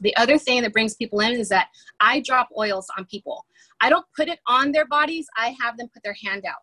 The 0.02 0.16
other 0.18 0.38
thing 0.38 0.62
that 0.62 0.74
brings 0.74 0.96
people 0.96 1.20
in 1.20 1.34
is 1.34 1.50
that 1.50 1.68
I 2.00 2.22
drop 2.22 2.50
oils 2.58 2.88
on 2.98 3.06
people. 3.06 3.46
I 3.82 3.90
don't 3.90 4.06
put 4.16 4.28
it 4.28 4.40
on 4.48 4.72
their 4.72 4.86
bodies, 4.86 5.28
I 5.38 5.56
have 5.62 5.78
them 5.78 5.90
put 5.94 6.04
their 6.04 6.16
hand 6.24 6.46
out. 6.46 6.56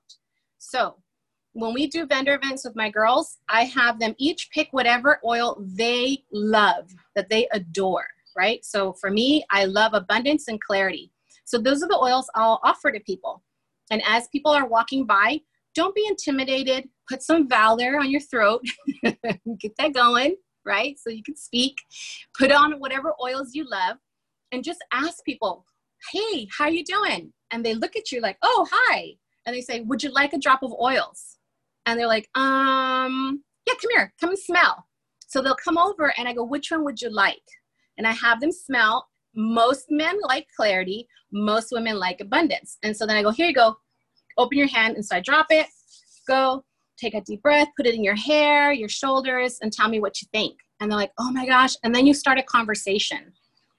So 0.59 0.97
when 1.53 1.73
we 1.73 1.87
do 1.87 2.07
vendor 2.07 2.35
events 2.35 2.65
with 2.65 2.77
my 2.77 2.91
girls, 2.91 3.39
I 3.49 3.65
have 3.65 3.99
them 3.99 4.15
each 4.19 4.51
pick 4.51 4.69
whatever 4.73 5.21
oil 5.25 5.57
they 5.61 6.25
love, 6.33 6.91
that 7.15 7.31
they 7.31 7.49
adore, 7.53 8.07
right? 8.37 8.65
So 8.65 8.93
for 8.95 9.11
me, 9.11 9.45
I 9.51 9.65
love 9.65 9.95
abundance 9.95 10.49
and 10.49 10.61
clarity. 10.61 11.13
So 11.45 11.59
those 11.59 11.83
are 11.83 11.89
the 11.89 11.99
oils 11.99 12.29
I'll 12.35 12.61
offer 12.63 12.93
to 12.93 13.01
people. 13.01 13.43
And 13.91 14.03
as 14.07 14.29
people 14.29 14.51
are 14.51 14.67
walking 14.67 15.07
by, 15.07 15.41
don't 15.75 15.95
be 15.95 16.07
intimidated. 16.07 16.89
Put 17.09 17.23
some 17.23 17.49
valor 17.49 17.99
on 17.99 18.11
your 18.11 18.21
throat. 18.21 18.63
Get 19.05 19.77
that 19.79 19.95
going 19.95 20.37
right? 20.67 20.99
So 20.99 21.11
you 21.11 21.23
can 21.23 21.37
speak, 21.37 21.79
put 22.39 22.53
on 22.53 22.81
whatever 22.81 23.15
oils 23.23 23.55
you 23.55 23.65
love, 23.71 23.97
and 24.53 24.65
just 24.65 24.85
ask 24.93 25.25
people, 25.25 25.65
hey, 26.13 26.49
how 26.57 26.69
you 26.69 26.85
doing? 26.85 27.33
And 27.51 27.65
they 27.65 27.75
look 27.75 27.97
at 27.97 28.13
you 28.13 28.21
like, 28.21 28.39
oh, 28.43 28.67
hi. 28.71 29.13
And 29.47 29.55
they 29.55 29.61
say, 29.61 29.81
would 29.81 30.03
you 30.03 30.13
like 30.13 30.33
a 30.33 30.39
drop 30.39 30.63
of 30.63 30.73
oils? 30.73 31.39
And 31.87 31.99
they're 31.99 32.07
like, 32.07 32.29
um, 32.35 33.43
yeah, 33.67 33.75
come 33.81 33.91
here, 33.93 34.13
come 34.21 34.31
and 34.31 34.39
smell. 34.39 34.87
So 35.29 35.41
they'll 35.41 35.55
come 35.55 35.79
over 35.79 36.13
and 36.19 36.29
I 36.29 36.33
go, 36.33 36.45
which 36.45 36.71
one 36.71 36.85
would 36.85 37.01
you 37.01 37.11
like? 37.11 37.43
And 37.99 38.07
I 38.07 38.13
have 38.13 38.41
them 38.41 38.53
smell. 38.53 39.07
Most 39.35 39.87
men 39.91 40.19
like 40.23 40.47
clarity, 40.57 41.07
most 41.33 41.69
women 41.71 41.99
like 41.99 42.21
abundance. 42.21 42.79
And 42.83 42.97
so 42.97 43.07
then 43.07 43.17
I 43.17 43.23
go, 43.23 43.31
here 43.31 43.47
you 43.47 43.55
go, 43.55 43.77
open 44.39 44.59
your 44.59 44.69
hand. 44.69 44.97
And 44.97 45.05
so 45.05 45.17
I 45.17 45.21
drop 45.21 45.47
it, 45.51 45.67
go, 46.27 46.65
take 46.99 47.15
a 47.15 47.21
deep 47.21 47.43
breath, 47.43 47.69
put 47.77 47.87
it 47.87 47.95
in 47.95 48.05
your 48.05 48.17
hair, 48.17 48.73
your 48.73 48.89
shoulders, 48.89 49.59
and 49.61 49.73
tell 49.73 49.89
me 49.89 50.01
what 50.01 50.21
you 50.21 50.29
think. 50.33 50.59
And 50.81 50.91
they're 50.91 50.99
like, 50.99 51.13
oh 51.19 51.31
my 51.31 51.47
gosh. 51.47 51.75
And 51.83 51.95
then 51.95 52.07
you 52.07 52.15
start 52.15 52.39
a 52.39 52.43
conversation. 52.43 53.33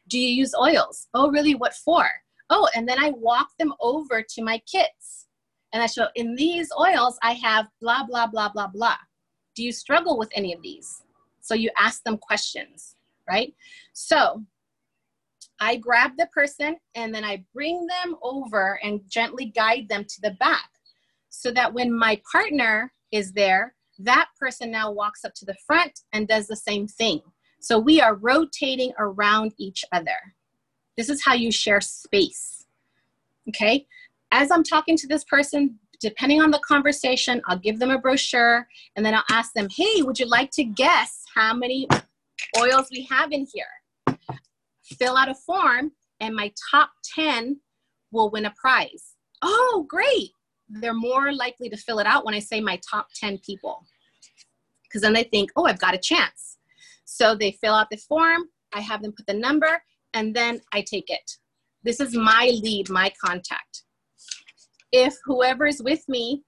Do 0.08 0.18
you 0.18 0.30
use 0.30 0.54
oils? 0.60 1.08
Oh, 1.14 1.30
really? 1.30 1.56
What 1.56 1.74
for? 1.74 2.08
Oh, 2.50 2.68
and 2.76 2.88
then 2.88 2.98
I 3.00 3.10
walk 3.12 3.50
them 3.60 3.74
over 3.82 4.22
to 4.22 4.44
my 4.44 4.62
kits 4.72 5.28
and 5.74 5.84
I 5.84 5.88
show 5.88 6.08
in 6.16 6.36
these 6.36 6.70
oils, 6.80 7.20
I 7.22 7.34
have 7.34 7.68
blah, 7.82 8.06
blah, 8.06 8.28
blah, 8.28 8.50
blah, 8.50 8.68
blah. 8.68 8.96
Do 9.56 9.64
you 9.64 9.72
struggle 9.72 10.18
with 10.18 10.30
any 10.34 10.54
of 10.54 10.62
these? 10.62 11.04
So 11.42 11.56
you 11.56 11.70
ask 11.78 12.04
them 12.04 12.18
questions, 12.18 12.96
right? 13.30 13.54
So 13.94 14.44
I 15.60 15.76
grab 15.76 16.12
the 16.18 16.28
person 16.28 16.78
and 16.96 17.14
then 17.14 17.24
I 17.24 17.44
bring 17.54 17.86
them 17.88 18.16
over 18.22 18.80
and 18.84 19.02
gently 19.10 19.46
guide 19.46 19.88
them 19.90 20.06
to 20.06 20.22
the 20.22 20.32
back 20.40 20.70
so 21.30 21.52
that 21.52 21.74
when 21.74 21.92
my 21.92 22.22
partner 22.32 22.94
is 23.12 23.34
there, 23.34 23.76
that 24.00 24.30
person 24.40 24.72
now 24.72 24.92
walks 24.92 25.26
up 25.26 25.34
to 25.36 25.46
the 25.46 25.56
front 25.66 26.02
and 26.14 26.28
does 26.28 26.48
the 26.48 26.56
same 26.56 26.88
thing. 26.88 27.22
So 27.60 27.80
we 27.80 28.00
are 28.00 28.16
rotating 28.16 28.94
around 29.00 29.54
each 29.58 29.84
other. 29.92 30.36
This 30.96 31.10
is 31.10 31.24
how 31.24 31.34
you 31.34 31.52
share 31.52 31.82
space. 31.82 32.66
Okay. 33.50 33.88
As 34.32 34.52
I'm 34.52 34.64
talking 34.64 34.98
to 34.98 35.08
this 35.08 35.24
person, 35.24 35.80
depending 36.00 36.42
on 36.42 36.52
the 36.52 36.60
conversation, 36.60 37.42
I'll 37.48 37.58
give 37.58 37.80
them 37.80 37.92
a 37.92 37.98
brochure 37.98 38.68
and 38.96 39.06
then 39.06 39.14
I'll 39.16 39.24
ask 39.30 39.54
them, 39.54 39.68
hey, 39.76 40.02
would 40.02 40.20
you 40.20 40.28
like 40.28 40.52
to 40.52 40.64
guess 40.64 41.24
how 41.34 41.54
many 41.54 41.88
oils 42.60 42.88
we 42.92 43.08
have 43.10 43.32
in 43.32 43.48
here? 43.52 44.18
Fill 44.84 45.18
out 45.18 45.30
a 45.30 45.36
form 45.36 45.92
and 46.20 46.36
my 46.36 46.52
top 46.72 46.92
10 47.16 47.60
will 48.12 48.30
win 48.30 48.46
a 48.46 48.54
prize. 48.60 49.16
Oh, 49.42 49.86
great. 49.88 50.32
They're 50.70 50.94
more 50.94 51.32
likely 51.32 51.70
to 51.70 51.78
fill 51.78 52.00
it 52.00 52.08
out 52.08 52.26
when 52.26 52.34
I 52.34 52.40
say 52.40 52.60
my 52.62 52.80
top 52.90 53.08
10 53.16 53.40
people. 53.40 53.86
Because 54.84 55.02
then 55.02 55.14
they 55.14 55.24
think, 55.24 55.52
oh, 55.56 55.66
I've 55.66 55.80
got 55.80 55.94
a 55.94 56.00
chance. 56.00 56.58
So 57.06 57.36
they 57.36 57.52
fill 57.52 57.74
out 57.74 57.90
the 57.90 57.98
form, 57.98 58.44
I 58.74 58.82
have 58.82 59.02
them 59.02 59.14
put 59.14 59.28
the 59.28 59.34
number, 59.34 59.82
and 60.14 60.36
then 60.36 60.62
I 60.74 60.82
take 60.82 61.10
it. 61.10 61.32
This 61.84 62.00
is 62.00 62.16
my 62.16 62.52
lead, 62.62 62.90
my 62.90 63.12
contact. 63.24 63.84
If 64.92 65.16
whoever 65.26 65.66
is 65.66 65.82
with 65.82 66.08
me 66.08 66.44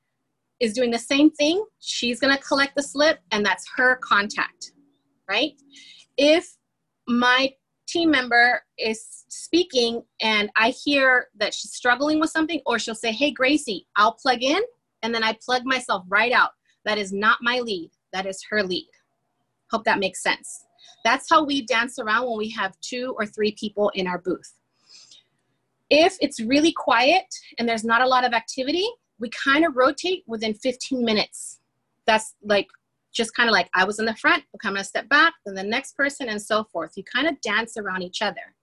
is 0.59 0.73
doing 0.73 0.91
the 0.91 0.99
same 0.99 1.31
thing, 1.31 1.63
she's 1.79 2.19
gonna 2.19 2.37
collect 2.37 2.75
the 2.75 2.83
slip 2.83 3.19
and 3.31 3.45
that's 3.45 3.65
her 3.77 3.97
contact, 3.97 4.71
right? 5.29 5.53
If 6.17 6.55
my 7.07 7.53
team 7.89 8.11
member 8.11 8.61
is 8.77 9.25
speaking 9.27 10.01
and 10.21 10.49
I 10.55 10.69
hear 10.69 11.27
that 11.37 11.53
she's 11.53 11.73
struggling 11.73 12.19
with 12.19 12.29
something, 12.29 12.61
or 12.65 12.79
she'll 12.79 12.95
say, 12.95 13.11
Hey, 13.11 13.31
Gracie, 13.31 13.87
I'll 13.95 14.13
plug 14.13 14.43
in, 14.43 14.61
and 15.03 15.13
then 15.13 15.23
I 15.23 15.37
plug 15.43 15.63
myself 15.65 16.03
right 16.07 16.31
out. 16.31 16.51
That 16.85 16.97
is 16.97 17.11
not 17.11 17.39
my 17.41 17.59
lead, 17.59 17.91
that 18.13 18.25
is 18.25 18.43
her 18.49 18.63
lead. 18.63 18.89
Hope 19.71 19.83
that 19.85 19.99
makes 19.99 20.23
sense. 20.23 20.65
That's 21.03 21.27
how 21.29 21.43
we 21.43 21.65
dance 21.65 21.99
around 21.99 22.27
when 22.27 22.37
we 22.37 22.49
have 22.51 22.79
two 22.81 23.15
or 23.17 23.25
three 23.25 23.55
people 23.59 23.89
in 23.95 24.07
our 24.07 24.17
booth. 24.17 24.53
If 25.89 26.17
it's 26.21 26.39
really 26.39 26.71
quiet 26.71 27.25
and 27.57 27.67
there's 27.67 27.83
not 27.83 28.01
a 28.01 28.07
lot 28.07 28.25
of 28.25 28.33
activity, 28.33 28.87
we 29.19 29.29
kind 29.29 29.65
of 29.65 29.75
rotate 29.75 30.23
within 30.27 30.53
15 30.53 31.03
minutes. 31.03 31.59
That's 32.05 32.35
like 32.43 32.67
just 33.13 33.35
kind 33.35 33.49
of 33.49 33.53
like 33.53 33.69
I 33.73 33.83
was 33.83 33.99
in 33.99 34.05
the 34.05 34.15
front, 34.15 34.43
I'm 34.63 34.73
gonna 34.73 34.83
step 34.83 35.09
back, 35.09 35.33
then 35.45 35.55
the 35.55 35.63
next 35.63 35.95
person, 35.95 36.29
and 36.29 36.41
so 36.41 36.63
forth. 36.65 36.93
You 36.95 37.03
kind 37.03 37.27
of 37.27 37.39
dance 37.41 37.77
around 37.77 38.03
each 38.03 38.21
other. 38.21 38.55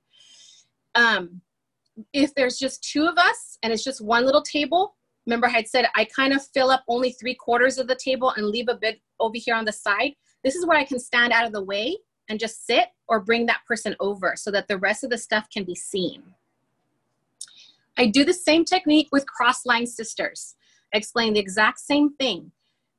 Um, 0.94 1.40
if 2.12 2.34
there's 2.34 2.58
just 2.58 2.82
two 2.82 3.06
of 3.06 3.16
us 3.18 3.58
and 3.62 3.72
it's 3.72 3.84
just 3.84 4.00
one 4.00 4.24
little 4.24 4.42
table, 4.42 4.96
remember 5.26 5.46
I 5.46 5.50
had 5.50 5.68
said 5.68 5.86
I 5.94 6.04
kind 6.04 6.32
of 6.32 6.46
fill 6.54 6.70
up 6.70 6.84
only 6.88 7.12
three 7.12 7.34
quarters 7.34 7.78
of 7.78 7.88
the 7.88 7.96
table 7.96 8.32
and 8.36 8.46
leave 8.46 8.68
a 8.68 8.76
bit 8.76 9.00
over 9.18 9.34
here 9.36 9.54
on 9.54 9.64
the 9.64 9.72
side. 9.72 10.12
This 10.44 10.54
is 10.54 10.66
where 10.66 10.78
I 10.78 10.84
can 10.84 10.98
stand 10.98 11.32
out 11.32 11.46
of 11.46 11.52
the 11.52 11.64
way 11.64 11.96
and 12.28 12.40
just 12.40 12.66
sit 12.66 12.88
or 13.08 13.20
bring 13.20 13.46
that 13.46 13.60
person 13.66 13.96
over 14.00 14.34
so 14.36 14.50
that 14.50 14.68
the 14.68 14.78
rest 14.78 15.04
of 15.04 15.10
the 15.10 15.18
stuff 15.18 15.48
can 15.52 15.64
be 15.64 15.74
seen. 15.74 16.22
I 17.98 18.06
do 18.06 18.24
the 18.24 18.34
same 18.34 18.64
technique 18.64 19.08
with 19.10 19.26
cross-line 19.26 19.86
sisters. 19.86 20.54
I 20.92 20.98
explain 20.98 21.32
the 21.32 21.40
exact 21.40 21.80
same 21.80 22.14
thing 22.16 22.52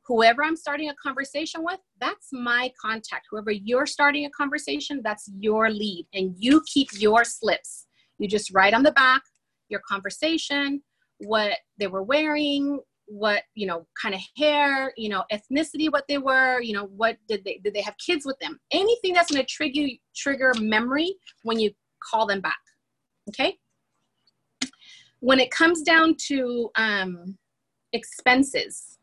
whoever 0.07 0.43
I'm 0.43 0.55
starting 0.55 0.89
a 0.89 0.95
conversation 0.95 1.63
with, 1.63 1.79
that's 1.99 2.29
my 2.31 2.71
contact. 2.81 3.27
Whoever 3.29 3.51
you're 3.51 3.85
starting 3.85 4.25
a 4.25 4.29
conversation, 4.29 5.01
that's 5.03 5.29
your 5.39 5.69
lead. 5.69 6.07
And 6.13 6.33
you 6.37 6.63
keep 6.65 6.89
your 6.93 7.23
slips. 7.23 7.87
You 8.19 8.27
just 8.27 8.53
write 8.53 8.73
on 8.73 8.83
the 8.83 8.91
back 8.91 9.21
your 9.69 9.81
conversation, 9.87 10.81
what 11.19 11.57
they 11.77 11.87
were 11.87 12.03
wearing, 12.03 12.79
what, 13.07 13.43
you 13.55 13.65
know, 13.65 13.85
kind 14.01 14.13
of 14.13 14.21
hair, 14.35 14.93
you 14.97 15.09
know, 15.09 15.23
ethnicity, 15.31 15.91
what 15.91 16.05
they 16.07 16.17
were, 16.17 16.61
you 16.61 16.73
know, 16.73 16.85
what 16.85 17.17
did 17.27 17.43
they 17.43 17.59
did 17.63 17.73
they 17.73 17.81
have 17.81 17.95
kids 18.05 18.25
with 18.25 18.37
them? 18.39 18.59
Anything 18.71 19.13
that's 19.13 19.31
gonna 19.31 19.45
trigger 19.45 19.87
trigger 20.15 20.53
memory 20.59 21.15
when 21.43 21.59
you 21.59 21.71
call 22.03 22.25
them 22.25 22.41
back. 22.41 22.57
Okay? 23.29 23.57
When 25.19 25.39
it 25.39 25.51
comes 25.51 25.81
down 25.81 26.15
to 26.27 26.69
um, 26.75 27.37
expenses, 27.93 28.96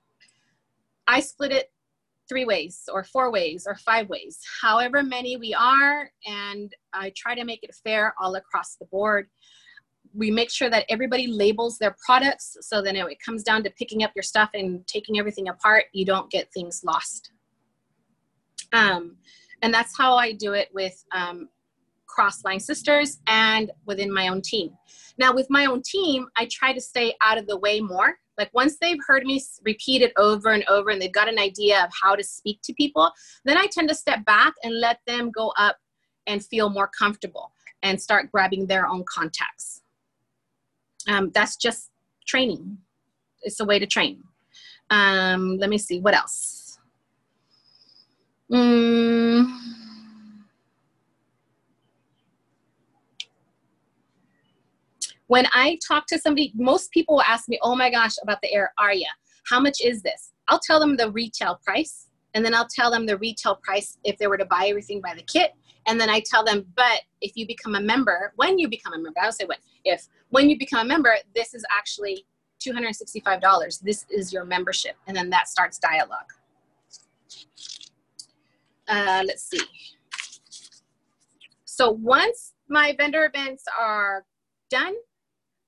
I 1.06 1.20
split 1.20 1.52
it 1.52 1.70
three 2.28 2.44
ways 2.44 2.84
or 2.92 3.04
four 3.04 3.30
ways 3.30 3.66
or 3.66 3.76
five 3.76 4.08
ways, 4.08 4.38
however 4.62 5.02
many 5.02 5.36
we 5.36 5.52
are, 5.54 6.10
and 6.26 6.72
I 6.92 7.12
try 7.16 7.34
to 7.34 7.44
make 7.44 7.62
it 7.62 7.74
fair 7.84 8.14
all 8.20 8.34
across 8.36 8.76
the 8.76 8.86
board. 8.86 9.28
We 10.14 10.30
make 10.30 10.50
sure 10.50 10.70
that 10.70 10.86
everybody 10.88 11.26
labels 11.26 11.76
their 11.78 11.96
products 12.06 12.56
so 12.60 12.80
then 12.80 12.96
it 12.96 13.18
comes 13.24 13.42
down 13.42 13.62
to 13.64 13.70
picking 13.70 14.04
up 14.04 14.12
your 14.14 14.22
stuff 14.22 14.50
and 14.54 14.86
taking 14.86 15.18
everything 15.18 15.48
apart, 15.48 15.84
you 15.92 16.04
don't 16.04 16.30
get 16.30 16.52
things 16.52 16.82
lost. 16.84 17.32
Um, 18.72 19.16
and 19.62 19.72
that's 19.72 19.96
how 19.96 20.16
I 20.16 20.32
do 20.32 20.52
it 20.52 20.68
with 20.72 21.04
um, 21.12 21.48
cross-line 22.06 22.60
sisters 22.60 23.18
and 23.26 23.70
within 23.86 24.12
my 24.12 24.28
own 24.28 24.40
team. 24.40 24.70
Now 25.18 25.34
with 25.34 25.48
my 25.50 25.66
own 25.66 25.82
team, 25.82 26.28
I 26.36 26.48
try 26.50 26.72
to 26.72 26.80
stay 26.80 27.14
out 27.20 27.38
of 27.38 27.46
the 27.46 27.58
way 27.58 27.80
more 27.80 28.14
like 28.38 28.50
once 28.52 28.76
they've 28.80 28.98
heard 29.06 29.24
me 29.24 29.42
repeat 29.62 30.02
it 30.02 30.12
over 30.16 30.50
and 30.50 30.64
over 30.68 30.90
and 30.90 31.00
they've 31.00 31.12
got 31.12 31.28
an 31.28 31.38
idea 31.38 31.84
of 31.84 31.90
how 32.02 32.14
to 32.14 32.24
speak 32.24 32.60
to 32.64 32.72
people, 32.74 33.10
then 33.44 33.56
I 33.56 33.66
tend 33.66 33.88
to 33.88 33.94
step 33.94 34.24
back 34.24 34.54
and 34.62 34.80
let 34.80 34.98
them 35.06 35.30
go 35.30 35.52
up 35.58 35.76
and 36.26 36.44
feel 36.44 36.70
more 36.70 36.90
comfortable 36.98 37.52
and 37.82 38.00
start 38.00 38.32
grabbing 38.32 38.66
their 38.66 38.86
own 38.86 39.04
contacts. 39.04 39.82
Um, 41.08 41.30
that's 41.34 41.56
just 41.56 41.90
training. 42.26 42.78
It's 43.42 43.60
a 43.60 43.64
way 43.64 43.78
to 43.78 43.86
train. 43.86 44.24
Um, 44.90 45.58
let 45.58 45.70
me 45.70 45.78
see, 45.78 46.00
what 46.00 46.14
else? 46.14 46.78
Mm. 48.50 49.46
When 55.34 55.48
I 55.52 55.80
talk 55.84 56.06
to 56.10 56.18
somebody, 56.20 56.52
most 56.54 56.92
people 56.92 57.16
will 57.16 57.22
ask 57.22 57.48
me, 57.48 57.58
oh 57.60 57.74
my 57.74 57.90
gosh, 57.90 58.14
about 58.22 58.40
the 58.40 58.52
Air 58.52 58.72
Aria. 58.78 59.08
How 59.48 59.58
much 59.58 59.80
is 59.82 60.00
this? 60.00 60.30
I'll 60.46 60.60
tell 60.60 60.78
them 60.78 60.96
the 60.96 61.10
retail 61.10 61.58
price, 61.64 62.06
and 62.34 62.44
then 62.44 62.54
I'll 62.54 62.68
tell 62.68 62.88
them 62.88 63.04
the 63.04 63.18
retail 63.18 63.56
price 63.56 63.98
if 64.04 64.16
they 64.16 64.28
were 64.28 64.38
to 64.38 64.44
buy 64.44 64.66
everything 64.68 65.00
by 65.00 65.12
the 65.12 65.24
kit. 65.24 65.50
And 65.88 66.00
then 66.00 66.08
I 66.08 66.22
tell 66.24 66.44
them, 66.44 66.64
but 66.76 67.00
if 67.20 67.32
you 67.34 67.48
become 67.48 67.74
a 67.74 67.80
member, 67.80 68.32
when 68.36 68.60
you 68.60 68.68
become 68.68 68.92
a 68.92 68.98
member, 68.98 69.18
I 69.18 69.24
don't 69.24 69.32
say 69.32 69.44
when, 69.44 69.58
if, 69.84 70.06
when 70.28 70.48
you 70.48 70.56
become 70.56 70.82
a 70.82 70.84
member, 70.84 71.16
this 71.34 71.52
is 71.52 71.64
actually 71.76 72.24
$265. 72.64 73.80
This 73.80 74.06
is 74.10 74.32
your 74.32 74.44
membership. 74.44 74.94
And 75.08 75.16
then 75.16 75.30
that 75.30 75.48
starts 75.48 75.80
dialogue. 75.80 76.30
Uh, 78.86 79.24
let's 79.26 79.50
see. 79.50 79.62
So 81.64 81.90
once 81.90 82.52
my 82.68 82.94
vendor 82.96 83.24
events 83.24 83.64
are 83.76 84.24
done, 84.70 84.94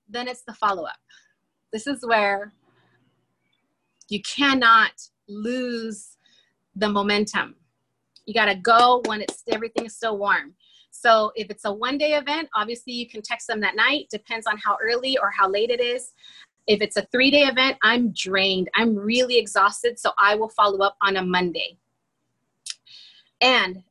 then 0.08 0.28
it's 0.28 0.42
the 0.42 0.54
follow 0.54 0.84
up. 0.84 0.98
This 1.72 1.86
is 1.86 2.04
where 2.04 2.52
you 4.08 4.20
cannot 4.22 4.92
lose 5.28 6.16
the 6.74 6.88
momentum. 6.88 7.56
You 8.24 8.34
got 8.34 8.46
to 8.46 8.54
go 8.54 9.02
when 9.06 9.22
it's 9.22 9.42
everything 9.48 9.86
is 9.86 9.96
still 9.96 10.18
warm. 10.18 10.54
So 10.90 11.32
if 11.36 11.50
it's 11.50 11.64
a 11.64 11.72
one 11.72 11.98
day 11.98 12.14
event, 12.14 12.48
obviously 12.54 12.92
you 12.92 13.08
can 13.08 13.22
text 13.22 13.46
them 13.46 13.60
that 13.60 13.76
night, 13.76 14.08
depends 14.10 14.46
on 14.46 14.56
how 14.58 14.76
early 14.82 15.18
or 15.18 15.30
how 15.30 15.48
late 15.48 15.70
it 15.70 15.80
is. 15.80 16.12
If 16.66 16.80
it's 16.80 16.96
a 16.96 17.06
three 17.12 17.30
day 17.30 17.42
event, 17.42 17.76
I'm 17.82 18.12
drained. 18.12 18.70
I'm 18.74 18.96
really 18.96 19.38
exhausted, 19.38 19.98
so 19.98 20.12
I 20.18 20.34
will 20.34 20.48
follow 20.48 20.78
up 20.78 20.96
on 21.02 21.16
a 21.16 21.22
Monday. 21.22 21.78
And 23.40 23.82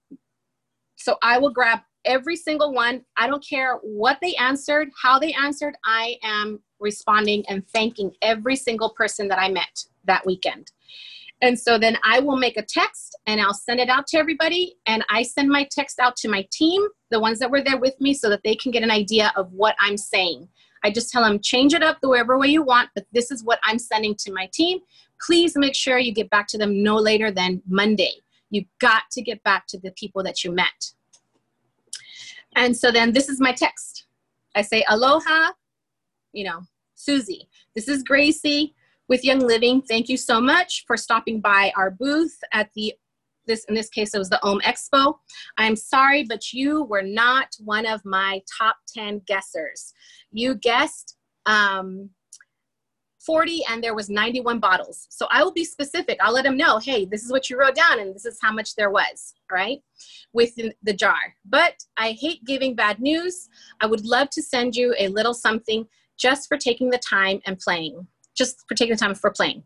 so 0.95 1.17
I 1.21 1.37
will 1.37 1.51
grab 1.51 1.79
every 2.05 2.35
single 2.35 2.73
one. 2.73 3.03
I 3.17 3.27
don't 3.27 3.45
care 3.45 3.75
what 3.83 4.17
they 4.21 4.35
answered, 4.35 4.89
how 5.01 5.19
they 5.19 5.33
answered. 5.33 5.75
I 5.83 6.17
am 6.23 6.59
responding 6.79 7.43
and 7.47 7.67
thanking 7.69 8.11
every 8.21 8.55
single 8.55 8.91
person 8.91 9.27
that 9.29 9.39
I 9.39 9.49
met 9.49 9.85
that 10.05 10.25
weekend. 10.25 10.71
And 11.41 11.59
so 11.59 11.77
then 11.77 11.97
I 12.03 12.19
will 12.21 12.37
make 12.37 12.57
a 12.57 12.63
text 12.63 13.17
and 13.27 13.41
I'll 13.41 13.53
send 13.53 13.79
it 13.79 13.89
out 13.89 14.07
to 14.07 14.17
everybody. 14.17 14.75
And 14.85 15.03
I 15.09 15.23
send 15.23 15.49
my 15.49 15.67
text 15.69 15.99
out 15.99 16.15
to 16.17 16.29
my 16.29 16.47
team, 16.51 16.87
the 17.11 17.19
ones 17.19 17.39
that 17.39 17.51
were 17.51 17.61
there 17.61 17.77
with 17.77 17.99
me, 17.99 18.13
so 18.13 18.29
that 18.29 18.41
they 18.43 18.55
can 18.55 18.71
get 18.71 18.83
an 18.83 18.91
idea 18.91 19.33
of 19.35 19.51
what 19.51 19.75
I'm 19.79 19.97
saying. 19.97 20.47
I 20.83 20.91
just 20.91 21.11
tell 21.11 21.23
them, 21.23 21.39
change 21.39 21.73
it 21.73 21.83
up 21.83 21.99
the 22.01 22.09
whatever 22.09 22.37
way 22.37 22.47
you 22.47 22.63
want, 22.63 22.89
but 22.95 23.05
this 23.11 23.31
is 23.31 23.43
what 23.43 23.59
I'm 23.63 23.79
sending 23.79 24.15
to 24.19 24.31
my 24.31 24.49
team. 24.53 24.79
Please 25.25 25.53
make 25.55 25.75
sure 25.75 25.97
you 25.97 26.13
get 26.13 26.29
back 26.29 26.47
to 26.49 26.57
them 26.57 26.83
no 26.83 26.95
later 26.95 27.31
than 27.31 27.61
Monday. 27.67 28.13
You've 28.49 28.67
got 28.79 29.03
to 29.11 29.21
get 29.21 29.43
back 29.43 29.65
to 29.67 29.79
the 29.79 29.91
people 29.91 30.23
that 30.23 30.43
you 30.43 30.51
met. 30.51 30.91
And 32.55 32.75
so 32.75 32.91
then 32.91 33.11
this 33.11 33.29
is 33.29 33.39
my 33.39 33.51
text. 33.51 34.05
I 34.55 34.61
say, 34.61 34.83
Aloha, 34.87 35.51
you 36.33 36.45
know, 36.45 36.61
Susie. 36.95 37.47
This 37.75 37.87
is 37.87 38.03
Gracie 38.03 38.73
with 39.09 39.23
Young 39.23 39.39
Living. 39.39 39.81
Thank 39.81 40.09
you 40.09 40.17
so 40.17 40.39
much 40.39 40.85
for 40.87 40.97
stopping 40.97 41.41
by 41.41 41.71
our 41.77 41.91
booth 41.91 42.37
at 42.53 42.69
the 42.75 42.93
this 43.47 43.63
in 43.65 43.75
this 43.75 43.89
case 43.89 44.15
it 44.15 44.17
was 44.17 44.29
the 44.29 44.43
Ohm 44.43 44.59
Expo. 44.61 45.15
I'm 45.57 45.75
sorry, 45.75 46.23
but 46.23 46.51
you 46.51 46.83
were 46.85 47.03
not 47.03 47.49
one 47.59 47.85
of 47.85 48.03
my 48.03 48.41
top 48.57 48.77
10 48.95 49.21
guessers. 49.27 49.93
You 50.31 50.55
guessed 50.55 51.15
um, 51.45 52.09
40 53.25 53.61
and 53.69 53.83
there 53.83 53.95
was 53.95 54.09
91 54.09 54.59
bottles. 54.59 55.07
So 55.09 55.27
I 55.31 55.43
will 55.43 55.51
be 55.51 55.65
specific. 55.65 56.17
I'll 56.21 56.33
let 56.33 56.43
them 56.43 56.57
know, 56.57 56.79
hey, 56.79 57.05
this 57.05 57.23
is 57.23 57.31
what 57.31 57.49
you 57.49 57.59
wrote 57.59 57.75
down 57.75 57.99
and 57.99 58.13
this 58.13 58.25
is 58.25 58.39
how 58.41 58.51
much 58.51 58.75
there 58.75 58.91
was, 58.91 59.33
right? 59.51 59.79
Within 60.33 60.73
the 60.83 60.93
jar. 60.93 61.15
But 61.45 61.83
I 61.97 62.11
hate 62.11 62.45
giving 62.45 62.75
bad 62.75 62.99
news. 62.99 63.49
I 63.81 63.87
would 63.87 64.05
love 64.05 64.29
to 64.31 64.41
send 64.41 64.75
you 64.75 64.95
a 64.99 65.07
little 65.07 65.33
something 65.33 65.87
just 66.17 66.47
for 66.47 66.57
taking 66.57 66.89
the 66.89 66.99
time 66.99 67.41
and 67.45 67.57
playing. 67.57 68.07
Just 68.35 68.63
for 68.67 68.75
taking 68.75 68.93
the 68.93 68.99
time 68.99 69.15
for 69.15 69.31
playing. 69.31 69.63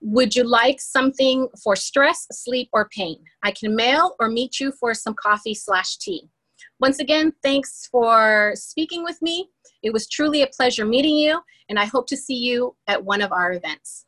Would 0.00 0.36
you 0.36 0.44
like 0.44 0.80
something 0.80 1.48
for 1.62 1.74
stress, 1.74 2.26
sleep, 2.30 2.68
or 2.72 2.90
pain? 2.90 3.16
I 3.42 3.52
can 3.52 3.74
mail 3.74 4.16
or 4.20 4.28
meet 4.28 4.60
you 4.60 4.72
for 4.72 4.92
some 4.92 5.14
coffee 5.14 5.54
slash 5.54 5.96
tea. 5.96 6.28
Once 6.80 6.98
again, 6.98 7.32
thanks 7.42 7.88
for 7.90 8.52
speaking 8.54 9.02
with 9.02 9.22
me. 9.22 9.48
It 9.84 9.92
was 9.92 10.08
truly 10.08 10.42
a 10.42 10.46
pleasure 10.46 10.86
meeting 10.86 11.16
you, 11.16 11.40
and 11.68 11.78
I 11.78 11.84
hope 11.84 12.06
to 12.08 12.16
see 12.16 12.36
you 12.36 12.74
at 12.88 13.04
one 13.04 13.20
of 13.20 13.32
our 13.32 13.52
events. 13.52 14.06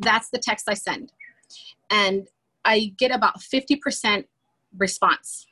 That's 0.00 0.30
the 0.30 0.38
text 0.38 0.68
I 0.68 0.74
send. 0.74 1.12
And 1.90 2.26
I 2.64 2.92
get 2.98 3.14
about 3.14 3.38
50% 3.38 4.24
response 4.76 5.46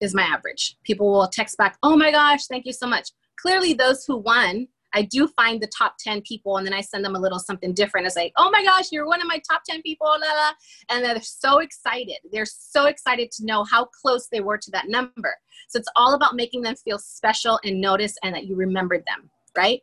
is 0.00 0.14
my 0.14 0.22
average. 0.22 0.78
People 0.84 1.12
will 1.12 1.28
text 1.28 1.58
back, 1.58 1.76
oh 1.82 1.96
my 1.96 2.10
gosh, 2.10 2.46
thank 2.46 2.64
you 2.64 2.72
so 2.72 2.86
much. 2.86 3.10
Clearly 3.36 3.74
those 3.74 4.06
who 4.06 4.16
won 4.16 4.68
I 4.94 5.02
do 5.02 5.28
find 5.28 5.60
the 5.60 5.70
top 5.76 5.96
10 5.98 6.22
people 6.22 6.56
and 6.56 6.66
then 6.66 6.74
I 6.74 6.80
send 6.80 7.04
them 7.04 7.14
a 7.14 7.18
little 7.18 7.38
something 7.38 7.74
different. 7.74 8.06
It's 8.06 8.16
like, 8.16 8.32
oh 8.36 8.50
my 8.50 8.62
gosh, 8.64 8.90
you're 8.90 9.06
one 9.06 9.20
of 9.20 9.26
my 9.26 9.40
top 9.50 9.62
10 9.68 9.82
people, 9.82 10.06
la, 10.06 10.16
la. 10.16 10.50
and 10.88 11.04
they're 11.04 11.20
so 11.20 11.58
excited. 11.58 12.16
They're 12.32 12.46
so 12.46 12.86
excited 12.86 13.30
to 13.32 13.44
know 13.44 13.64
how 13.64 13.86
close 13.86 14.28
they 14.28 14.40
were 14.40 14.58
to 14.58 14.70
that 14.72 14.88
number. 14.88 15.34
So 15.68 15.78
it's 15.78 15.88
all 15.96 16.14
about 16.14 16.36
making 16.36 16.62
them 16.62 16.76
feel 16.76 16.98
special 16.98 17.60
and 17.64 17.80
notice 17.80 18.16
and 18.22 18.34
that 18.34 18.46
you 18.46 18.56
remembered 18.56 19.04
them, 19.06 19.30
right? 19.56 19.82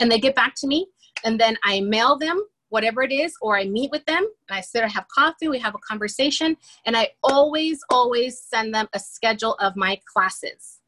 And 0.00 0.10
they 0.10 0.18
get 0.18 0.34
back 0.34 0.54
to 0.56 0.66
me 0.66 0.86
and 1.24 1.38
then 1.38 1.56
I 1.64 1.80
mail 1.80 2.16
them 2.16 2.42
whatever 2.70 3.02
it 3.02 3.12
is, 3.12 3.34
or 3.42 3.58
I 3.58 3.64
meet 3.64 3.90
with 3.90 4.02
them 4.06 4.26
and 4.48 4.56
I 4.56 4.62
sit 4.62 4.82
and 4.82 4.90
have 4.90 5.06
coffee, 5.08 5.46
we 5.46 5.58
have 5.58 5.74
a 5.74 5.78
conversation, 5.86 6.56
and 6.86 6.96
I 6.96 7.10
always, 7.22 7.80
always 7.90 8.40
send 8.40 8.74
them 8.74 8.88
a 8.94 8.98
schedule 8.98 9.56
of 9.60 9.76
my 9.76 10.00
classes 10.10 10.78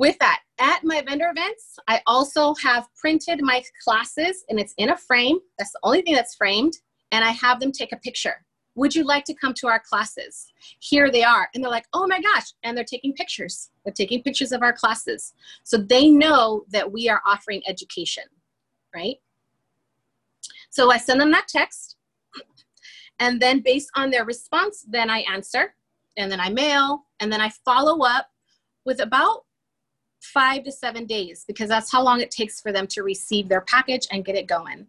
with 0.00 0.18
that, 0.18 0.40
at 0.58 0.82
my 0.82 1.02
vendor 1.06 1.30
events, 1.30 1.78
I 1.86 2.00
also 2.06 2.54
have 2.54 2.88
printed 2.98 3.42
my 3.42 3.62
classes 3.84 4.46
and 4.48 4.58
it's 4.58 4.72
in 4.78 4.88
a 4.88 4.96
frame. 4.96 5.38
That's 5.58 5.72
the 5.72 5.80
only 5.82 6.00
thing 6.00 6.14
that's 6.14 6.34
framed. 6.34 6.72
And 7.12 7.22
I 7.22 7.32
have 7.32 7.60
them 7.60 7.70
take 7.70 7.92
a 7.92 7.98
picture. 7.98 8.46
Would 8.76 8.94
you 8.94 9.04
like 9.04 9.26
to 9.26 9.34
come 9.34 9.52
to 9.54 9.66
our 9.66 9.78
classes? 9.78 10.46
Here 10.78 11.10
they 11.10 11.22
are. 11.22 11.50
And 11.54 11.62
they're 11.62 11.70
like, 11.70 11.84
oh 11.92 12.06
my 12.06 12.18
gosh. 12.18 12.46
And 12.62 12.74
they're 12.74 12.82
taking 12.82 13.12
pictures. 13.12 13.68
They're 13.84 13.92
taking 13.92 14.22
pictures 14.22 14.52
of 14.52 14.62
our 14.62 14.72
classes. 14.72 15.34
So 15.64 15.76
they 15.76 16.08
know 16.08 16.64
that 16.70 16.90
we 16.90 17.10
are 17.10 17.20
offering 17.26 17.60
education, 17.68 18.24
right? 18.94 19.16
So 20.70 20.90
I 20.90 20.96
send 20.96 21.20
them 21.20 21.30
that 21.32 21.48
text. 21.48 21.96
And 23.18 23.38
then 23.38 23.60
based 23.60 23.90
on 23.96 24.10
their 24.10 24.24
response, 24.24 24.82
then 24.88 25.10
I 25.10 25.26
answer. 25.30 25.74
And 26.16 26.32
then 26.32 26.40
I 26.40 26.48
mail. 26.48 27.02
And 27.20 27.30
then 27.30 27.42
I 27.42 27.50
follow 27.66 28.02
up 28.02 28.28
with 28.86 29.00
about 29.00 29.44
five 30.20 30.64
to 30.64 30.72
seven 30.72 31.06
days 31.06 31.44
because 31.46 31.68
that's 31.68 31.90
how 31.90 32.02
long 32.02 32.20
it 32.20 32.30
takes 32.30 32.60
for 32.60 32.72
them 32.72 32.86
to 32.88 33.02
receive 33.02 33.48
their 33.48 33.62
package 33.62 34.06
and 34.12 34.24
get 34.24 34.36
it 34.36 34.46
going. 34.46 34.86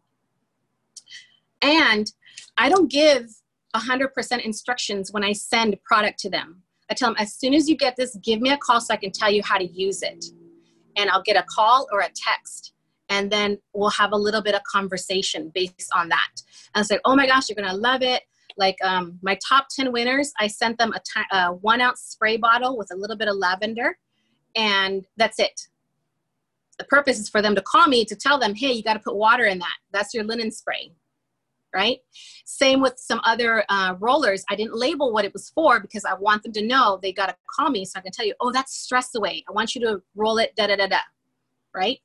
And 1.61 2.11
I 2.57 2.69
don't 2.69 2.91
give 2.91 3.29
100% 3.75 4.41
instructions 4.43 5.11
when 5.11 5.23
I 5.23 5.33
send 5.33 5.81
product 5.83 6.19
to 6.19 6.29
them. 6.29 6.63
I 6.89 6.93
tell 6.93 7.09
them, 7.09 7.15
as 7.19 7.33
soon 7.35 7.53
as 7.53 7.69
you 7.69 7.77
get 7.77 7.95
this, 7.95 8.17
give 8.17 8.41
me 8.41 8.51
a 8.51 8.57
call 8.57 8.81
so 8.81 8.93
I 8.93 8.97
can 8.97 9.11
tell 9.11 9.31
you 9.31 9.41
how 9.43 9.57
to 9.57 9.65
use 9.65 10.01
it. 10.01 10.25
And 10.97 11.09
I'll 11.09 11.23
get 11.23 11.37
a 11.37 11.45
call 11.49 11.87
or 11.91 12.01
a 12.01 12.09
text. 12.13 12.73
And 13.07 13.31
then 13.31 13.57
we'll 13.73 13.89
have 13.91 14.11
a 14.11 14.17
little 14.17 14.41
bit 14.41 14.55
of 14.55 14.61
conversation 14.63 15.51
based 15.53 15.89
on 15.95 16.09
that. 16.09 16.31
And 16.75 16.81
it's 16.81 16.91
like, 16.91 17.01
oh 17.05 17.15
my 17.15 17.27
gosh, 17.27 17.49
you're 17.49 17.55
gonna 17.55 17.77
love 17.77 18.01
it. 18.01 18.23
Like 18.57 18.75
um, 18.83 19.17
my 19.21 19.37
top 19.47 19.67
10 19.73 19.93
winners, 19.93 20.33
I 20.39 20.47
sent 20.47 20.77
them 20.77 20.93
a, 20.93 21.35
a 21.35 21.53
one 21.53 21.79
ounce 21.79 22.01
spray 22.01 22.35
bottle 22.35 22.77
with 22.77 22.89
a 22.91 22.97
little 22.97 23.15
bit 23.15 23.29
of 23.29 23.37
lavender 23.37 23.97
and 24.55 25.05
that's 25.17 25.39
it. 25.39 25.67
The 26.77 26.85
purpose 26.85 27.19
is 27.19 27.29
for 27.29 27.41
them 27.41 27.55
to 27.55 27.61
call 27.61 27.87
me 27.87 28.05
to 28.05 28.15
tell 28.15 28.39
them, 28.39 28.55
hey, 28.55 28.71
you 28.71 28.83
got 28.83 28.93
to 28.93 28.99
put 28.99 29.15
water 29.15 29.45
in 29.45 29.59
that. 29.59 29.77
That's 29.91 30.13
your 30.13 30.23
linen 30.23 30.51
spray, 30.51 30.91
right? 31.75 31.99
Same 32.45 32.81
with 32.81 32.95
some 32.97 33.21
other 33.23 33.63
uh, 33.69 33.95
rollers. 33.99 34.43
I 34.49 34.55
didn't 34.55 34.75
label 34.75 35.13
what 35.13 35.25
it 35.25 35.33
was 35.33 35.51
for 35.51 35.79
because 35.79 36.05
I 36.05 36.15
want 36.15 36.43
them 36.43 36.53
to 36.53 36.65
know 36.65 36.99
they 37.01 37.13
got 37.13 37.27
to 37.27 37.35
call 37.55 37.69
me 37.69 37.85
so 37.85 37.99
I 37.99 38.01
can 38.01 38.11
tell 38.11 38.25
you, 38.25 38.33
oh, 38.39 38.51
that's 38.51 38.75
stress 38.75 39.13
away. 39.13 39.43
I 39.47 39.51
want 39.51 39.75
you 39.75 39.81
to 39.81 40.01
roll 40.15 40.37
it, 40.39 40.55
da 40.55 40.67
da 40.67 40.75
da 40.75 40.87
da, 40.87 40.97
right? 41.75 41.99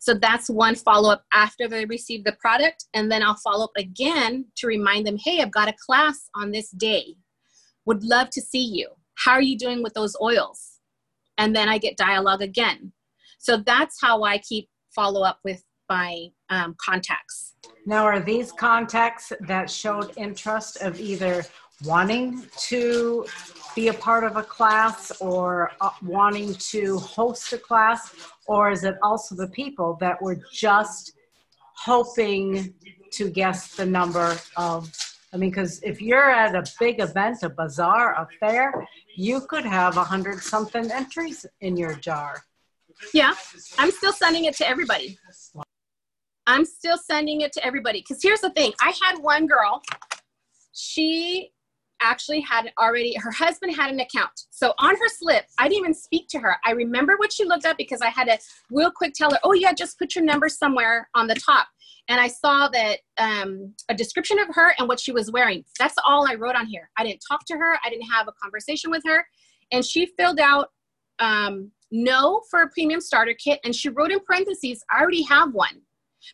So 0.00 0.14
that's 0.14 0.48
one 0.48 0.74
follow 0.74 1.10
up 1.10 1.24
after 1.32 1.68
they 1.68 1.84
receive 1.84 2.24
the 2.24 2.32
product. 2.32 2.86
And 2.94 3.10
then 3.10 3.22
I'll 3.22 3.36
follow 3.36 3.64
up 3.64 3.72
again 3.76 4.46
to 4.56 4.66
remind 4.66 5.06
them, 5.06 5.16
hey, 5.16 5.40
I've 5.40 5.50
got 5.50 5.68
a 5.68 5.74
class 5.84 6.28
on 6.34 6.50
this 6.50 6.70
day. 6.70 7.16
Would 7.86 8.04
love 8.04 8.30
to 8.30 8.40
see 8.40 8.64
you. 8.64 8.90
How 9.14 9.32
are 9.32 9.42
you 9.42 9.58
doing 9.58 9.82
with 9.82 9.94
those 9.94 10.16
oils? 10.20 10.77
And 11.38 11.54
then 11.56 11.68
I 11.68 11.78
get 11.78 11.96
dialogue 11.96 12.42
again. 12.42 12.92
So 13.38 13.56
that's 13.56 13.98
how 14.00 14.24
I 14.24 14.38
keep 14.38 14.68
follow 14.94 15.22
up 15.22 15.38
with 15.44 15.62
my 15.88 16.26
um, 16.50 16.76
contacts. 16.84 17.54
Now, 17.86 18.04
are 18.04 18.20
these 18.20 18.52
contacts 18.52 19.32
that 19.40 19.70
showed 19.70 20.12
interest 20.16 20.82
of 20.82 21.00
either 21.00 21.44
wanting 21.84 22.44
to 22.68 23.24
be 23.74 23.88
a 23.88 23.94
part 23.94 24.24
of 24.24 24.36
a 24.36 24.42
class 24.42 25.12
or 25.20 25.70
uh, 25.80 25.90
wanting 26.02 26.54
to 26.54 26.98
host 26.98 27.52
a 27.52 27.58
class, 27.58 28.14
or 28.46 28.70
is 28.70 28.84
it 28.84 28.96
also 29.02 29.34
the 29.34 29.48
people 29.48 29.96
that 30.00 30.20
were 30.20 30.38
just 30.52 31.12
hoping 31.76 32.74
to 33.12 33.30
guess 33.30 33.76
the 33.76 33.86
number 33.86 34.36
of 34.56 34.92
I 35.32 35.36
mean, 35.36 35.50
because 35.50 35.82
if 35.82 36.00
you're 36.00 36.30
at 36.30 36.54
a 36.54 36.64
big 36.80 37.00
event, 37.00 37.42
a 37.42 37.50
bazaar, 37.50 38.14
a 38.14 38.26
fair, 38.40 38.86
you 39.14 39.40
could 39.42 39.64
have 39.64 39.96
a 39.96 40.04
hundred 40.04 40.40
something 40.40 40.90
entries 40.90 41.44
in 41.60 41.76
your 41.76 41.94
jar. 41.94 42.42
Yeah, 43.12 43.34
I'm 43.78 43.90
still 43.90 44.12
sending 44.12 44.46
it 44.46 44.56
to 44.56 44.68
everybody. 44.68 45.18
I'm 46.46 46.64
still 46.64 46.96
sending 46.96 47.42
it 47.42 47.52
to 47.52 47.64
everybody. 47.64 48.00
Because 48.00 48.22
here's 48.22 48.40
the 48.40 48.50
thing 48.50 48.72
I 48.80 48.94
had 49.02 49.18
one 49.18 49.46
girl, 49.46 49.82
she 50.72 51.52
actually 52.00 52.40
had 52.40 52.72
already, 52.78 53.14
her 53.16 53.30
husband 53.30 53.74
had 53.74 53.90
an 53.90 54.00
account. 54.00 54.46
So 54.50 54.72
on 54.78 54.96
her 54.96 55.08
slip, 55.08 55.46
I 55.58 55.68
didn't 55.68 55.80
even 55.80 55.94
speak 55.94 56.28
to 56.28 56.38
her. 56.38 56.56
I 56.64 56.72
remember 56.72 57.16
what 57.18 57.32
she 57.32 57.44
looked 57.44 57.66
up 57.66 57.76
because 57.76 58.00
I 58.00 58.08
had 58.08 58.24
to 58.24 58.38
real 58.70 58.90
quick 58.90 59.14
tell 59.14 59.30
her, 59.30 59.38
oh, 59.42 59.52
yeah, 59.52 59.72
just 59.72 59.98
put 59.98 60.14
your 60.14 60.24
number 60.24 60.48
somewhere 60.48 61.08
on 61.14 61.26
the 61.26 61.34
top 61.34 61.68
and 62.08 62.20
I 62.20 62.28
saw 62.28 62.68
that 62.68 63.00
um, 63.18 63.74
a 63.88 63.94
description 63.94 64.38
of 64.38 64.48
her 64.54 64.74
and 64.78 64.88
what 64.88 64.98
she 64.98 65.12
was 65.12 65.30
wearing. 65.30 65.64
That's 65.78 65.94
all 66.06 66.26
I 66.28 66.34
wrote 66.34 66.56
on 66.56 66.66
here. 66.66 66.90
I 66.96 67.04
didn't 67.04 67.22
talk 67.26 67.44
to 67.46 67.54
her. 67.54 67.78
I 67.84 67.90
didn't 67.90 68.10
have 68.10 68.28
a 68.28 68.32
conversation 68.32 68.90
with 68.90 69.02
her, 69.06 69.26
and 69.70 69.84
she 69.84 70.06
filled 70.18 70.40
out 70.40 70.70
um, 71.18 71.70
no 71.90 72.42
for 72.50 72.62
a 72.62 72.68
premium 72.68 73.00
starter 73.00 73.34
kit, 73.34 73.60
and 73.64 73.74
she 73.74 73.90
wrote 73.90 74.10
in 74.10 74.20
parentheses, 74.20 74.82
"I 74.90 75.00
already 75.00 75.22
have 75.22 75.52
one." 75.52 75.82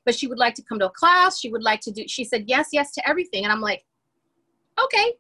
But 0.04 0.14
she 0.14 0.26
would 0.26 0.38
like 0.38 0.54
to 0.54 0.62
come 0.62 0.78
to 0.78 0.86
a 0.86 0.90
class. 0.90 1.38
She 1.38 1.50
would 1.50 1.62
like 1.62 1.80
to 1.82 1.90
do. 1.90 2.04
She 2.06 2.24
said 2.24 2.44
yes, 2.46 2.68
yes 2.72 2.92
to 2.92 3.08
everything, 3.08 3.44
and 3.44 3.52
I'm 3.52 3.60
like, 3.60 3.84
okay. 4.82 5.14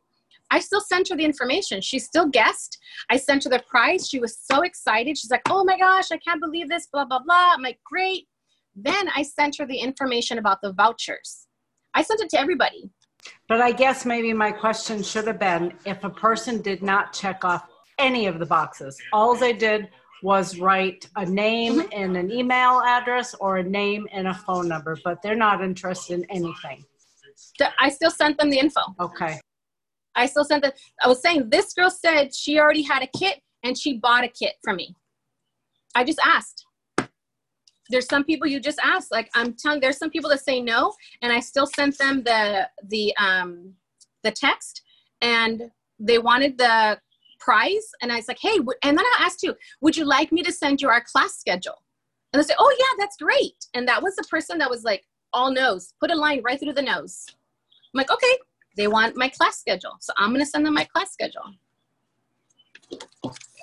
I 0.54 0.60
still 0.60 0.80
sent 0.80 1.08
her 1.08 1.16
the 1.16 1.24
information. 1.24 1.80
She 1.80 1.98
still 1.98 2.28
guessed. 2.28 2.78
I 3.10 3.16
sent 3.16 3.42
her 3.42 3.50
the 3.50 3.60
price. 3.68 4.06
She 4.06 4.20
was 4.20 4.38
so 4.38 4.62
excited. 4.62 5.18
She's 5.18 5.32
like, 5.32 5.42
oh 5.50 5.64
my 5.64 5.76
gosh, 5.76 6.12
I 6.12 6.18
can't 6.18 6.40
believe 6.40 6.68
this, 6.68 6.86
blah, 6.86 7.04
blah, 7.04 7.18
blah. 7.18 7.54
I'm 7.54 7.60
like, 7.60 7.80
great. 7.84 8.28
Then 8.76 9.08
I 9.16 9.24
sent 9.24 9.56
her 9.58 9.66
the 9.66 9.76
information 9.76 10.38
about 10.38 10.62
the 10.62 10.72
vouchers. 10.72 11.48
I 11.92 12.04
sent 12.04 12.20
it 12.20 12.30
to 12.30 12.38
everybody. 12.38 12.88
But 13.48 13.62
I 13.62 13.72
guess 13.72 14.06
maybe 14.06 14.32
my 14.32 14.52
question 14.52 15.02
should 15.02 15.26
have 15.26 15.40
been 15.40 15.72
if 15.86 16.04
a 16.04 16.10
person 16.10 16.62
did 16.62 16.84
not 16.84 17.12
check 17.12 17.44
off 17.44 17.66
any 17.98 18.26
of 18.26 18.38
the 18.38 18.46
boxes, 18.46 18.96
all 19.12 19.34
they 19.34 19.54
did 19.54 19.88
was 20.22 20.60
write 20.60 21.08
a 21.16 21.26
name 21.26 21.80
mm-hmm. 21.80 21.88
and 21.92 22.16
an 22.16 22.30
email 22.30 22.80
address 22.86 23.34
or 23.40 23.56
a 23.56 23.62
name 23.64 24.06
and 24.12 24.28
a 24.28 24.34
phone 24.34 24.68
number, 24.68 24.96
but 25.02 25.20
they're 25.20 25.34
not 25.34 25.64
interested 25.64 26.20
in 26.20 26.24
anything. 26.30 26.84
I 27.80 27.88
still 27.88 28.12
sent 28.12 28.38
them 28.38 28.50
the 28.50 28.58
info. 28.58 28.82
Okay. 29.00 29.40
I 30.16 30.26
still 30.26 30.44
sent 30.44 30.62
the, 30.62 30.72
I 31.02 31.08
was 31.08 31.20
saying 31.20 31.50
this 31.50 31.72
girl 31.72 31.90
said 31.90 32.34
she 32.34 32.58
already 32.58 32.82
had 32.82 33.02
a 33.02 33.18
kit 33.18 33.40
and 33.62 33.76
she 33.76 33.98
bought 33.98 34.24
a 34.24 34.28
kit 34.28 34.54
from 34.62 34.76
me. 34.76 34.94
I 35.94 36.04
just 36.04 36.20
asked 36.24 36.66
there's 37.90 38.08
some 38.08 38.24
people 38.24 38.48
you 38.48 38.58
just 38.58 38.78
ask 38.82 39.12
like 39.12 39.28
i'm 39.34 39.52
telling 39.52 39.78
there's 39.78 39.98
some 39.98 40.08
people 40.08 40.30
that 40.30 40.42
say 40.42 40.58
no 40.58 40.94
and 41.20 41.30
i 41.30 41.38
still 41.38 41.66
sent 41.66 41.96
them 41.98 42.22
the 42.22 42.66
the 42.88 43.14
um 43.18 43.74
the 44.22 44.30
text 44.30 44.80
and 45.20 45.70
they 45.98 46.18
wanted 46.18 46.58
the 46.58 46.98
prize. 47.40 47.90
And 48.02 48.12
I 48.12 48.16
was 48.16 48.28
like, 48.28 48.38
hey, 48.40 48.56
and 48.82 48.98
then 48.98 49.04
I 49.04 49.16
asked 49.20 49.42
you, 49.42 49.54
would 49.80 49.96
you 49.96 50.04
like 50.04 50.32
me 50.32 50.42
to 50.42 50.52
send 50.52 50.80
you 50.80 50.88
our 50.88 51.02
class 51.02 51.36
schedule? 51.36 51.82
And 52.32 52.42
they 52.42 52.46
say, 52.46 52.54
oh 52.58 52.76
yeah, 52.78 52.96
that's 52.98 53.16
great. 53.16 53.66
And 53.74 53.86
that 53.86 54.02
was 54.02 54.16
the 54.16 54.24
person 54.24 54.58
that 54.58 54.70
was 54.70 54.82
like, 54.82 55.04
all 55.32 55.50
nose, 55.50 55.94
put 56.00 56.10
a 56.10 56.14
line 56.14 56.42
right 56.44 56.58
through 56.58 56.74
the 56.74 56.82
nose. 56.82 57.26
I'm 57.28 57.98
like, 57.98 58.10
okay, 58.10 58.38
they 58.76 58.88
want 58.88 59.16
my 59.16 59.28
class 59.28 59.58
schedule. 59.58 59.96
So 60.00 60.12
I'm 60.16 60.32
gonna 60.32 60.46
send 60.46 60.66
them 60.66 60.74
my 60.74 60.84
class 60.84 61.12
schedule. 61.12 61.42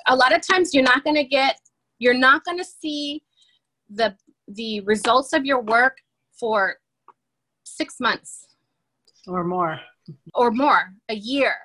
A 0.07 0.15
lot 0.15 0.35
of 0.35 0.41
times 0.45 0.73
you're 0.73 0.83
not 0.83 1.03
gonna 1.03 1.23
get, 1.23 1.59
you're 1.99 2.13
not 2.13 2.43
gonna 2.43 2.63
see 2.63 3.23
the 3.89 4.15
the 4.47 4.81
results 4.81 5.33
of 5.33 5.45
your 5.45 5.61
work 5.61 5.97
for 6.31 6.77
six 7.63 7.99
months. 7.99 8.47
Or 9.27 9.43
more. 9.43 9.79
Or 10.33 10.51
more 10.51 10.93
a 11.09 11.15
year 11.15 11.55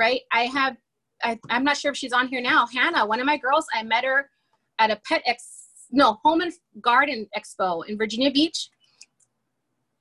right? 0.00 0.22
I 0.32 0.44
have 0.46 0.76
I, 1.22 1.38
i'm 1.50 1.64
not 1.64 1.76
sure 1.76 1.90
if 1.90 1.96
she's 1.98 2.14
on 2.14 2.28
here 2.28 2.40
now. 2.40 2.66
Hannah 2.66 3.06
one 3.06 3.20
of 3.20 3.26
my 3.26 3.36
girls 3.36 3.66
i 3.74 3.82
met 3.82 4.04
her 4.04 4.30
at 4.78 4.90
a 4.90 4.96
pet 5.06 5.22
ex 5.26 5.68
no 5.90 6.18
home 6.24 6.40
and 6.40 6.52
garden 6.80 7.26
expo 7.36 7.86
in 7.88 7.98
virginia 7.98 8.30
beach 8.30 8.70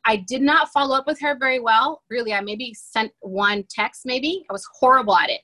i 0.10 0.16
did 0.16 0.42
not 0.42 0.70
follow 0.70 0.96
up 0.96 1.08
with 1.08 1.20
her 1.20 1.38
very 1.38 1.60
well 1.60 2.02
really 2.10 2.34
i 2.34 2.42
maybe 2.42 2.74
sent 2.74 3.12
one 3.22 3.64
text 3.70 4.02
maybe 4.06 4.44
i 4.50 4.54
was 4.54 4.68
horrible 4.80 5.16
at 5.16 5.30
it 5.30 5.42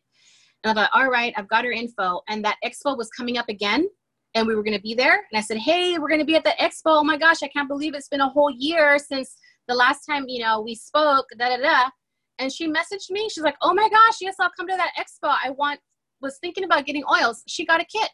and 0.63 0.71
i 0.71 0.73
thought 0.73 0.91
all 0.93 1.09
right 1.09 1.33
i've 1.37 1.47
got 1.47 1.63
her 1.63 1.71
info 1.71 2.21
and 2.27 2.43
that 2.43 2.57
expo 2.65 2.97
was 2.97 3.09
coming 3.09 3.37
up 3.37 3.47
again 3.49 3.87
and 4.35 4.45
we 4.45 4.53
were 4.53 4.63
going 4.63 4.75
to 4.75 4.81
be 4.81 4.93
there. 4.93 5.25
And 5.31 5.37
I 5.37 5.41
said, 5.41 5.57
Hey, 5.57 5.97
we're 5.97 6.09
going 6.09 6.19
to 6.19 6.25
be 6.25 6.35
at 6.35 6.43
the 6.43 6.53
expo. 6.59 6.99
Oh 6.99 7.03
my 7.03 7.17
gosh, 7.17 7.41
I 7.41 7.47
can't 7.47 7.69
believe 7.69 7.95
it's 7.95 8.09
been 8.09 8.21
a 8.21 8.29
whole 8.29 8.51
year 8.51 8.99
since 8.99 9.37
the 9.67 9.73
last 9.73 10.05
time, 10.05 10.25
you 10.27 10.43
know, 10.43 10.61
we 10.61 10.75
spoke, 10.75 11.25
da 11.39 11.49
da 11.49 11.57
da. 11.57 11.89
And 12.37 12.51
she 12.51 12.67
messaged 12.67 13.09
me. 13.09 13.29
She's 13.29 13.43
like, 13.43 13.55
Oh 13.61 13.73
my 13.73 13.89
gosh, 13.89 14.17
yes, 14.21 14.35
I'll 14.39 14.51
come 14.55 14.67
to 14.67 14.75
that 14.75 14.91
expo. 14.99 15.33
I 15.43 15.51
want, 15.51 15.79
was 16.21 16.37
thinking 16.39 16.65
about 16.65 16.85
getting 16.85 17.03
oils. 17.05 17.43
She 17.47 17.65
got 17.65 17.81
a 17.81 17.85
kit 17.85 18.09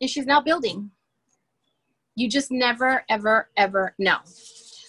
and 0.00 0.08
she's 0.08 0.26
now 0.26 0.42
building. 0.42 0.90
You 2.14 2.28
just 2.28 2.50
never, 2.50 3.04
ever, 3.08 3.48
ever 3.56 3.94
know. 3.98 4.18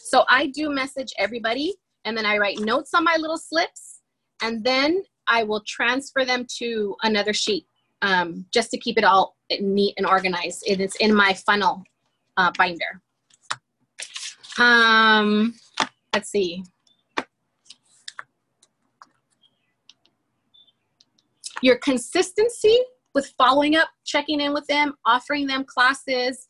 So 0.10 0.26
I 0.28 0.48
do 0.48 0.72
message 0.72 1.14
everybody 1.20 1.76
and 2.04 2.18
then 2.18 2.26
I 2.26 2.40
write 2.40 2.60
notes 2.62 2.96
on 2.96 3.04
my 3.04 3.16
little 3.20 3.38
slips 3.38 4.00
and 4.42 4.64
then 4.64 5.04
I 5.28 5.44
will 5.44 5.62
transfer 5.68 6.26
them 6.26 6.48
to 6.58 6.96
another 7.04 7.32
sheet 7.32 7.68
um, 8.02 8.44
just 8.52 8.72
to 8.72 8.80
keep 8.80 8.98
it 8.98 9.04
all 9.04 9.36
neat 9.60 9.94
and 9.98 10.08
organized. 10.08 10.64
It 10.66 10.82
is 10.82 10.96
in 10.96 11.14
my 11.14 11.34
funnel 11.34 11.84
uh, 12.38 12.52
binder. 12.58 13.04
Um, 14.58 15.54
let's 16.12 16.32
see. 16.32 16.64
Your 21.62 21.78
consistency 21.78 22.80
with 23.14 23.32
following 23.38 23.76
up, 23.76 23.90
checking 24.06 24.42
in 24.42 24.56
with 24.56 24.66
them, 24.66 24.96
offering 25.06 25.46
them 25.46 25.66
classes, 25.66 26.48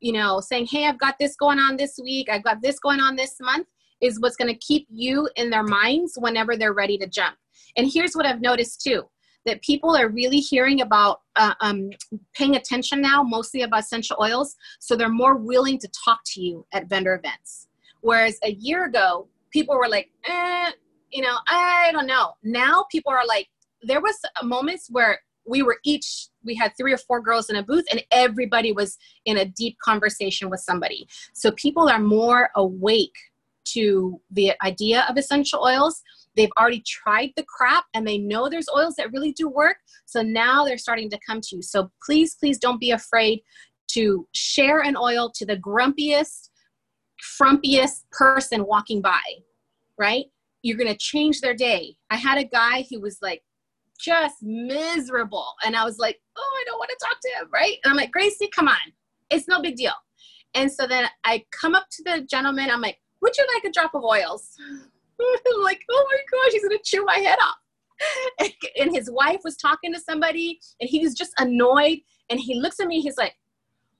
you 0.00 0.12
know, 0.12 0.40
saying, 0.40 0.66
hey, 0.70 0.86
I've 0.86 0.98
got 0.98 1.16
this 1.18 1.36
going 1.36 1.58
on 1.58 1.76
this 1.76 1.98
week, 2.02 2.28
I've 2.30 2.44
got 2.44 2.62
this 2.62 2.78
going 2.78 3.00
on 3.00 3.16
this 3.16 3.36
month, 3.40 3.66
is 4.00 4.20
what's 4.20 4.36
going 4.36 4.52
to 4.52 4.58
keep 4.58 4.86
you 4.90 5.28
in 5.36 5.50
their 5.50 5.62
minds 5.62 6.14
whenever 6.18 6.56
they're 6.56 6.74
ready 6.74 6.98
to 6.98 7.06
jump. 7.06 7.36
And 7.76 7.90
here's 7.92 8.14
what 8.14 8.26
I've 8.26 8.40
noticed 8.40 8.82
too 8.82 9.04
that 9.46 9.62
people 9.62 9.96
are 9.96 10.08
really 10.08 10.38
hearing 10.38 10.80
about 10.80 11.20
uh, 11.36 11.54
um, 11.60 11.88
paying 12.34 12.56
attention 12.56 13.00
now, 13.00 13.22
mostly 13.22 13.62
about 13.62 13.80
essential 13.80 14.16
oils. 14.20 14.56
So 14.80 14.96
they're 14.96 15.08
more 15.08 15.36
willing 15.36 15.78
to 15.78 15.88
talk 16.04 16.18
to 16.32 16.42
you 16.42 16.66
at 16.74 16.88
vendor 16.88 17.14
events. 17.14 17.68
Whereas 18.00 18.38
a 18.42 18.52
year 18.52 18.86
ago, 18.86 19.28
people 19.52 19.76
were 19.76 19.88
like, 19.88 20.10
eh, 20.28 20.72
you 21.10 21.22
know, 21.22 21.36
I 21.48 21.90
don't 21.92 22.06
know. 22.06 22.32
Now 22.42 22.86
people 22.90 23.12
are 23.12 23.24
like, 23.26 23.46
there 23.82 24.00
was 24.00 24.18
moments 24.42 24.88
where 24.90 25.20
we 25.46 25.62
were 25.62 25.78
each 25.84 26.28
we 26.44 26.54
had 26.54 26.72
three 26.76 26.92
or 26.92 26.98
four 26.98 27.20
girls 27.20 27.50
in 27.50 27.56
a 27.56 27.62
booth 27.62 27.84
and 27.90 28.02
everybody 28.10 28.72
was 28.72 28.98
in 29.24 29.38
a 29.38 29.44
deep 29.44 29.76
conversation 29.82 30.50
with 30.50 30.60
somebody 30.60 31.06
so 31.32 31.50
people 31.52 31.88
are 31.88 32.00
more 32.00 32.50
awake 32.56 33.16
to 33.64 34.20
the 34.30 34.52
idea 34.62 35.04
of 35.08 35.16
essential 35.16 35.62
oils 35.64 36.02
they've 36.36 36.50
already 36.58 36.82
tried 36.86 37.32
the 37.36 37.44
crap 37.44 37.86
and 37.94 38.06
they 38.06 38.18
know 38.18 38.48
there's 38.48 38.68
oils 38.76 38.94
that 38.96 39.12
really 39.12 39.32
do 39.32 39.48
work. 39.48 39.78
So 40.04 40.22
now 40.22 40.64
they're 40.64 40.78
starting 40.78 41.10
to 41.10 41.18
come 41.26 41.40
to 41.40 41.56
you. 41.56 41.62
So 41.62 41.90
please, 42.04 42.36
please 42.36 42.58
don't 42.58 42.78
be 42.78 42.90
afraid 42.92 43.40
to 43.88 44.28
share 44.32 44.80
an 44.80 44.96
oil 44.96 45.32
to 45.34 45.46
the 45.46 45.56
grumpiest, 45.56 46.50
frumpiest 47.40 48.04
person 48.12 48.66
walking 48.66 49.00
by, 49.00 49.20
right? 49.98 50.26
You're 50.62 50.76
going 50.76 50.92
to 50.92 50.98
change 50.98 51.40
their 51.40 51.54
day. 51.54 51.96
I 52.10 52.16
had 52.16 52.38
a 52.38 52.44
guy 52.44 52.84
who 52.90 53.00
was 53.00 53.18
like, 53.22 53.42
just 53.96 54.36
miserable. 54.42 55.54
And 55.64 55.76
I 55.76 55.84
was 55.84 55.98
like, 55.98 56.20
oh, 56.36 56.56
I 56.60 56.64
don't 56.66 56.78
want 56.78 56.90
to 56.90 57.06
talk 57.06 57.18
to 57.20 57.28
him, 57.38 57.50
right? 57.52 57.76
And 57.84 57.90
I'm 57.90 57.96
like, 57.96 58.12
Gracie, 58.12 58.48
come 58.48 58.68
on. 58.68 58.76
It's 59.30 59.48
no 59.48 59.60
big 59.60 59.76
deal. 59.76 59.92
And 60.54 60.72
so 60.72 60.86
then 60.86 61.06
I 61.24 61.44
come 61.52 61.74
up 61.74 61.86
to 61.92 62.02
the 62.04 62.22
gentleman. 62.22 62.70
I'm 62.70 62.80
like, 62.80 62.98
would 63.20 63.36
you 63.36 63.46
like 63.54 63.64
a 63.64 63.72
drop 63.72 63.94
of 63.94 64.04
oils? 64.04 64.56
like, 65.62 65.80
oh 65.90 66.06
my 66.10 66.18
gosh, 66.30 66.52
he's 66.52 66.62
gonna 66.62 66.78
chew 66.84 67.04
my 67.04 67.18
head 67.18 67.38
off. 67.40 67.56
And, 68.78 68.94
his 68.94 69.10
wife 69.10 69.40
was 69.42 69.56
talking 69.56 69.92
to 69.94 70.00
somebody, 70.00 70.60
and 70.80 70.88
he 70.88 71.02
was 71.02 71.14
just 71.14 71.32
annoyed. 71.38 71.98
And 72.28 72.38
he 72.38 72.60
looks 72.60 72.78
at 72.78 72.88
me, 72.88 73.00
he's 73.00 73.16
like, 73.16 73.34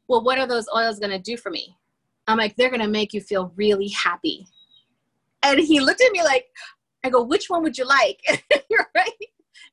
Well, 0.08 0.22
what 0.22 0.38
are 0.38 0.46
those 0.46 0.68
oils 0.74 0.98
gonna 0.98 1.18
do 1.18 1.36
for 1.36 1.50
me? 1.50 1.76
I'm 2.26 2.36
like, 2.36 2.56
They're 2.56 2.70
gonna 2.70 2.88
make 2.88 3.14
you 3.14 3.20
feel 3.20 3.52
really 3.56 3.88
happy. 3.88 4.46
And 5.42 5.58
he 5.60 5.80
looked 5.80 6.02
at 6.02 6.12
me 6.12 6.22
like, 6.22 6.46
I 7.04 7.10
go, 7.10 7.22
Which 7.22 7.48
one 7.48 7.62
would 7.62 7.78
you 7.78 7.86
like? 7.86 8.20
You're 8.70 8.88
right. 8.94 9.10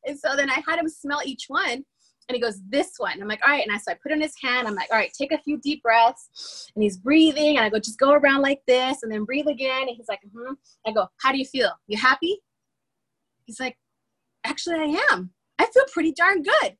And 0.06 0.20
so 0.20 0.36
then 0.36 0.50
I 0.50 0.62
had 0.68 0.80
him 0.80 0.90
smell 0.90 1.22
each 1.26 1.46
one. 1.48 1.86
And 2.30 2.36
he 2.36 2.40
goes, 2.40 2.62
This 2.70 2.94
one. 2.98 3.22
I'm 3.22 3.28
like, 3.28 3.44
All 3.44 3.52
right. 3.52 3.64
And 3.64 3.74
I, 3.74 3.78
so 3.78 3.92
I 3.92 3.96
put 4.02 4.12
in 4.12 4.22
his 4.22 4.34
hand. 4.42 4.68
I'm 4.68 4.76
like, 4.76 4.90
All 4.92 4.98
right, 4.98 5.12
take 5.18 5.32
a 5.32 5.38
few 5.40 5.58
deep 5.60 5.84
breaths. 5.84 6.72
And 6.76 6.84
he's 6.84 6.98
breathing. 6.98 7.58
And 7.58 7.66
I 7.66 7.70
go, 7.70 7.80
Just 7.80 8.00
go 8.00 8.14
around 8.14 8.42
like 8.42 8.62
this 8.68 9.04
and 9.04 9.12
then 9.12 9.26
breathe 9.26 9.48
again. 9.48 9.88
And 9.88 9.98
he's 9.98 10.08
like, 10.08 10.22
hmm. 10.34 10.54
I 10.86 10.92
go, 10.92 11.08
How 11.22 11.32
do 11.32 11.38
you 11.38 11.46
feel? 11.46 11.72
You 11.88 11.98
happy? 11.98 12.40
He's 13.46 13.60
like, 13.60 13.78
Actually, 14.46 14.76
I 14.76 15.04
am. 15.12 15.32
I 15.60 15.66
feel 15.68 15.86
pretty 15.92 16.14
darn 16.14 16.44
good. 16.44 16.78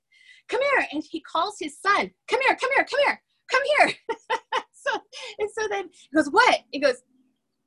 Come 0.50 0.62
here. 0.62 0.88
And 0.92 1.04
he 1.10 1.22
calls 1.22 1.56
his 1.60 1.78
son, 1.80 2.12
Come 2.30 2.42
here, 2.46 2.56
come 2.56 2.70
here, 2.76 2.86
come 2.90 3.00
here, 3.06 3.22
come 3.52 3.62
here. 3.78 3.96
so, 4.74 5.00
and 5.40 5.50
so 5.58 5.68
then 5.70 5.90
he 5.92 6.16
goes, 6.16 6.28
What? 6.28 6.60
He 6.72 6.80
goes, 6.80 6.96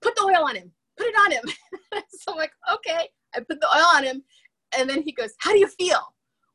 Put 0.01 0.17
the 0.17 0.23
oil 0.23 0.45
on 0.47 0.57
him. 0.57 0.73
Put 0.97 1.09
it 1.09 1.15
on 1.19 1.33
him. 1.33 1.45
so 2.11 2.33
I'm 2.33 2.39
like, 2.39 2.53
Okay. 2.75 3.09
I 3.35 3.41
put 3.41 3.61
the 3.61 3.69
oil 3.77 3.85
on 3.95 4.05
him. 4.05 4.23
And 4.79 4.89
then 4.89 5.03
he 5.03 5.13
goes, 5.13 5.33
How 5.41 5.53
do 5.53 5.59
you 5.59 5.69
feel? 5.69 6.01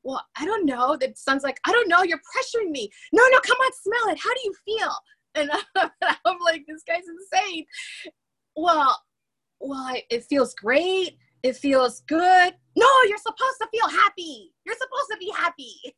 well, 0.03 0.23
I 0.37 0.45
don't 0.45 0.65
know. 0.65 0.97
The 0.99 1.13
son's 1.15 1.43
like, 1.43 1.59
I 1.65 1.71
don't 1.71 1.89
know. 1.89 2.03
You're 2.03 2.19
pressuring 2.19 2.71
me. 2.71 2.89
No, 3.13 3.23
no, 3.31 3.39
come 3.39 3.57
on, 3.57 3.71
smell 3.73 4.13
it. 4.13 4.19
How 4.19 4.33
do 4.33 4.39
you 4.43 4.53
feel? 4.65 4.91
And 5.35 5.51
I'm 6.25 6.39
like, 6.43 6.65
this 6.67 6.83
guy's 6.87 7.03
insane. 7.07 7.65
Well, 8.55 8.97
well, 9.59 9.95
it 10.09 10.23
feels 10.25 10.53
great. 10.53 11.17
It 11.43 11.55
feels 11.55 12.01
good. 12.07 12.53
No, 12.75 12.87
you're 13.07 13.17
supposed 13.17 13.57
to 13.61 13.67
feel 13.71 13.89
happy. 13.89 14.53
You're 14.65 14.75
supposed 14.75 15.11
to 15.11 15.17
be 15.19 15.31
happy. 15.35 15.95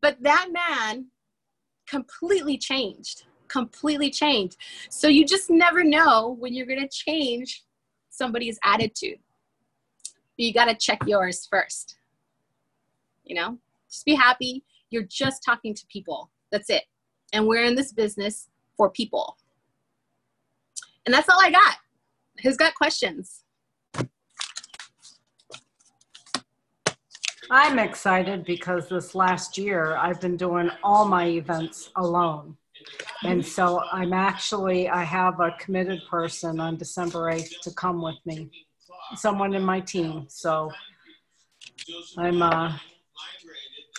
But 0.00 0.18
that 0.22 0.48
man 0.52 1.06
completely 1.88 2.56
changed, 2.56 3.24
completely 3.48 4.10
changed. 4.10 4.56
So 4.90 5.08
you 5.08 5.26
just 5.26 5.50
never 5.50 5.84
know 5.84 6.36
when 6.38 6.54
you're 6.54 6.66
going 6.66 6.80
to 6.80 6.88
change 6.88 7.62
somebody's 8.10 8.58
attitude. 8.64 9.18
You 10.36 10.52
got 10.52 10.66
to 10.66 10.74
check 10.74 11.00
yours 11.06 11.46
first. 11.50 11.96
You 13.24 13.36
know? 13.36 13.58
Just 13.90 14.04
be 14.04 14.14
happy. 14.14 14.64
You're 14.90 15.04
just 15.04 15.42
talking 15.44 15.74
to 15.74 15.86
people. 15.86 16.30
That's 16.50 16.70
it. 16.70 16.84
And 17.32 17.46
we're 17.46 17.64
in 17.64 17.74
this 17.74 17.92
business 17.92 18.48
for 18.76 18.90
people. 18.90 19.36
And 21.06 21.14
that's 21.14 21.28
all 21.28 21.38
i 21.40 21.50
got. 21.50 21.76
Who's 22.42 22.56
got 22.56 22.74
questions? 22.74 23.44
I'm 27.50 27.78
excited 27.78 28.44
because 28.44 28.88
this 28.88 29.14
last 29.14 29.58
year 29.58 29.96
i've 29.96 30.20
been 30.20 30.36
doing 30.36 30.70
all 30.82 31.04
my 31.04 31.26
events 31.26 31.90
alone. 31.96 32.56
And 33.22 33.44
so 33.44 33.82
i'm 33.92 34.12
actually 34.12 34.88
i 34.88 35.04
have 35.04 35.40
a 35.40 35.54
committed 35.58 36.00
person 36.10 36.58
on 36.58 36.76
december 36.76 37.30
8th 37.30 37.60
to 37.62 37.70
come 37.72 38.00
with 38.02 38.16
me 38.24 38.50
someone 39.16 39.54
in 39.54 39.62
my 39.62 39.80
team 39.80 40.26
so 40.28 40.70
i'm 42.18 42.42
uh 42.42 42.72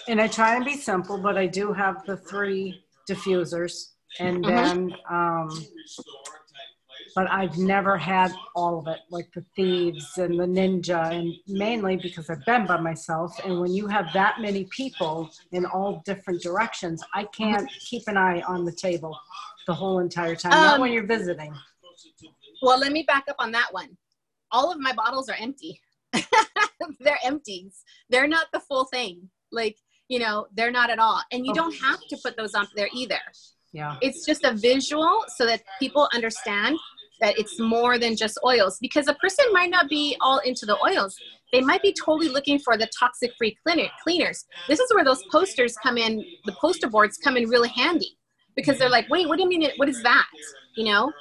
and 0.08 0.22
I 0.22 0.28
try 0.28 0.56
and 0.56 0.66
be 0.66 0.76
simple, 0.76 1.18
but 1.18 1.38
I 1.38 1.48
do 1.48 1.74
have 1.74 2.06
the 2.06 2.18
three 2.18 2.84
diffusers. 3.10 3.92
And 4.20 4.44
mm-hmm. 4.44 4.56
then, 4.56 4.96
um, 5.10 5.50
but 7.16 7.30
I've 7.32 7.58
never 7.58 7.98
had 7.98 8.32
all 8.56 8.80
of 8.80 8.88
it, 8.88 9.00
like 9.10 9.30
the 9.34 9.44
thieves 9.56 10.18
and 10.18 10.40
the 10.40 10.46
Ningxia, 10.46 11.14
and 11.14 11.34
mainly 11.48 11.96
because 11.96 12.30
I've 12.30 12.46
been 12.46 12.66
by 12.66 12.80
myself. 12.80 13.38
And 13.44 13.60
when 13.60 13.74
you 13.74 13.88
have 13.88 14.08
that 14.14 14.40
many 14.40 14.66
people 14.66 15.30
in 15.52 15.66
all 15.66 16.02
different 16.06 16.42
directions, 16.42 17.04
I 17.14 17.26
can't 17.26 17.70
keep 17.80 18.04
an 18.08 18.18
eye 18.18 18.42
on 18.42 18.66
the 18.66 18.72
table 18.72 19.18
the 19.66 19.74
whole 19.74 20.00
entire 20.00 20.36
time, 20.36 20.54
um, 20.54 20.64
not 20.64 20.80
when 20.80 20.92
you're 20.92 21.08
visiting. 21.08 21.54
Well, 22.62 22.80
let 22.80 22.92
me 22.92 23.04
back 23.04 23.26
up 23.30 23.38
on 23.40 23.52
that 23.54 23.74
one. 23.74 23.98
All 24.56 24.72
of 24.72 24.80
my 24.80 24.94
bottles 24.94 25.28
are 25.28 25.36
empty. 25.48 25.82
they're 27.02 27.20
empties. 27.26 27.84
They're 28.10 28.28
not 28.28 28.48
the 28.54 28.62
full 28.62 28.86
thing. 28.86 29.30
Like, 29.52 29.76
you 30.08 30.20
know, 30.20 30.48
they're 30.56 30.72
not 30.72 30.90
at 30.90 31.00
all. 31.00 31.22
And 31.32 31.46
you 31.46 31.52
Oh. 31.52 31.56
don't 31.56 31.76
have 31.88 32.00
to 32.10 32.18
put 32.24 32.38
those 32.38 32.54
on 32.56 32.68
there 32.78 32.90
either. 32.94 33.20
Yeah. 33.74 33.98
It's 34.02 34.26
just 34.26 34.44
a 34.46 34.54
visual 34.54 35.26
so 35.36 35.46
that 35.46 35.62
people 35.80 36.08
understand 36.14 36.78
that 37.20 37.38
it's 37.38 37.60
more 37.60 37.98
than 37.98 38.16
just 38.16 38.38
oils 38.46 38.78
because 38.80 39.08
a 39.10 39.14
person 39.16 39.46
might 39.52 39.70
not 39.70 39.90
be 39.90 40.16
all 40.22 40.40
into 40.40 40.66
the 40.66 40.78
oils. 40.90 41.14
They 41.52 41.62
might 41.62 41.82
be 41.82 41.94
totally 41.94 42.30
looking 42.30 42.60
for 42.60 42.78
the 42.78 42.88
toxic 42.98 43.32
free 43.38 43.58
cleaner, 43.66 43.90
cleaners. 44.04 44.46
This 44.70 44.80
is 44.80 44.94
where 44.94 45.04
those 45.04 45.24
posters 45.32 45.76
come 45.84 45.98
in, 45.98 46.24
the 46.46 46.54
poster 46.54 46.90
boards 46.90 47.18
come 47.18 47.36
in 47.38 47.50
really 47.50 47.70
handy 47.70 48.18
because 48.56 48.78
they're 48.80 48.90
like, 48.98 49.10
wait, 49.10 49.28
what 49.28 49.36
do 49.38 49.44
you 49.44 49.50
mean? 49.50 49.64
it- 49.64 49.78
What 49.78 49.90
is 49.90 50.02
that? 50.04 50.28
You 50.78 50.86
know, 50.86 51.12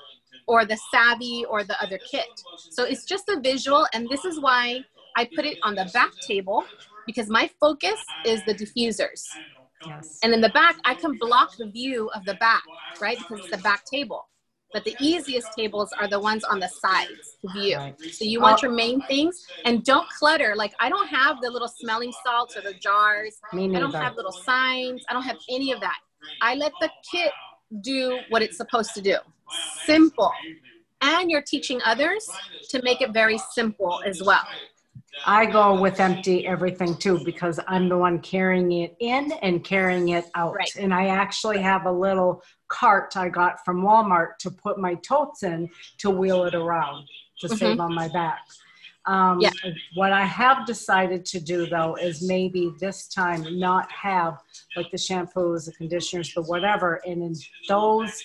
or 0.47 0.65
the 0.65 0.79
savvy 0.91 1.45
or 1.49 1.65
the 1.65 1.81
other 1.83 1.99
kit. 1.99 2.27
So 2.71 2.85
it's 2.85 3.05
just 3.05 3.29
a 3.29 3.41
visual. 3.41 3.87
And 3.93 4.09
this 4.09 4.25
is 4.25 4.41
why 4.41 4.81
I 5.17 5.29
put 5.35 5.45
it 5.45 5.59
on 5.63 5.75
the 5.75 5.91
back 5.93 6.13
table 6.27 6.65
because 7.07 7.29
my 7.29 7.51
focus 7.61 8.01
is 8.25 8.45
the 8.45 8.55
diffusers. 8.55 9.23
Yes. 9.87 10.19
And 10.23 10.33
in 10.33 10.41
the 10.41 10.49
back, 10.51 10.77
I 10.85 10.95
can 10.95 11.17
block 11.19 11.57
the 11.57 11.67
view 11.67 12.11
of 12.15 12.25
the 12.25 12.35
back, 12.35 12.63
right? 13.01 13.19
Because 13.19 13.45
it's 13.45 13.55
a 13.55 13.63
back 13.63 13.85
table. 13.85 14.29
But 14.73 14.85
the 14.85 14.97
easiest 14.99 15.53
tables 15.57 15.93
are 16.01 16.09
the 16.09 16.19
ones 16.19 16.43
on 16.43 16.59
the 16.59 16.69
sides 16.69 17.39
to 17.43 17.53
view. 17.53 17.77
Right. 17.77 18.01
So 18.01 18.25
you 18.25 18.41
want 18.41 18.59
oh. 18.59 18.67
your 18.67 18.75
main 18.75 19.03
things 19.03 19.47
and 19.65 19.85
don't 19.85 20.09
clutter. 20.09 20.55
Like 20.57 20.75
I 20.81 20.89
don't 20.89 21.07
have 21.07 21.41
the 21.41 21.49
little 21.49 21.69
smelling 21.69 22.13
salts 22.25 22.57
or 22.57 22.61
the 22.61 22.75
jars. 22.75 23.37
Me 23.53 23.75
I 23.75 23.79
don't 23.79 23.95
have 23.95 24.17
little 24.17 24.33
signs. 24.33 25.05
I 25.09 25.13
don't 25.13 25.23
have 25.23 25.39
any 25.49 25.71
of 25.71 25.81
that. 25.81 25.99
I 26.43 26.57
let 26.57 26.73
the 26.81 26.91
kit 27.09 27.31
do 27.83 28.19
what 28.31 28.43
it's 28.43 28.57
supposed 28.57 28.95
to 28.95 29.01
do. 29.01 29.17
Simple. 29.85 30.33
And 31.01 31.31
you're 31.31 31.43
teaching 31.43 31.81
others 31.85 32.29
to 32.71 32.81
make 32.83 33.03
it 33.03 33.13
very 33.13 33.39
simple 33.53 34.03
as 34.07 34.23
well. 34.23 34.47
I 35.27 35.47
go 35.47 35.81
with 35.81 36.01
empty 36.01 36.47
everything 36.47 36.97
too 36.97 37.23
because 37.25 37.61
I'm 37.69 37.89
the 37.89 37.97
one 37.97 38.21
carrying 38.21 38.73
it 38.73 38.97
in 39.01 39.33
and 39.43 39.63
carrying 39.63 40.09
it 40.09 40.25
out. 40.35 40.55
Right. 40.55 40.75
And 40.77 40.93
I 40.93 41.07
actually 41.07 41.59
have 41.59 41.87
a 41.87 41.93
little 41.93 42.43
cart 42.69 43.17
I 43.17 43.29
got 43.29 43.65
from 43.65 43.83
Walmart 43.83 44.39
to 44.41 44.51
put 44.51 44.79
my 44.79 44.95
totes 44.97 45.43
in 45.43 45.71
to 45.99 46.11
wheel 46.11 46.45
it 46.45 46.55
around 46.55 47.07
to 47.41 47.49
save 47.49 47.81
on 47.81 47.95
my 47.95 48.09
back. 48.09 48.41
Um, 49.07 49.39
Yeah. 49.41 49.51
What 49.95 50.13
I 50.13 50.25
have 50.25 50.67
decided 50.67 51.25
to 51.27 51.41
do 51.41 51.67
though 51.67 51.97
is 51.97 52.27
maybe 52.27 52.73
this 52.81 53.07
time 53.09 53.59
not 53.59 53.91
have 53.93 54.39
like 54.77 54.91
the 54.91 54.97
shampoos, 54.97 55.67
the 55.67 55.73
conditioners, 55.73 56.33
the 56.35 56.43
whatever. 56.43 57.01
And 57.07 57.23
in 57.23 57.35
those 57.69 58.25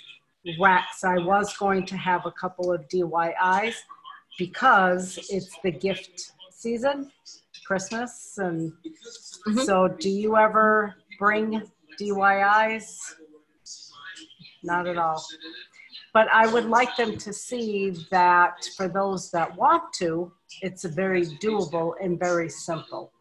racks, 0.60 1.04
I 1.04 1.18
was 1.18 1.56
going 1.58 1.86
to 1.88 1.98
have 1.98 2.26
a 2.26 2.32
couple 2.32 2.72
of 2.72 2.88
DIYs 2.88 3.76
because 4.38 5.18
it's 5.30 5.58
the 5.64 5.72
gift 5.72 6.34
season, 6.52 7.12
Christmas, 7.66 8.38
and 8.38 8.74
Mhm. 9.48 9.66
so 9.66 9.88
do 9.88 10.10
you 10.10 10.38
ever 10.38 10.96
bring 11.18 11.70
DIYs? 12.00 13.16
Not 14.64 14.88
at 14.88 14.98
all. 14.98 15.24
But 16.14 16.28
I 16.30 16.48
would 16.48 16.66
like 16.66 16.96
them 16.96 17.18
to 17.18 17.34
see 17.34 17.92
that 18.12 18.66
for 18.76 18.88
those 18.88 19.32
that 19.32 19.56
want 19.56 19.94
to, 19.96 20.34
it's 20.62 20.84
a 20.86 20.90
very 20.90 21.26
doable 21.26 21.94
and 22.02 22.18
very 22.20 22.50
simple. 22.50 23.14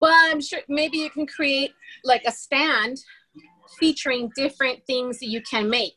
Well, 0.00 0.14
I'm 0.30 0.40
sure 0.40 0.60
maybe 0.68 0.98
you 0.98 1.10
can 1.10 1.26
create 1.26 1.74
like 2.04 2.24
a 2.26 2.32
stand 2.32 3.04
featuring 3.80 4.30
different 4.36 4.84
things 4.86 5.18
that 5.18 5.26
you 5.28 5.40
can 5.42 5.68
make. 5.68 5.94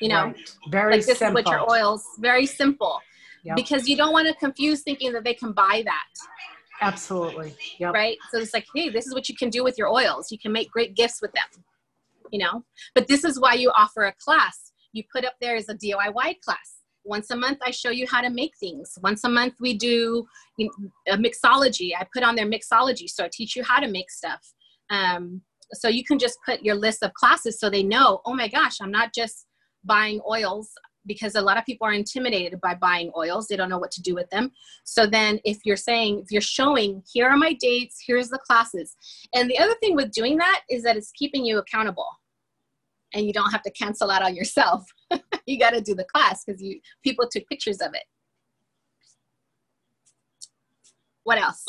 You 0.00 0.08
know, 0.08 0.24
Right. 0.26 0.56
Very 0.70 0.92
like 0.96 1.06
this 1.06 1.18
simple. 1.18 1.38
is 1.40 1.44
what 1.46 1.52
your 1.52 1.70
oils. 1.70 2.04
Very 2.18 2.46
simple. 2.46 3.00
Yep. 3.44 3.56
Because 3.56 3.88
you 3.88 3.96
don't 3.96 4.12
want 4.12 4.28
to 4.28 4.34
confuse 4.34 4.82
thinking 4.82 5.12
that 5.14 5.24
they 5.24 5.34
can 5.34 5.52
buy 5.52 5.82
that, 5.84 6.04
Absolutely. 6.80 7.54
Yep. 7.78 7.92
right? 7.94 8.16
So 8.30 8.38
it's 8.38 8.54
like, 8.54 8.66
hey, 8.74 8.88
this 8.88 9.06
is 9.06 9.14
what 9.14 9.28
you 9.28 9.34
can 9.36 9.50
do 9.50 9.64
with 9.64 9.76
your 9.78 9.88
oils. 9.88 10.30
You 10.30 10.38
can 10.38 10.52
make 10.52 10.70
great 10.70 10.94
gifts 10.94 11.20
with 11.20 11.32
them. 11.32 11.64
You 12.30 12.38
know, 12.38 12.64
but 12.94 13.08
this 13.08 13.24
is 13.24 13.38
why 13.38 13.54
you 13.54 13.70
offer 13.76 14.04
a 14.04 14.14
class. 14.24 14.72
You 14.92 15.02
put 15.12 15.24
up 15.24 15.34
there 15.40 15.54
as 15.56 15.68
a 15.68 15.74
DIY 15.74 16.40
class. 16.40 16.78
Once 17.04 17.30
a 17.30 17.36
month, 17.36 17.58
I 17.64 17.70
show 17.72 17.90
you 17.90 18.06
how 18.06 18.20
to 18.22 18.30
make 18.30 18.52
things. 18.58 18.96
Once 19.02 19.24
a 19.24 19.28
month, 19.28 19.54
we 19.60 19.76
do 19.76 20.24
a 21.08 21.16
mixology. 21.16 21.90
I 21.98 22.06
put 22.14 22.22
on 22.22 22.34
their 22.36 22.46
mixology, 22.46 23.08
so 23.08 23.24
I 23.24 23.30
teach 23.32 23.54
you 23.56 23.64
how 23.64 23.80
to 23.80 23.88
make 23.88 24.10
stuff. 24.10 24.40
Um, 24.88 25.42
so 25.74 25.88
you 25.88 26.04
can 26.04 26.18
just 26.18 26.38
put 26.44 26.62
your 26.62 26.74
list 26.74 27.02
of 27.02 27.12
classes 27.14 27.58
so 27.58 27.70
they 27.70 27.82
know, 27.82 28.20
oh 28.26 28.34
my 28.34 28.48
gosh, 28.48 28.78
I'm 28.80 28.90
not 28.90 29.14
just 29.14 29.46
buying 29.84 30.20
oils 30.28 30.70
because 31.06 31.34
a 31.34 31.40
lot 31.40 31.58
of 31.58 31.64
people 31.64 31.86
are 31.86 31.92
intimidated 31.92 32.60
by 32.60 32.74
buying 32.74 33.10
oils. 33.16 33.48
They 33.48 33.56
don't 33.56 33.68
know 33.68 33.78
what 33.78 33.90
to 33.92 34.02
do 34.02 34.14
with 34.14 34.30
them. 34.30 34.52
So 34.84 35.06
then 35.06 35.40
if 35.44 35.58
you're 35.64 35.76
saying, 35.76 36.20
if 36.20 36.30
you're 36.30 36.40
showing, 36.40 37.02
here 37.12 37.26
are 37.28 37.36
my 37.36 37.54
dates, 37.54 38.02
here's 38.06 38.28
the 38.28 38.38
classes. 38.38 38.94
And 39.34 39.50
the 39.50 39.58
other 39.58 39.74
thing 39.80 39.96
with 39.96 40.12
doing 40.12 40.38
that 40.38 40.60
is 40.70 40.82
that 40.84 40.96
it's 40.96 41.10
keeping 41.12 41.44
you 41.44 41.58
accountable 41.58 42.06
and 43.14 43.26
you 43.26 43.32
don't 43.32 43.50
have 43.50 43.62
to 43.62 43.70
cancel 43.70 44.10
out 44.10 44.22
on 44.22 44.34
yourself. 44.34 44.84
you 45.46 45.58
got 45.58 45.70
to 45.70 45.80
do 45.80 45.94
the 45.94 46.04
class 46.04 46.44
because 46.44 46.62
you 46.62 46.80
people 47.02 47.26
took 47.30 47.46
pictures 47.48 47.80
of 47.80 47.94
it. 47.94 48.04
What 51.24 51.38
else? 51.38 51.64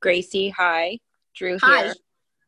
Gracie, 0.00 0.50
hi. 0.50 0.98
Drew 1.34 1.58
Hi. 1.60 1.84
here. 1.84 1.94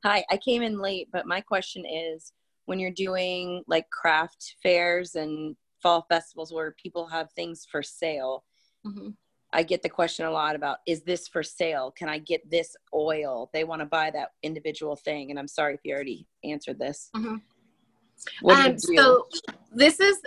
Hi, 0.05 0.25
I 0.31 0.37
came 0.37 0.63
in 0.63 0.79
late, 0.79 1.09
but 1.13 1.27
my 1.27 1.41
question 1.41 1.85
is 1.85 2.33
when 2.67 2.79
you're 2.79 2.91
doing 2.93 3.65
like 3.67 3.91
craft 3.91 4.55
fairs 4.63 5.17
and 5.17 5.57
fall 5.83 6.07
festivals 6.09 6.53
where 6.53 6.75
people 6.81 7.07
have 7.09 7.33
things 7.33 7.67
for 7.71 7.83
sale, 7.83 8.45
Mhm. 8.85 9.17
I 9.53 9.63
get 9.63 9.83
the 9.83 9.89
question 9.89 10.27
a 10.27 10.31
lot 10.31 10.55
about 10.55 10.79
is 10.87 11.03
this 11.03 11.27
for 11.27 11.43
sale? 11.43 11.91
Can 11.91 12.09
I 12.09 12.19
get 12.19 12.49
this 12.51 12.77
oil? 12.95 13.49
They 13.53 13.65
want 13.65 13.81
to 13.81 13.87
buy 13.87 14.11
that 14.11 14.33
individual 14.43 14.95
thing. 14.95 15.31
And 15.31 15.39
I'm 15.39 15.49
sorry 15.49 15.75
if 15.75 15.81
you 15.85 15.95
already 15.95 16.27
answered 16.45 16.79
this. 16.79 17.11
Mhm. 17.15 17.43
You 18.43 18.51
Um, 18.51 18.79
so 18.79 19.29
this 19.73 20.01
is 20.01 20.23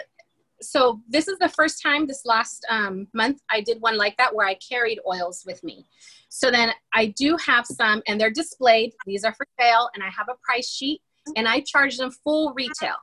so 0.62 1.02
this 1.08 1.28
is 1.28 1.38
the 1.40 1.50
first 1.50 1.82
time 1.82 2.08
this 2.08 2.26
last 2.26 2.66
um, 2.70 3.08
month 3.14 3.42
I 3.50 3.62
did 3.62 3.82
one 3.82 3.98
like 3.98 4.18
that 4.18 4.34
where 4.34 4.48
I 4.48 4.56
carried 4.56 5.00
oils 5.08 5.44
with 5.46 5.64
me. 5.64 5.86
So 6.30 6.52
then 6.52 6.72
I 6.94 7.08
do 7.18 7.38
have 7.46 7.66
some, 7.66 8.02
and 8.08 8.20
they're 8.20 8.32
displayed. 8.32 8.94
These 9.06 9.24
are 9.24 9.34
for 9.34 9.46
sale, 9.60 9.90
and 9.94 10.04
I 10.04 10.08
have 10.08 10.28
a 10.30 10.38
price 10.44 10.70
sheet, 10.70 11.02
and 11.36 11.48
I 11.48 11.62
charge 11.62 11.98
them 11.98 12.12
full 12.12 12.54
retail. 12.54 12.96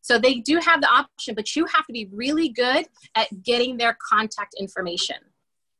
So 0.00 0.18
they 0.18 0.36
do 0.36 0.58
have 0.58 0.80
the 0.80 0.88
option, 0.88 1.34
but 1.34 1.54
you 1.56 1.66
have 1.66 1.86
to 1.86 1.92
be 1.92 2.08
really 2.12 2.48
good 2.48 2.86
at 3.14 3.42
getting 3.42 3.76
their 3.76 3.96
contact 4.08 4.54
information. 4.58 5.16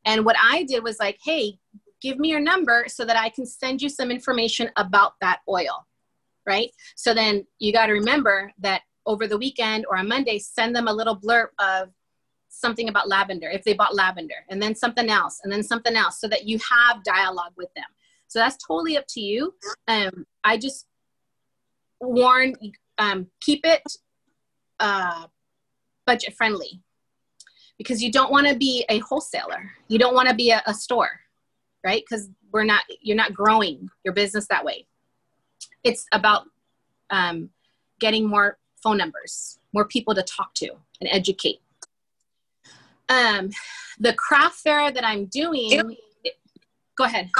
And 0.04 0.24
what 0.24 0.36
I 0.42 0.64
did 0.64 0.82
was 0.82 0.98
like, 0.98 1.18
hey, 1.24 1.58
give 2.02 2.18
me 2.18 2.30
your 2.30 2.40
number 2.40 2.86
so 2.88 3.04
that 3.04 3.16
I 3.16 3.28
can 3.28 3.46
send 3.46 3.82
you 3.82 3.88
some 3.88 4.10
information 4.10 4.70
about 4.76 5.12
that 5.20 5.40
oil 5.48 5.86
right? 6.46 6.70
So 6.94 7.12
then 7.12 7.44
you 7.58 7.72
got 7.72 7.86
to 7.86 7.92
remember 7.92 8.52
that 8.60 8.82
over 9.06 9.26
the 9.26 9.38
weekend 9.38 9.86
or 9.88 9.96
on 9.96 10.08
Monday, 10.08 10.38
send 10.38 10.74
them 10.74 10.88
a 10.88 10.92
little 10.92 11.16
blurb 11.16 11.48
of 11.58 11.90
something 12.48 12.88
about 12.88 13.08
lavender 13.08 13.48
if 13.48 13.64
they 13.64 13.74
bought 13.74 13.94
lavender, 13.94 14.34
and 14.48 14.62
then 14.62 14.74
something 14.74 15.08
else, 15.08 15.40
and 15.44 15.52
then 15.52 15.62
something 15.62 15.94
else, 15.94 16.20
so 16.20 16.28
that 16.28 16.46
you 16.46 16.58
have 16.58 17.04
dialogue 17.04 17.52
with 17.56 17.72
them. 17.74 17.84
So 18.28 18.38
that's 18.38 18.56
totally 18.56 18.96
up 18.96 19.06
to 19.10 19.20
you. 19.20 19.54
Um, 19.88 20.26
I 20.42 20.56
just 20.56 20.86
warn, 22.00 22.54
um, 22.98 23.28
keep 23.40 23.64
it 23.64 23.82
uh, 24.80 25.26
budget 26.06 26.34
friendly 26.34 26.80
because 27.78 28.02
you 28.02 28.10
don't 28.10 28.32
want 28.32 28.48
to 28.48 28.56
be 28.56 28.84
a 28.88 28.98
wholesaler. 28.98 29.70
You 29.88 29.98
don't 29.98 30.14
want 30.14 30.28
to 30.28 30.34
be 30.34 30.50
a, 30.50 30.62
a 30.66 30.74
store, 30.74 31.20
right? 31.84 32.02
Because 32.08 32.30
we're 32.52 32.64
not, 32.64 32.82
you're 33.00 33.16
not 33.16 33.34
growing 33.34 33.88
your 34.04 34.14
business 34.14 34.46
that 34.48 34.64
way 34.64 34.86
it's 35.86 36.06
about 36.12 36.48
um, 37.10 37.48
getting 38.00 38.26
more 38.26 38.58
phone 38.86 38.98
numbers, 38.98 39.58
more 39.72 39.84
people 39.84 40.14
to 40.14 40.22
talk 40.22 40.54
to 40.54 40.68
and 41.00 41.08
educate. 41.10 41.60
Um, 43.08 43.50
the 43.98 44.12
craft 44.14 44.60
fair 44.60 44.92
that 44.92 45.04
I'm 45.04 45.26
doing, 45.26 45.96
go 46.96 47.04
ahead. 47.04 47.30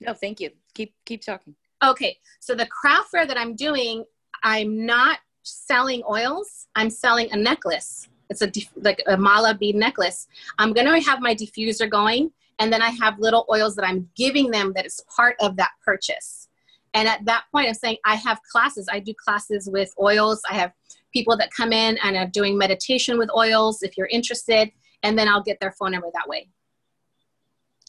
no, 0.00 0.14
thank 0.14 0.38
you. 0.38 0.50
Keep 0.74 0.94
keep 1.04 1.22
talking. 1.22 1.56
Okay, 1.82 2.18
so 2.38 2.54
the 2.54 2.66
craft 2.66 3.10
fair 3.10 3.26
that 3.26 3.36
I'm 3.36 3.56
doing, 3.56 4.04
I'm 4.44 4.86
not 4.86 5.18
selling 5.42 6.02
oils. 6.08 6.68
I'm 6.76 6.90
selling 6.90 7.28
a 7.32 7.36
necklace. 7.36 8.08
It's 8.30 8.42
a 8.42 8.50
like 8.76 9.02
a 9.08 9.16
mala 9.16 9.54
bead 9.54 9.74
necklace. 9.74 10.28
I'm 10.58 10.72
gonna 10.72 11.00
have 11.00 11.20
my 11.20 11.34
diffuser 11.34 11.90
going, 11.90 12.30
and 12.60 12.72
then 12.72 12.82
I 12.82 12.90
have 12.90 13.18
little 13.18 13.46
oils 13.50 13.74
that 13.76 13.84
I'm 13.84 14.08
giving 14.16 14.52
them 14.52 14.72
that 14.76 14.86
is 14.86 15.00
part 15.16 15.34
of 15.40 15.56
that 15.56 15.70
purchase. 15.84 16.47
And 16.94 17.08
at 17.08 17.24
that 17.26 17.44
point, 17.52 17.68
I'm 17.68 17.74
saying 17.74 17.98
I 18.04 18.14
have 18.16 18.40
classes. 18.50 18.88
I 18.90 19.00
do 19.00 19.12
classes 19.14 19.68
with 19.70 19.92
oils. 20.00 20.40
I 20.50 20.54
have 20.54 20.72
people 21.12 21.36
that 21.36 21.50
come 21.56 21.72
in 21.72 21.98
and 22.02 22.16
are 22.16 22.26
doing 22.26 22.56
meditation 22.56 23.18
with 23.18 23.30
oils. 23.36 23.82
If 23.82 23.96
you're 23.96 24.08
interested, 24.08 24.70
and 25.02 25.18
then 25.18 25.28
I'll 25.28 25.42
get 25.42 25.58
their 25.60 25.72
phone 25.72 25.92
number 25.92 26.08
that 26.14 26.28
way. 26.28 26.48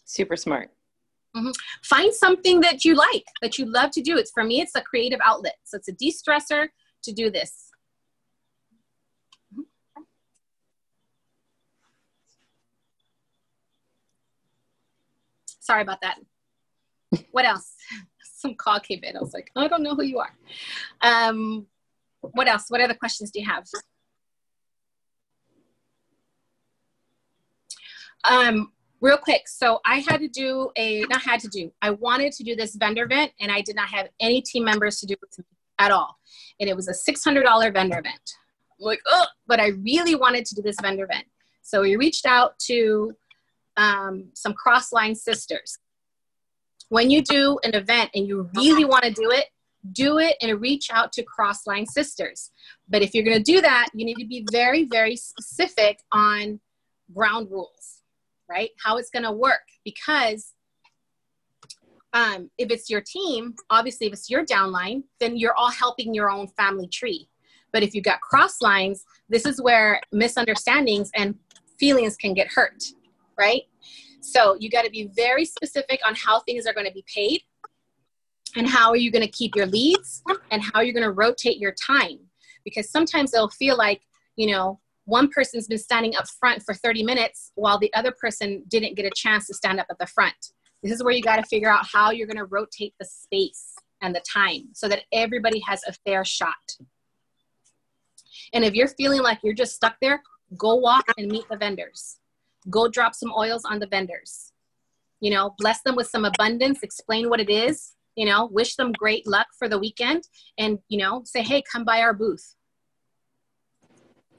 Super 0.04 0.36
smart. 0.36 0.70
Mm-hmm. 1.36 1.50
find 1.84 2.12
something 2.12 2.60
that 2.62 2.84
you 2.84 2.96
like 2.96 3.22
that 3.40 3.56
you 3.56 3.64
love 3.64 3.92
to 3.92 4.02
do 4.02 4.18
it's 4.18 4.32
for 4.32 4.42
me 4.42 4.60
it's 4.60 4.74
a 4.74 4.80
creative 4.80 5.20
outlet 5.24 5.54
so 5.62 5.76
it's 5.76 5.86
a 5.86 5.92
de-stressor 5.92 6.66
to 7.04 7.12
do 7.12 7.30
this 7.30 7.70
mm-hmm. 9.54 10.02
Sorry 15.60 15.82
about 15.82 16.00
that. 16.00 16.18
what 17.30 17.44
else? 17.44 17.74
Some 18.40 18.54
call 18.54 18.80
came 18.80 19.00
in. 19.02 19.16
I 19.16 19.20
was 19.20 19.34
like, 19.34 19.50
I 19.54 19.68
don't 19.68 19.82
know 19.82 19.94
who 19.94 20.02
you 20.02 20.18
are. 20.18 20.34
Um, 21.02 21.66
what 22.20 22.48
else? 22.48 22.66
What 22.68 22.80
other 22.80 22.94
questions 22.94 23.30
do 23.30 23.40
you 23.40 23.46
have? 23.46 23.66
Um, 28.24 28.72
real 29.00 29.18
quick. 29.18 29.46
So 29.46 29.80
I 29.84 29.98
had 30.00 30.20
to 30.20 30.28
do 30.28 30.70
a, 30.76 31.02
not 31.10 31.22
had 31.22 31.40
to 31.40 31.48
do, 31.48 31.70
I 31.82 31.90
wanted 31.90 32.32
to 32.32 32.44
do 32.44 32.56
this 32.56 32.74
vendor 32.76 33.04
event 33.04 33.32
and 33.40 33.50
I 33.50 33.60
did 33.60 33.76
not 33.76 33.88
have 33.88 34.08
any 34.20 34.40
team 34.40 34.64
members 34.64 35.00
to 35.00 35.06
do 35.06 35.14
it 35.14 35.44
at 35.78 35.90
all. 35.90 36.18
And 36.60 36.68
it 36.68 36.76
was 36.76 36.88
a 36.88 36.92
$600 36.92 37.72
vendor 37.72 37.98
event. 37.98 38.36
I'm 38.78 38.86
like, 38.86 39.00
oh, 39.06 39.26
but 39.46 39.60
I 39.60 39.68
really 39.68 40.14
wanted 40.14 40.46
to 40.46 40.54
do 40.54 40.62
this 40.62 40.76
vendor 40.80 41.04
event. 41.04 41.26
So 41.62 41.82
we 41.82 41.96
reached 41.96 42.26
out 42.26 42.58
to 42.60 43.14
um, 43.76 44.30
some 44.34 44.54
crossline 44.54 45.16
sisters. 45.16 45.78
When 46.90 47.08
you 47.08 47.22
do 47.22 47.58
an 47.62 47.74
event 47.74 48.10
and 48.14 48.26
you 48.26 48.50
really 48.54 48.84
want 48.84 49.04
to 49.04 49.12
do 49.12 49.30
it, 49.30 49.46
do 49.92 50.18
it 50.18 50.36
and 50.42 50.60
reach 50.60 50.90
out 50.92 51.12
to 51.12 51.24
crossline 51.24 51.86
sisters. 51.86 52.50
But 52.88 53.00
if 53.02 53.14
you're 53.14 53.24
going 53.24 53.38
to 53.38 53.42
do 53.42 53.60
that, 53.60 53.88
you 53.94 54.04
need 54.04 54.16
to 54.16 54.26
be 54.26 54.44
very, 54.50 54.84
very 54.84 55.16
specific 55.16 56.00
on 56.12 56.60
ground 57.14 57.48
rules, 57.50 58.02
right? 58.48 58.70
How 58.84 58.98
it's 58.98 59.10
going 59.10 59.22
to 59.22 59.32
work 59.32 59.62
because 59.84 60.52
um, 62.12 62.50
if 62.58 62.70
it's 62.70 62.90
your 62.90 63.00
team, 63.00 63.54
obviously, 63.70 64.08
if 64.08 64.12
it's 64.12 64.28
your 64.28 64.44
downline, 64.44 65.04
then 65.20 65.36
you're 65.36 65.54
all 65.54 65.70
helping 65.70 66.12
your 66.12 66.28
own 66.28 66.48
family 66.48 66.88
tree. 66.88 67.28
But 67.72 67.84
if 67.84 67.94
you've 67.94 68.04
got 68.04 68.20
cross 68.20 68.60
lines, 68.60 69.04
this 69.28 69.46
is 69.46 69.62
where 69.62 70.00
misunderstandings 70.10 71.10
and 71.14 71.36
feelings 71.78 72.16
can 72.16 72.34
get 72.34 72.48
hurt, 72.48 72.82
right? 73.38 73.62
So 74.20 74.56
you 74.58 74.70
got 74.70 74.84
to 74.84 74.90
be 74.90 75.10
very 75.14 75.44
specific 75.44 76.00
on 76.06 76.14
how 76.14 76.40
things 76.40 76.66
are 76.66 76.72
going 76.72 76.86
to 76.86 76.92
be 76.92 77.04
paid 77.12 77.42
and 78.56 78.68
how 78.68 78.90
are 78.90 78.96
you 78.96 79.10
going 79.10 79.24
to 79.24 79.30
keep 79.30 79.54
your 79.54 79.66
leads 79.66 80.22
and 80.50 80.62
how 80.62 80.80
you're 80.80 80.94
going 80.94 81.04
to 81.04 81.12
rotate 81.12 81.58
your 81.58 81.72
time. 81.72 82.18
Because 82.64 82.90
sometimes 82.90 83.30
they'll 83.30 83.48
feel 83.48 83.76
like 83.76 84.02
you 84.36 84.50
know 84.50 84.80
one 85.04 85.28
person's 85.28 85.66
been 85.66 85.78
standing 85.78 86.14
up 86.16 86.26
front 86.38 86.62
for 86.62 86.74
30 86.74 87.02
minutes 87.02 87.52
while 87.54 87.78
the 87.78 87.92
other 87.94 88.12
person 88.12 88.62
didn't 88.68 88.96
get 88.96 89.06
a 89.06 89.10
chance 89.14 89.46
to 89.46 89.54
stand 89.54 89.80
up 89.80 89.86
at 89.90 89.98
the 89.98 90.06
front. 90.06 90.52
This 90.82 90.92
is 90.92 91.02
where 91.02 91.12
you 91.12 91.22
got 91.22 91.36
to 91.36 91.42
figure 91.42 91.70
out 91.70 91.86
how 91.90 92.10
you're 92.10 92.26
going 92.26 92.36
to 92.36 92.44
rotate 92.44 92.94
the 92.98 93.04
space 93.04 93.74
and 94.02 94.14
the 94.14 94.22
time 94.32 94.68
so 94.72 94.88
that 94.88 95.02
everybody 95.12 95.60
has 95.66 95.82
a 95.86 95.92
fair 96.06 96.24
shot. 96.24 96.54
And 98.52 98.64
if 98.64 98.74
you're 98.74 98.88
feeling 98.88 99.22
like 99.22 99.40
you're 99.42 99.54
just 99.54 99.74
stuck 99.74 99.96
there 100.00 100.22
go 100.56 100.74
walk 100.76 101.04
and 101.16 101.30
meet 101.30 101.48
the 101.48 101.56
vendors 101.56 102.19
go 102.68 102.88
drop 102.88 103.14
some 103.14 103.32
oils 103.36 103.64
on 103.64 103.78
the 103.78 103.86
vendors 103.86 104.52
you 105.20 105.30
know 105.30 105.54
bless 105.58 105.82
them 105.82 105.96
with 105.96 106.08
some 106.08 106.24
abundance 106.24 106.82
explain 106.82 107.28
what 107.28 107.40
it 107.40 107.50
is 107.50 107.92
you 108.16 108.26
know 108.26 108.46
wish 108.50 108.74
them 108.74 108.92
great 108.92 109.26
luck 109.26 109.46
for 109.58 109.68
the 109.68 109.78
weekend 109.78 110.24
and 110.58 110.78
you 110.88 110.98
know 110.98 111.22
say 111.24 111.42
hey 111.42 111.62
come 111.70 111.84
by 111.84 112.00
our 112.00 112.12
booth 112.12 112.54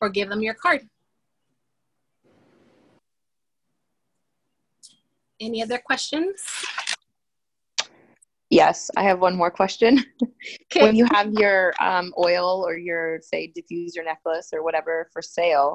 or 0.01 0.09
give 0.09 0.29
them 0.29 0.41
your 0.41 0.53
card 0.53 0.81
any 5.39 5.63
other 5.63 5.77
questions 5.77 6.43
yes 8.49 8.91
i 8.97 9.03
have 9.03 9.19
one 9.19 9.35
more 9.35 9.51
question 9.51 10.03
okay. 10.63 10.83
when 10.83 10.95
you 10.95 11.05
have 11.11 11.31
your 11.33 11.73
um, 11.79 12.13
oil 12.17 12.63
or 12.67 12.77
your 12.77 13.19
say 13.21 13.51
diffuser 13.57 14.03
necklace 14.03 14.49
or 14.53 14.63
whatever 14.63 15.09
for 15.13 15.21
sale 15.21 15.73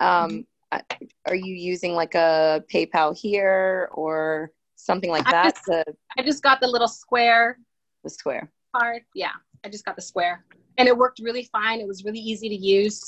um, 0.00 0.30
mm-hmm. 0.30 0.40
Are 0.70 1.34
you 1.34 1.54
using 1.54 1.94
like 1.94 2.14
a 2.14 2.62
paypal 2.72 3.16
here 3.16 3.88
or 3.92 4.52
something 4.78 5.10
like 5.10 5.24
that. 5.24 5.46
I 5.46 5.50
just, 5.50 5.90
I 6.18 6.22
just 6.22 6.42
got 6.42 6.60
the 6.60 6.66
little 6.66 6.88
square. 6.88 7.58
The 8.04 8.10
square 8.10 8.50
card. 8.74 9.02
Yeah, 9.14 9.32
I 9.64 9.68
just 9.68 9.84
got 9.84 9.96
the 9.96 10.02
square, 10.02 10.44
and 10.78 10.88
it 10.88 10.96
worked 10.96 11.20
really 11.20 11.48
fine. 11.52 11.80
It 11.80 11.86
was 11.86 12.04
really 12.04 12.20
easy 12.20 12.48
to 12.48 12.54
use. 12.54 13.04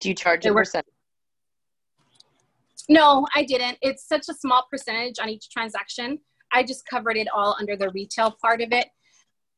Do 0.00 0.08
you 0.08 0.14
charge 0.14 0.46
it 0.46 0.50
a 0.50 0.54
percent? 0.54 0.86
No, 2.88 3.26
I 3.34 3.44
didn't. 3.44 3.78
It's 3.80 4.06
such 4.06 4.28
a 4.28 4.34
small 4.34 4.66
percentage 4.70 5.18
on 5.18 5.28
each 5.28 5.48
transaction. 5.50 6.18
I 6.52 6.62
just 6.62 6.86
covered 6.86 7.16
it 7.16 7.28
all 7.34 7.56
under 7.58 7.76
the 7.76 7.90
retail 7.90 8.36
part 8.42 8.60
of 8.60 8.72
it. 8.72 8.88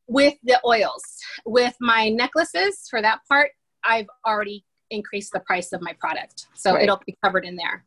With 0.09 0.35
the 0.45 0.61
oils, 0.65 1.03
with 1.45 1.75
my 1.81 2.09
necklaces, 2.09 2.87
for 2.89 3.03
that 3.03 3.19
part, 3.29 3.51
I've 3.85 4.07
already 4.25 4.65
increased 4.91 5.33
the 5.33 5.41
price 5.41 5.73
of 5.73 5.81
my 5.83 5.93
product. 5.95 6.47
So 6.55 6.75
right. 6.75 6.83
it'll 6.83 7.01
be 7.07 7.17
covered 7.23 7.45
in 7.45 7.57
there. 7.57 7.85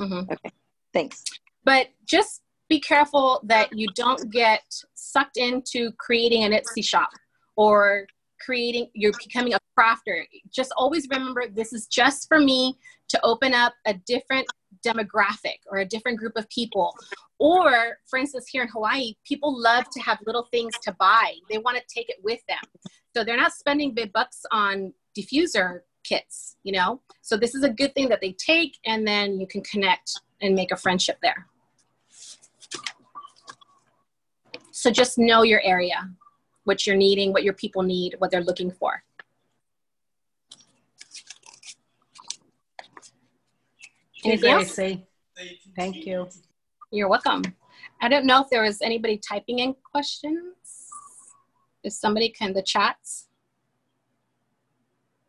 Mm-hmm. 0.00 0.32
Okay, 0.32 0.50
thanks. 0.92 1.24
But 1.64 1.88
just 2.04 2.42
be 2.68 2.80
careful 2.80 3.40
that 3.44 3.68
you 3.72 3.88
don't 3.94 4.30
get 4.30 4.62
sucked 4.94 5.36
into 5.36 5.92
creating 5.92 6.44
an 6.44 6.52
Etsy 6.52 6.84
shop 6.84 7.10
or 7.56 8.06
creating, 8.40 8.88
you're 8.94 9.12
becoming 9.12 9.54
a 9.54 9.58
crafter. 9.78 10.24
Just 10.50 10.72
always 10.76 11.08
remember 11.08 11.44
this 11.48 11.72
is 11.72 11.86
just 11.86 12.28
for 12.28 12.38
me 12.38 12.76
to 13.08 13.20
open 13.24 13.54
up 13.54 13.72
a 13.86 13.94
different 14.06 14.46
demographic 14.84 15.58
or 15.70 15.78
a 15.78 15.84
different 15.84 16.18
group 16.18 16.32
of 16.36 16.48
people. 16.48 16.94
Or, 17.38 17.98
for 18.06 18.18
instance, 18.18 18.46
here 18.48 18.62
in 18.62 18.68
Hawaii, 18.68 19.14
people 19.26 19.60
love 19.60 19.84
to 19.90 20.00
have 20.00 20.18
little 20.26 20.48
things 20.50 20.72
to 20.82 20.92
buy. 20.98 21.34
They 21.50 21.58
want 21.58 21.76
to 21.76 21.82
take 21.92 22.08
it 22.08 22.16
with 22.22 22.40
them. 22.48 22.58
So 23.14 23.24
they're 23.24 23.36
not 23.36 23.52
spending 23.52 23.94
big 23.94 24.12
bucks 24.12 24.42
on 24.50 24.92
diffuser 25.16 25.80
kits, 26.04 26.56
you 26.62 26.72
know? 26.72 27.00
So 27.22 27.36
this 27.36 27.54
is 27.54 27.62
a 27.62 27.70
good 27.70 27.94
thing 27.94 28.08
that 28.08 28.20
they 28.20 28.32
take 28.32 28.78
and 28.84 29.06
then 29.06 29.40
you 29.40 29.46
can 29.46 29.62
connect 29.62 30.20
and 30.40 30.54
make 30.54 30.70
a 30.70 30.76
friendship 30.76 31.18
there. 31.22 31.46
So 34.70 34.90
just 34.90 35.18
know 35.18 35.42
your 35.42 35.60
area, 35.62 36.10
what 36.64 36.86
you're 36.86 36.96
needing, 36.96 37.32
what 37.32 37.42
your 37.42 37.54
people 37.54 37.82
need, 37.82 38.14
what 38.18 38.30
they're 38.30 38.44
looking 38.44 38.70
for. 38.70 39.02
Anything 44.24 44.50
else? 44.50 44.74
Thank 45.76 46.06
you. 46.06 46.28
You're 46.90 47.08
welcome. 47.08 47.42
I 48.00 48.08
don't 48.08 48.26
know 48.26 48.42
if 48.42 48.50
there 48.50 48.62
was 48.62 48.82
anybody 48.82 49.18
typing 49.18 49.60
in 49.60 49.74
questions. 49.90 50.90
If 51.82 51.92
somebody 51.92 52.28
can, 52.30 52.52
the 52.52 52.62
chats. 52.62 53.25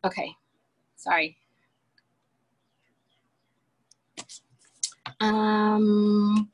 Okay, 0.08 0.32
sorry. 0.96 1.36
Um, 5.20 6.50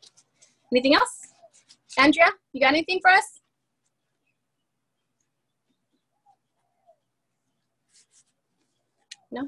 anything 0.71 0.95
else? 0.95 1.27
Andrea, 1.99 2.31
you 2.51 2.59
got 2.59 2.69
anything 2.69 2.99
for 2.99 3.11
us? 3.11 3.41
No? 9.31 9.47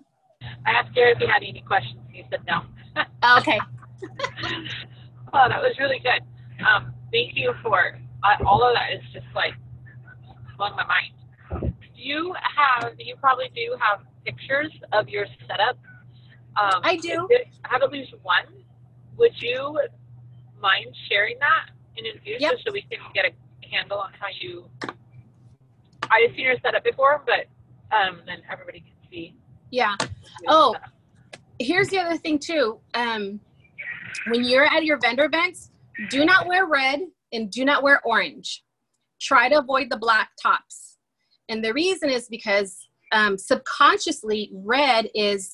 I 0.68 0.70
asked 0.70 0.94
Jared 0.94 1.18
if 1.18 1.24
he 1.24 1.28
had 1.28 1.42
any 1.42 1.64
questions. 1.66 2.00
He 2.12 2.24
said 2.30 2.42
no. 2.46 2.62
okay. 3.40 3.60
oh, 5.34 5.50
that 5.50 5.62
was 5.64 5.76
really 5.80 5.98
good. 5.98 6.22
Um, 6.64 6.94
thank 7.12 7.36
you 7.36 7.56
for 7.64 7.98
uh, 8.24 8.46
all 8.46 8.62
of 8.62 8.76
that. 8.76 8.92
It's 8.92 9.14
just 9.14 9.26
like 9.34 9.54
blowing 10.58 10.76
my 10.76 10.86
mind. 10.86 11.74
Do 11.96 12.02
you 12.02 12.36
have? 12.56 12.94
You 12.98 13.16
probably 13.16 13.50
do 13.56 13.76
have 13.80 14.02
pictures 14.26 14.72
of 14.92 15.10
your 15.10 15.26
setup. 15.48 15.78
Um, 16.58 16.82
I 16.84 16.98
do. 16.98 17.28
I 17.64 17.68
have 17.70 17.84
at 17.84 17.92
least 17.92 18.14
one. 18.24 18.46
Would 19.18 19.42
you 19.42 19.80
mind 20.62 20.96
sharing 21.10 21.38
that? 21.40 21.76
in 21.98 22.06
Infuser 22.06 22.40
yep. 22.40 22.54
so 22.66 22.72
we 22.72 22.82
can 22.82 23.00
get 23.14 23.26
a 23.26 23.68
handle 23.68 23.98
on 23.98 24.12
how 24.20 24.28
you. 24.40 24.66
I've 26.04 26.36
seen 26.36 26.46
your 26.46 26.56
setup 26.64 26.84
before, 26.84 27.24
but 27.26 27.48
um, 27.96 28.22
then 28.26 28.42
everybody 28.52 28.80
can 28.80 29.10
see. 29.10 29.36
Yeah. 29.72 29.96
Oh, 30.48 30.76
here's 31.60 31.90
the 31.90 32.00
other 32.00 32.18
thing 32.18 32.40
too. 32.40 32.80
Um, 32.94 33.40
when 34.28 34.44
you're 34.44 34.66
at 34.66 34.86
your 34.86 35.00
vendor 35.00 35.26
events, 35.26 35.72
do 36.10 36.26
not 36.26 36.48
wear 36.48 36.66
red 36.66 37.02
and 37.32 37.50
do 37.50 37.66
not 37.66 37.84
wear 37.84 38.02
orange. 38.06 38.64
Try 39.20 39.50
to 39.50 39.60
avoid 39.60 39.90
the 39.90 39.98
black 39.98 40.32
tops. 40.42 40.95
And 41.50 41.64
the 41.64 41.74
reason 41.74 42.10
is 42.10 42.28
because 42.28 42.88
um, 43.12 43.38
subconsciously, 43.38 44.52
red 44.54 45.10
is 45.14 45.54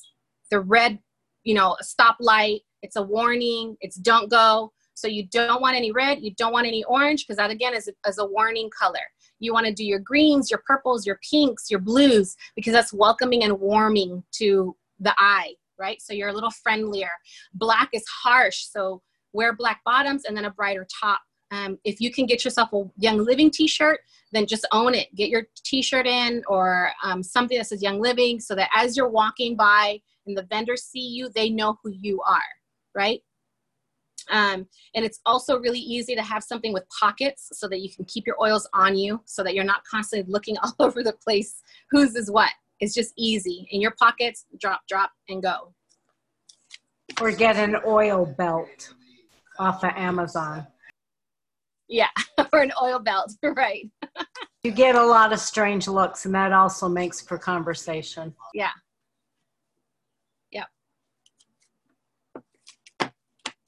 the 0.50 0.60
red, 0.60 0.98
you 1.44 1.54
know, 1.54 1.76
a 1.80 1.84
stoplight. 1.84 2.60
It's 2.82 2.96
a 2.96 3.02
warning. 3.02 3.76
It's 3.80 3.96
don't 3.96 4.30
go. 4.30 4.72
So 4.94 5.08
you 5.08 5.26
don't 5.26 5.62
want 5.62 5.76
any 5.76 5.90
red, 5.90 6.22
you 6.22 6.34
don't 6.34 6.52
want 6.52 6.66
any 6.66 6.84
orange, 6.84 7.26
because 7.26 7.38
that 7.38 7.50
again 7.50 7.74
is 7.74 7.88
a, 7.88 8.08
is 8.08 8.18
a 8.18 8.26
warning 8.26 8.70
color. 8.78 9.00
You 9.40 9.52
want 9.52 9.66
to 9.66 9.72
do 9.72 9.84
your 9.84 9.98
greens, 9.98 10.50
your 10.50 10.62
purples, 10.66 11.06
your 11.06 11.18
pinks, 11.28 11.70
your 11.70 11.80
blues, 11.80 12.36
because 12.54 12.72
that's 12.72 12.92
welcoming 12.92 13.42
and 13.42 13.58
warming 13.58 14.22
to 14.32 14.76
the 15.00 15.14
eye, 15.18 15.54
right? 15.78 16.00
So 16.00 16.12
you're 16.12 16.28
a 16.28 16.32
little 16.32 16.50
friendlier. 16.50 17.10
Black 17.54 17.88
is 17.92 18.04
harsh, 18.22 18.66
so 18.70 19.02
wear 19.32 19.54
black 19.54 19.80
bottoms 19.84 20.24
and 20.24 20.36
then 20.36 20.44
a 20.44 20.50
brighter 20.50 20.86
top. 21.00 21.20
Um, 21.52 21.78
if 21.84 22.00
you 22.00 22.10
can 22.10 22.24
get 22.24 22.44
yourself 22.44 22.72
a 22.72 22.84
Young 22.96 23.18
Living 23.18 23.50
t-shirt, 23.50 24.00
then 24.32 24.46
just 24.46 24.66
own 24.72 24.94
it. 24.94 25.14
Get 25.14 25.28
your 25.28 25.42
t-shirt 25.64 26.06
in 26.06 26.42
or 26.48 26.90
um, 27.04 27.22
something 27.22 27.58
that 27.58 27.66
says 27.66 27.82
Young 27.82 28.00
Living 28.00 28.40
so 28.40 28.54
that 28.54 28.70
as 28.74 28.96
you're 28.96 29.10
walking 29.10 29.54
by 29.54 30.00
and 30.26 30.36
the 30.36 30.44
vendors 30.44 30.84
see 30.84 31.06
you, 31.06 31.28
they 31.28 31.50
know 31.50 31.78
who 31.82 31.90
you 31.90 32.22
are, 32.22 32.40
right? 32.94 33.20
Um, 34.30 34.66
and 34.94 35.04
it's 35.04 35.20
also 35.26 35.58
really 35.58 35.80
easy 35.80 36.14
to 36.14 36.22
have 36.22 36.42
something 36.42 36.72
with 36.72 36.84
pockets 36.98 37.50
so 37.52 37.68
that 37.68 37.80
you 37.80 37.90
can 37.94 38.06
keep 38.06 38.26
your 38.26 38.40
oils 38.40 38.66
on 38.72 38.96
you 38.96 39.20
so 39.26 39.42
that 39.42 39.54
you're 39.54 39.64
not 39.64 39.84
constantly 39.84 40.30
looking 40.32 40.56
all 40.62 40.74
over 40.78 41.02
the 41.02 41.12
place 41.12 41.60
whose 41.90 42.14
is 42.16 42.30
what. 42.30 42.50
It's 42.80 42.94
just 42.94 43.12
easy. 43.16 43.68
In 43.70 43.80
your 43.80 43.94
pockets, 44.00 44.46
drop, 44.58 44.80
drop, 44.88 45.10
and 45.28 45.42
go. 45.42 45.72
Or 47.20 47.30
get 47.30 47.56
an 47.56 47.76
oil 47.86 48.24
belt 48.24 48.94
off 49.58 49.84
of 49.84 49.90
Amazon. 49.94 50.66
Yeah, 51.92 52.08
or 52.54 52.62
an 52.62 52.72
oil 52.82 52.98
belt, 52.98 53.32
right. 53.42 53.90
You 54.64 54.70
get 54.70 54.94
a 54.94 55.04
lot 55.04 55.34
of 55.34 55.38
strange 55.38 55.86
looks, 55.86 56.24
and 56.24 56.34
that 56.34 56.50
also 56.50 56.88
makes 56.88 57.20
for 57.20 57.36
conversation. 57.36 58.34
Yeah. 58.54 58.70
Yep. 60.52 60.68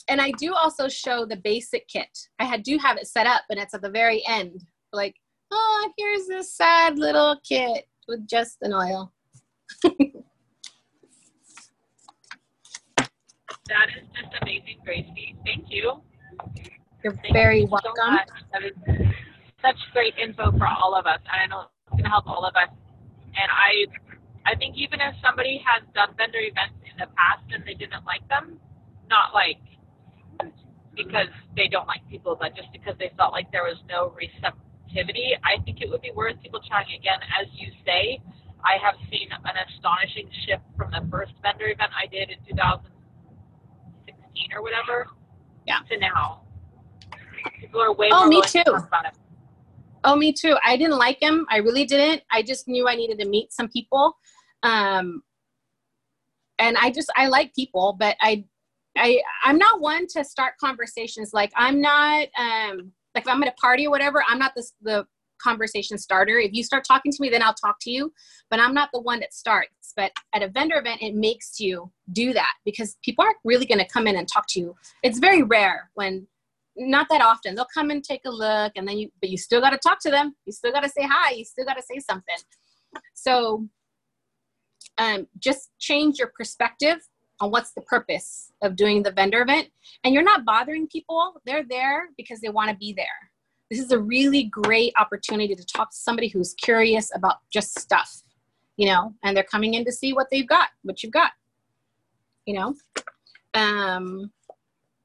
And 0.09 0.23
I 0.23 0.31
do 0.39 0.55
also 0.55 0.89
show 0.89 1.27
the 1.27 1.37
basic 1.37 1.87
kit. 1.87 2.09
I 2.39 2.47
had, 2.47 2.63
do 2.63 2.79
have 2.79 2.97
it 2.97 3.07
set 3.07 3.27
up, 3.27 3.43
and 3.51 3.61
it's 3.61 3.75
at 3.75 3.83
the 3.83 3.91
very 3.91 4.27
end. 4.27 4.65
Like, 4.91 5.17
oh, 5.51 5.93
here's 5.99 6.27
this 6.27 6.57
sad 6.57 6.99
little 6.99 7.39
kit 7.47 7.85
with 8.09 8.27
just 8.27 8.57
an 8.63 8.73
oil. 8.73 9.13
That 9.83 9.93
is 13.99 14.09
just 14.15 14.35
amazing, 14.41 14.79
Gracie. 14.83 15.37
Thank 15.45 15.67
you. 15.69 16.01
You're 17.05 17.13
Thank 17.21 17.35
very 17.37 17.61
you 17.61 17.67
welcome. 17.69 17.93
much. 18.09 18.29
That 18.57 18.65
is 18.65 18.73
such 19.61 19.77
great 19.93 20.15
info 20.17 20.51
for 20.57 20.67
all 20.67 20.97
of 20.97 21.05
us, 21.05 21.21
and 21.29 21.37
I 21.37 21.47
know 21.53 21.69
it's 21.69 21.93
going 21.93 22.05
to 22.05 22.09
help 22.09 22.27
all 22.27 22.47
of 22.49 22.57
us. 22.57 22.73
And 23.37 23.49
I, 23.53 23.85
I 24.51 24.57
think 24.57 24.77
even 24.81 25.05
if 25.05 25.13
somebody 25.21 25.61
has 25.69 25.85
done 25.93 26.17
vendor 26.17 26.41
events 26.41 26.81
in 26.89 26.97
the 26.97 27.05
past 27.13 27.45
and 27.53 27.61
they 27.69 27.75
didn't 27.77 28.09
like 28.09 28.25
them, 28.33 28.57
not 29.13 29.35
like 29.37 29.61
because 30.97 31.29
they 31.61 31.69
don't 31.69 31.87
like 31.87 32.01
people, 32.09 32.41
but 32.41 32.57
just 32.57 32.73
because 32.73 32.97
they 32.99 33.13
felt 33.21 33.37
like 33.37 33.53
there 33.53 33.69
was 33.69 33.77
no 33.85 34.17
receptivity, 34.17 35.37
I 35.45 35.61
think 35.69 35.83
it 35.85 35.91
would 35.93 36.01
be 36.01 36.13
worth 36.17 36.41
people 36.41 36.61
trying 36.65 36.89
again. 36.97 37.21
As 37.37 37.53
you 37.53 37.69
say, 37.85 38.17
I 38.65 38.81
have 38.81 38.95
seen 39.13 39.29
an 39.29 39.57
astonishing 39.69 40.31
shift 40.49 40.65
from 40.79 40.89
the 40.89 41.05
first 41.13 41.37
vendor 41.45 41.69
event 41.69 41.93
I 41.93 42.07
did 42.09 42.31
in 42.33 42.41
2016 42.49 42.89
or 44.57 44.63
whatever, 44.65 45.05
Yeah. 45.69 45.85
to 45.91 45.99
now. 46.01 46.44
People 47.53 47.81
are 47.81 47.93
way 47.93 48.09
Oh, 48.11 48.21
more 48.21 48.29
me 48.29 48.43
to 48.43 48.49
too. 48.49 48.63
it. 48.67 49.13
Oh, 50.05 50.17
me 50.17 50.33
too. 50.33 50.57
I 50.65 50.77
didn't 50.77 50.99
like 50.99 51.21
him. 51.21 51.47
I 51.51 51.59
really 51.59 51.85
didn't. 51.85 52.23
I 52.31 52.43
just 52.43 52.69
knew 52.69 52.87
I 52.89 52.95
needed 52.95 53.19
to 53.21 53.29
meet 53.29 53.53
some 53.53 53.69
people. 53.69 54.17
Um, 54.63 55.23
and 56.59 56.77
I 56.77 56.91
just, 56.91 57.11
I 57.17 57.29
like 57.29 57.55
people, 57.55 57.97
but 57.99 58.17
I, 58.21 58.45
I, 58.97 59.21
I'm 59.43 59.59
not 59.59 59.81
one 59.81 60.07
to 60.09 60.25
start 60.25 60.55
conversations. 60.61 61.33
Like 61.33 61.53
I'm 61.57 61.81
not, 61.81 62.29
um, 62.39 62.93
like 63.15 63.25
if 63.25 63.29
I'm 63.29 63.43
at 63.43 63.49
a 63.49 63.53
party 63.53 63.87
or 63.87 63.91
whatever, 63.91 64.23
I'm 64.29 64.39
not 64.39 64.53
the, 64.55 64.67
the 64.83 65.07
conversation 65.43 65.99
starter. 65.99 66.39
If 66.39 66.53
you 66.53 66.63
start 66.63 66.85
talking 66.85 67.11
to 67.13 67.19
me, 67.21 67.29
then 67.29 67.43
I'll 67.43 67.55
talk 67.55 67.77
to 67.83 67.91
you, 67.91 68.13
but 68.51 68.61
I'm 68.61 68.75
not 68.75 68.91
the 68.93 69.01
one 69.01 69.21
that 69.21 69.35
starts. 69.35 69.93
But 69.97 70.13
at 70.35 70.43
a 70.43 70.49
vendor 70.49 70.79
event, 70.79 71.03
it 71.03 71.15
makes 71.15 71.61
you 71.61 71.91
do 72.13 72.33
that 72.33 72.55
because 72.65 72.97
people 73.03 73.25
aren't 73.25 73.37
really 73.45 73.67
going 73.67 73.79
to 73.79 73.89
come 73.89 74.07
in 74.07 74.17
and 74.17 74.29
talk 74.29 74.47
to 74.51 74.61
you. 74.61 74.75
It's 75.03 75.19
very 75.19 75.43
rare 75.43 75.91
when 75.95 76.27
not 76.77 77.07
that 77.11 77.21
often. 77.21 77.55
They'll 77.55 77.67
come 77.73 77.91
and 77.91 78.03
take 78.03 78.23
a 78.27 78.31
look, 78.31 78.73
and 78.77 78.87
then 78.87 78.99
you, 78.99 79.11
but 79.21 79.31
you 79.31 79.39
still 79.39 79.61
got 79.61 79.71
to 79.71 79.79
talk 79.79 80.01
to 80.01 80.11
them. 80.11 80.35
You 80.47 80.53
still 80.53 80.73
got 80.73 80.83
to 80.83 80.89
say 80.89 81.07
hi. 81.09 81.33
You 81.33 81.45
still 81.45 81.65
got 81.65 81.77
to 81.77 81.83
say 81.83 81.99
something. 82.01 82.37
So, 83.15 83.69
um, 84.99 85.27
just 85.39 85.71
change 85.79 86.19
your 86.19 86.33
perspective 86.37 86.99
on 87.41 87.51
what's 87.51 87.73
the 87.73 87.81
purpose 87.83 88.53
of 88.63 88.77
doing 88.77 89.03
the 89.03 89.11
vendor 89.11 89.43
event. 89.43 89.69
And 90.05 90.15
you're 90.15 90.23
not 90.23 90.45
bothering 90.45 90.87
people. 90.87 91.41
They're 91.45 91.65
there 91.69 92.09
because 92.17 92.41
they 92.41 92.49
want 92.49 92.71
to 92.71 92.77
be 92.77 92.93
there. 92.93 93.07
This 93.71 93.81
is 93.81 93.91
a 93.93 93.99
really 93.99 94.45
great 94.45 94.93
opportunity 94.99 95.55
to 95.55 95.65
talk 95.65 95.91
to 95.91 95.97
somebody 95.97 96.29
who's 96.29 96.55
curious 96.55 97.11
about 97.15 97.37
just 97.53 97.79
stuff, 97.79 98.23
you 98.77 98.87
know, 98.87 99.15
and 99.25 99.37
they're 99.37 99.43
coming 99.43 99.75
in 99.75 99.85
to 99.87 99.93
see 99.93 100.13
what 100.13 100.29
they've 100.31 100.47
got, 100.47 100.69
what 100.83 101.03
you've 101.03 101.13
got, 101.13 101.33
you 102.47 102.55
know. 102.55 102.75
Um, 103.55 104.31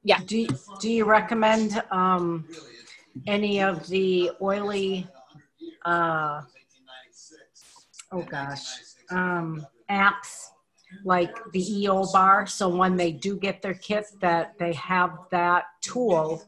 Yeah. 0.02 0.20
Do, 0.24 0.46
do 0.80 0.90
you 0.90 1.04
recommend 1.04 1.82
um, 1.90 2.46
any 3.26 3.60
of 3.62 3.86
the 3.88 4.30
oily, 4.40 5.06
uh, 5.84 6.42
oh 8.12 8.22
gosh, 8.22 8.66
um, 9.10 9.66
apps 9.90 10.46
like 11.04 11.36
the 11.52 11.82
EO 11.82 12.06
bar? 12.12 12.46
So 12.46 12.68
when 12.68 12.96
they 12.96 13.12
do 13.12 13.36
get 13.36 13.60
their 13.60 13.74
kit, 13.74 14.06
that 14.20 14.58
they 14.58 14.72
have 14.74 15.18
that 15.30 15.64
tool 15.82 16.42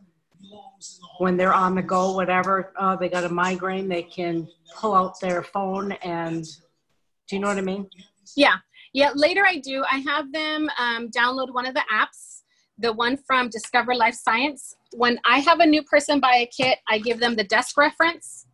when 1.18 1.36
they're 1.36 1.54
on 1.54 1.74
the 1.74 1.82
go, 1.82 2.12
whatever, 2.12 2.72
uh, 2.76 2.96
they 2.96 3.08
got 3.08 3.24
a 3.24 3.28
migraine, 3.28 3.88
they 3.88 4.02
can 4.02 4.48
pull 4.76 4.94
out 4.94 5.20
their 5.20 5.42
phone 5.42 5.92
and, 5.92 6.44
do 7.28 7.36
you 7.36 7.40
know 7.40 7.48
what 7.48 7.58
I 7.58 7.62
mean? 7.62 7.88
Yeah, 8.36 8.56
yeah. 8.92 9.10
Later, 9.14 9.44
I 9.46 9.58
do. 9.58 9.84
I 9.90 9.98
have 9.98 10.32
them 10.32 10.68
um, 10.78 11.10
download 11.10 11.52
one 11.52 11.66
of 11.66 11.74
the 11.74 11.84
apps, 11.92 12.31
the 12.82 12.92
one 12.92 13.16
from 13.16 13.48
Discover 13.48 13.94
Life 13.94 14.14
Science. 14.14 14.76
When 14.92 15.18
I 15.24 15.38
have 15.38 15.60
a 15.60 15.66
new 15.66 15.82
person 15.82 16.20
buy 16.20 16.36
a 16.36 16.46
kit, 16.46 16.78
I 16.88 16.98
give 16.98 17.20
them 17.20 17.36
the 17.36 17.44
desk 17.44 17.78
reference, 17.78 18.46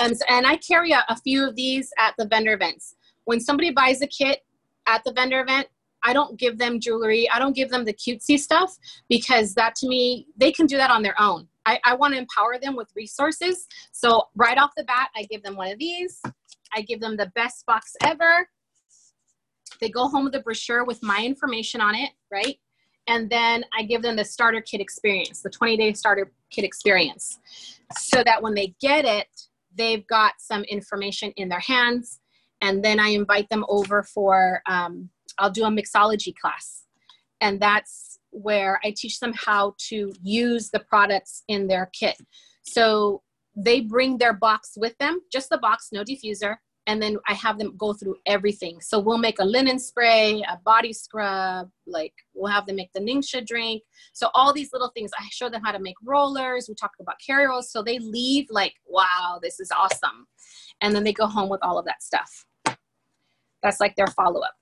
um, 0.00 0.12
and 0.28 0.46
I 0.46 0.56
carry 0.56 0.92
a, 0.92 1.04
a 1.08 1.16
few 1.16 1.46
of 1.46 1.54
these 1.54 1.92
at 1.98 2.14
the 2.18 2.26
vendor 2.26 2.54
events. 2.54 2.96
When 3.24 3.38
somebody 3.38 3.70
buys 3.70 4.02
a 4.02 4.06
kit 4.06 4.44
at 4.86 5.04
the 5.04 5.12
vendor 5.12 5.40
event, 5.40 5.68
I 6.02 6.12
don't 6.12 6.38
give 6.38 6.58
them 6.58 6.80
jewelry. 6.80 7.28
I 7.30 7.38
don't 7.38 7.54
give 7.54 7.70
them 7.70 7.84
the 7.84 7.92
cutesy 7.92 8.38
stuff 8.38 8.76
because 9.08 9.54
that 9.54 9.74
to 9.76 9.88
me, 9.88 10.26
they 10.36 10.52
can 10.52 10.66
do 10.66 10.76
that 10.76 10.90
on 10.90 11.02
their 11.02 11.20
own. 11.20 11.48
I, 11.66 11.80
I 11.84 11.94
want 11.94 12.14
to 12.14 12.18
empower 12.18 12.58
them 12.58 12.76
with 12.76 12.88
resources. 12.94 13.66
So 13.92 14.24
right 14.36 14.56
off 14.56 14.70
the 14.76 14.84
bat, 14.84 15.08
I 15.16 15.24
give 15.24 15.42
them 15.42 15.56
one 15.56 15.72
of 15.72 15.78
these. 15.78 16.22
I 16.74 16.82
give 16.82 17.00
them 17.00 17.16
the 17.16 17.32
best 17.34 17.66
box 17.66 17.94
ever. 18.04 18.48
They 19.80 19.88
go 19.88 20.08
home 20.08 20.24
with 20.24 20.34
a 20.36 20.40
brochure 20.40 20.84
with 20.84 21.02
my 21.02 21.22
information 21.24 21.80
on 21.80 21.94
it, 21.94 22.10
right? 22.30 22.58
And 23.08 23.30
then 23.30 23.64
I 23.76 23.82
give 23.82 24.02
them 24.02 24.16
the 24.16 24.24
starter 24.24 24.60
kit 24.60 24.80
experience, 24.80 25.42
the 25.42 25.50
20 25.50 25.76
day 25.76 25.92
starter 25.92 26.32
kit 26.50 26.64
experience, 26.64 27.38
so 27.98 28.22
that 28.24 28.42
when 28.42 28.54
they 28.54 28.74
get 28.80 29.04
it, 29.04 29.28
they've 29.76 30.06
got 30.06 30.34
some 30.38 30.62
information 30.64 31.32
in 31.36 31.48
their 31.48 31.60
hands. 31.60 32.20
And 32.60 32.84
then 32.84 32.98
I 32.98 33.08
invite 33.08 33.48
them 33.48 33.64
over 33.68 34.02
for, 34.02 34.62
um, 34.66 35.10
I'll 35.38 35.50
do 35.50 35.64
a 35.64 35.68
mixology 35.68 36.34
class. 36.34 36.84
And 37.40 37.60
that's 37.60 38.18
where 38.30 38.80
I 38.84 38.94
teach 38.96 39.20
them 39.20 39.34
how 39.36 39.74
to 39.88 40.12
use 40.22 40.70
the 40.70 40.80
products 40.80 41.42
in 41.48 41.66
their 41.66 41.90
kit. 41.92 42.16
So 42.62 43.22
they 43.54 43.80
bring 43.80 44.18
their 44.18 44.32
box 44.32 44.72
with 44.76 44.96
them, 44.98 45.20
just 45.32 45.48
the 45.50 45.58
box, 45.58 45.88
no 45.92 46.02
diffuser. 46.02 46.56
And 46.88 47.02
then 47.02 47.16
I 47.26 47.34
have 47.34 47.58
them 47.58 47.74
go 47.76 47.92
through 47.92 48.16
everything. 48.26 48.80
So 48.80 49.00
we'll 49.00 49.18
make 49.18 49.40
a 49.40 49.44
linen 49.44 49.78
spray, 49.78 50.42
a 50.48 50.56
body 50.58 50.92
scrub, 50.92 51.68
like 51.86 52.14
we'll 52.32 52.52
have 52.52 52.66
them 52.66 52.76
make 52.76 52.92
the 52.92 53.00
Ningxia 53.00 53.44
drink. 53.44 53.82
So 54.12 54.30
all 54.34 54.52
these 54.52 54.72
little 54.72 54.92
things, 54.94 55.10
I 55.18 55.26
show 55.30 55.48
them 55.48 55.62
how 55.64 55.72
to 55.72 55.80
make 55.80 55.96
rollers. 56.04 56.66
We 56.68 56.76
talk 56.76 56.92
about 57.00 57.16
carry 57.24 57.48
rolls. 57.48 57.72
So 57.72 57.82
they 57.82 57.98
leave 57.98 58.46
like, 58.50 58.74
wow, 58.86 59.40
this 59.42 59.58
is 59.58 59.72
awesome. 59.76 60.28
And 60.80 60.94
then 60.94 61.02
they 61.02 61.12
go 61.12 61.26
home 61.26 61.48
with 61.48 61.60
all 61.62 61.78
of 61.78 61.86
that 61.86 62.02
stuff. 62.02 62.46
That's 63.62 63.80
like 63.80 63.96
their 63.96 64.06
follow 64.06 64.40
up. 64.40 64.54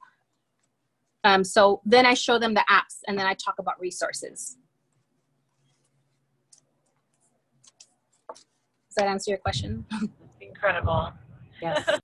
Um, 1.25 1.43
so 1.43 1.81
then 1.85 2.07
I 2.07 2.15
show 2.15 2.39
them 2.39 2.55
the 2.55 2.65
apps 2.71 3.01
and 3.07 3.19
then 3.19 3.27
I 3.27 3.35
talk 3.35 3.57
about 3.59 3.81
resources. 3.81 4.57
Does 8.29 8.97
that 8.97 9.09
answer 9.09 9.31
your 9.33 9.39
question? 9.39 9.85
Incredible. 10.41 11.13
Yes. 11.61 12.01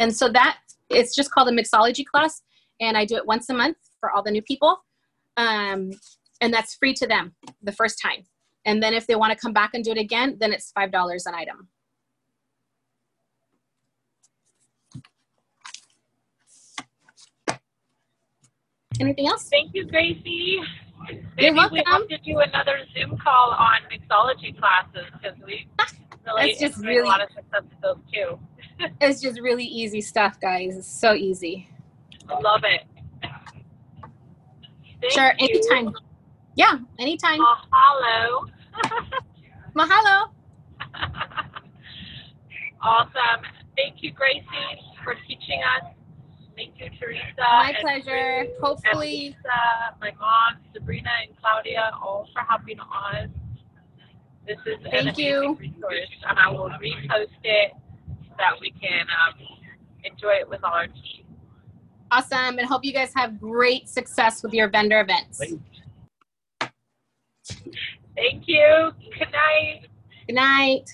And 0.00 0.16
so 0.16 0.30
that 0.30 0.58
it's 0.88 1.14
just 1.14 1.30
called 1.30 1.48
a 1.48 1.52
mixology 1.52 2.04
class, 2.04 2.42
and 2.80 2.96
I 2.96 3.04
do 3.04 3.16
it 3.16 3.26
once 3.26 3.48
a 3.50 3.54
month 3.54 3.76
for 4.00 4.10
all 4.10 4.22
the 4.22 4.30
new 4.30 4.42
people, 4.42 4.82
um, 5.36 5.90
and 6.40 6.52
that's 6.52 6.74
free 6.74 6.94
to 6.94 7.06
them 7.06 7.34
the 7.62 7.70
first 7.70 8.00
time. 8.00 8.24
And 8.64 8.82
then 8.82 8.94
if 8.94 9.06
they 9.06 9.14
want 9.14 9.32
to 9.32 9.38
come 9.38 9.52
back 9.52 9.70
and 9.74 9.84
do 9.84 9.92
it 9.92 9.98
again, 9.98 10.38
then 10.40 10.52
it's 10.52 10.72
five 10.72 10.90
dollars 10.90 11.26
an 11.26 11.34
item. 11.34 11.68
Anything 18.98 19.28
else? 19.28 19.48
Thank 19.48 19.74
you, 19.74 19.84
Gracie. 19.84 20.60
You're 21.38 21.54
Maybe 21.54 21.68
we 21.72 21.82
have 21.86 22.06
to 22.08 22.18
do 22.18 22.38
another 22.40 22.80
Zoom 22.94 23.16
call 23.18 23.50
on 23.52 23.80
mixology 23.90 24.58
classes 24.58 25.10
because 25.12 25.38
we 25.46 25.66
really 26.26 26.50
It's 26.50 26.60
just 26.60 26.76
enjoyed 26.78 26.88
really- 26.88 27.08
a 27.08 27.10
lot 27.10 27.22
of 27.22 27.28
success 27.30 27.62
with 27.62 27.80
those 27.82 27.98
too. 28.12 28.38
It's 29.00 29.20
just 29.20 29.40
really 29.40 29.64
easy 29.64 30.00
stuff, 30.00 30.40
guys. 30.40 30.76
It's 30.76 30.86
so 30.88 31.12
easy. 31.12 31.68
I 32.28 32.38
love 32.40 32.62
it. 32.64 32.82
Thank 35.00 35.12
sure, 35.12 35.32
you. 35.38 35.48
anytime. 35.48 35.94
Yeah, 36.54 36.78
anytime. 36.98 37.40
Mahalo. 37.40 38.48
Mahalo. 39.76 40.30
awesome. 42.82 43.42
Thank 43.76 44.02
you, 44.02 44.12
Gracie, 44.12 44.44
for 45.04 45.14
teaching 45.26 45.60
us. 45.78 45.90
Thank 46.56 46.78
you, 46.78 46.90
Teresa. 46.98 47.22
My 47.38 47.74
pleasure. 47.80 48.46
Hopefully- 48.62 49.28
Lisa, 49.36 49.94
my 50.00 50.12
mom, 50.20 50.56
Sabrina, 50.74 51.10
and 51.26 51.36
Claudia, 51.40 51.90
all 52.02 52.28
for 52.34 52.40
hopping 52.42 52.78
on. 52.80 53.32
This 54.46 54.58
is 54.66 54.78
Thank 54.82 55.02
amazing 55.02 55.24
you. 55.24 55.56
resource, 55.60 56.10
and 56.28 56.38
I 56.38 56.50
will 56.50 56.70
repost 56.70 57.28
it 57.44 57.72
so 58.28 58.34
that 58.38 58.60
we 58.60 58.70
can 58.72 59.06
um, 59.26 59.34
enjoy 60.04 60.32
it 60.32 60.48
with 60.48 60.64
all 60.64 60.72
our 60.72 60.86
team. 60.86 61.24
Awesome. 62.10 62.58
And 62.58 62.66
hope 62.66 62.84
you 62.84 62.92
guys 62.92 63.12
have 63.14 63.40
great 63.40 63.88
success 63.88 64.42
with 64.42 64.52
your 64.52 64.68
vendor 64.68 65.00
events. 65.00 65.38
Thank 68.16 68.48
you. 68.48 68.92
Good 69.18 69.28
night. 69.32 69.86
Good 70.26 70.34
night. 70.34 70.90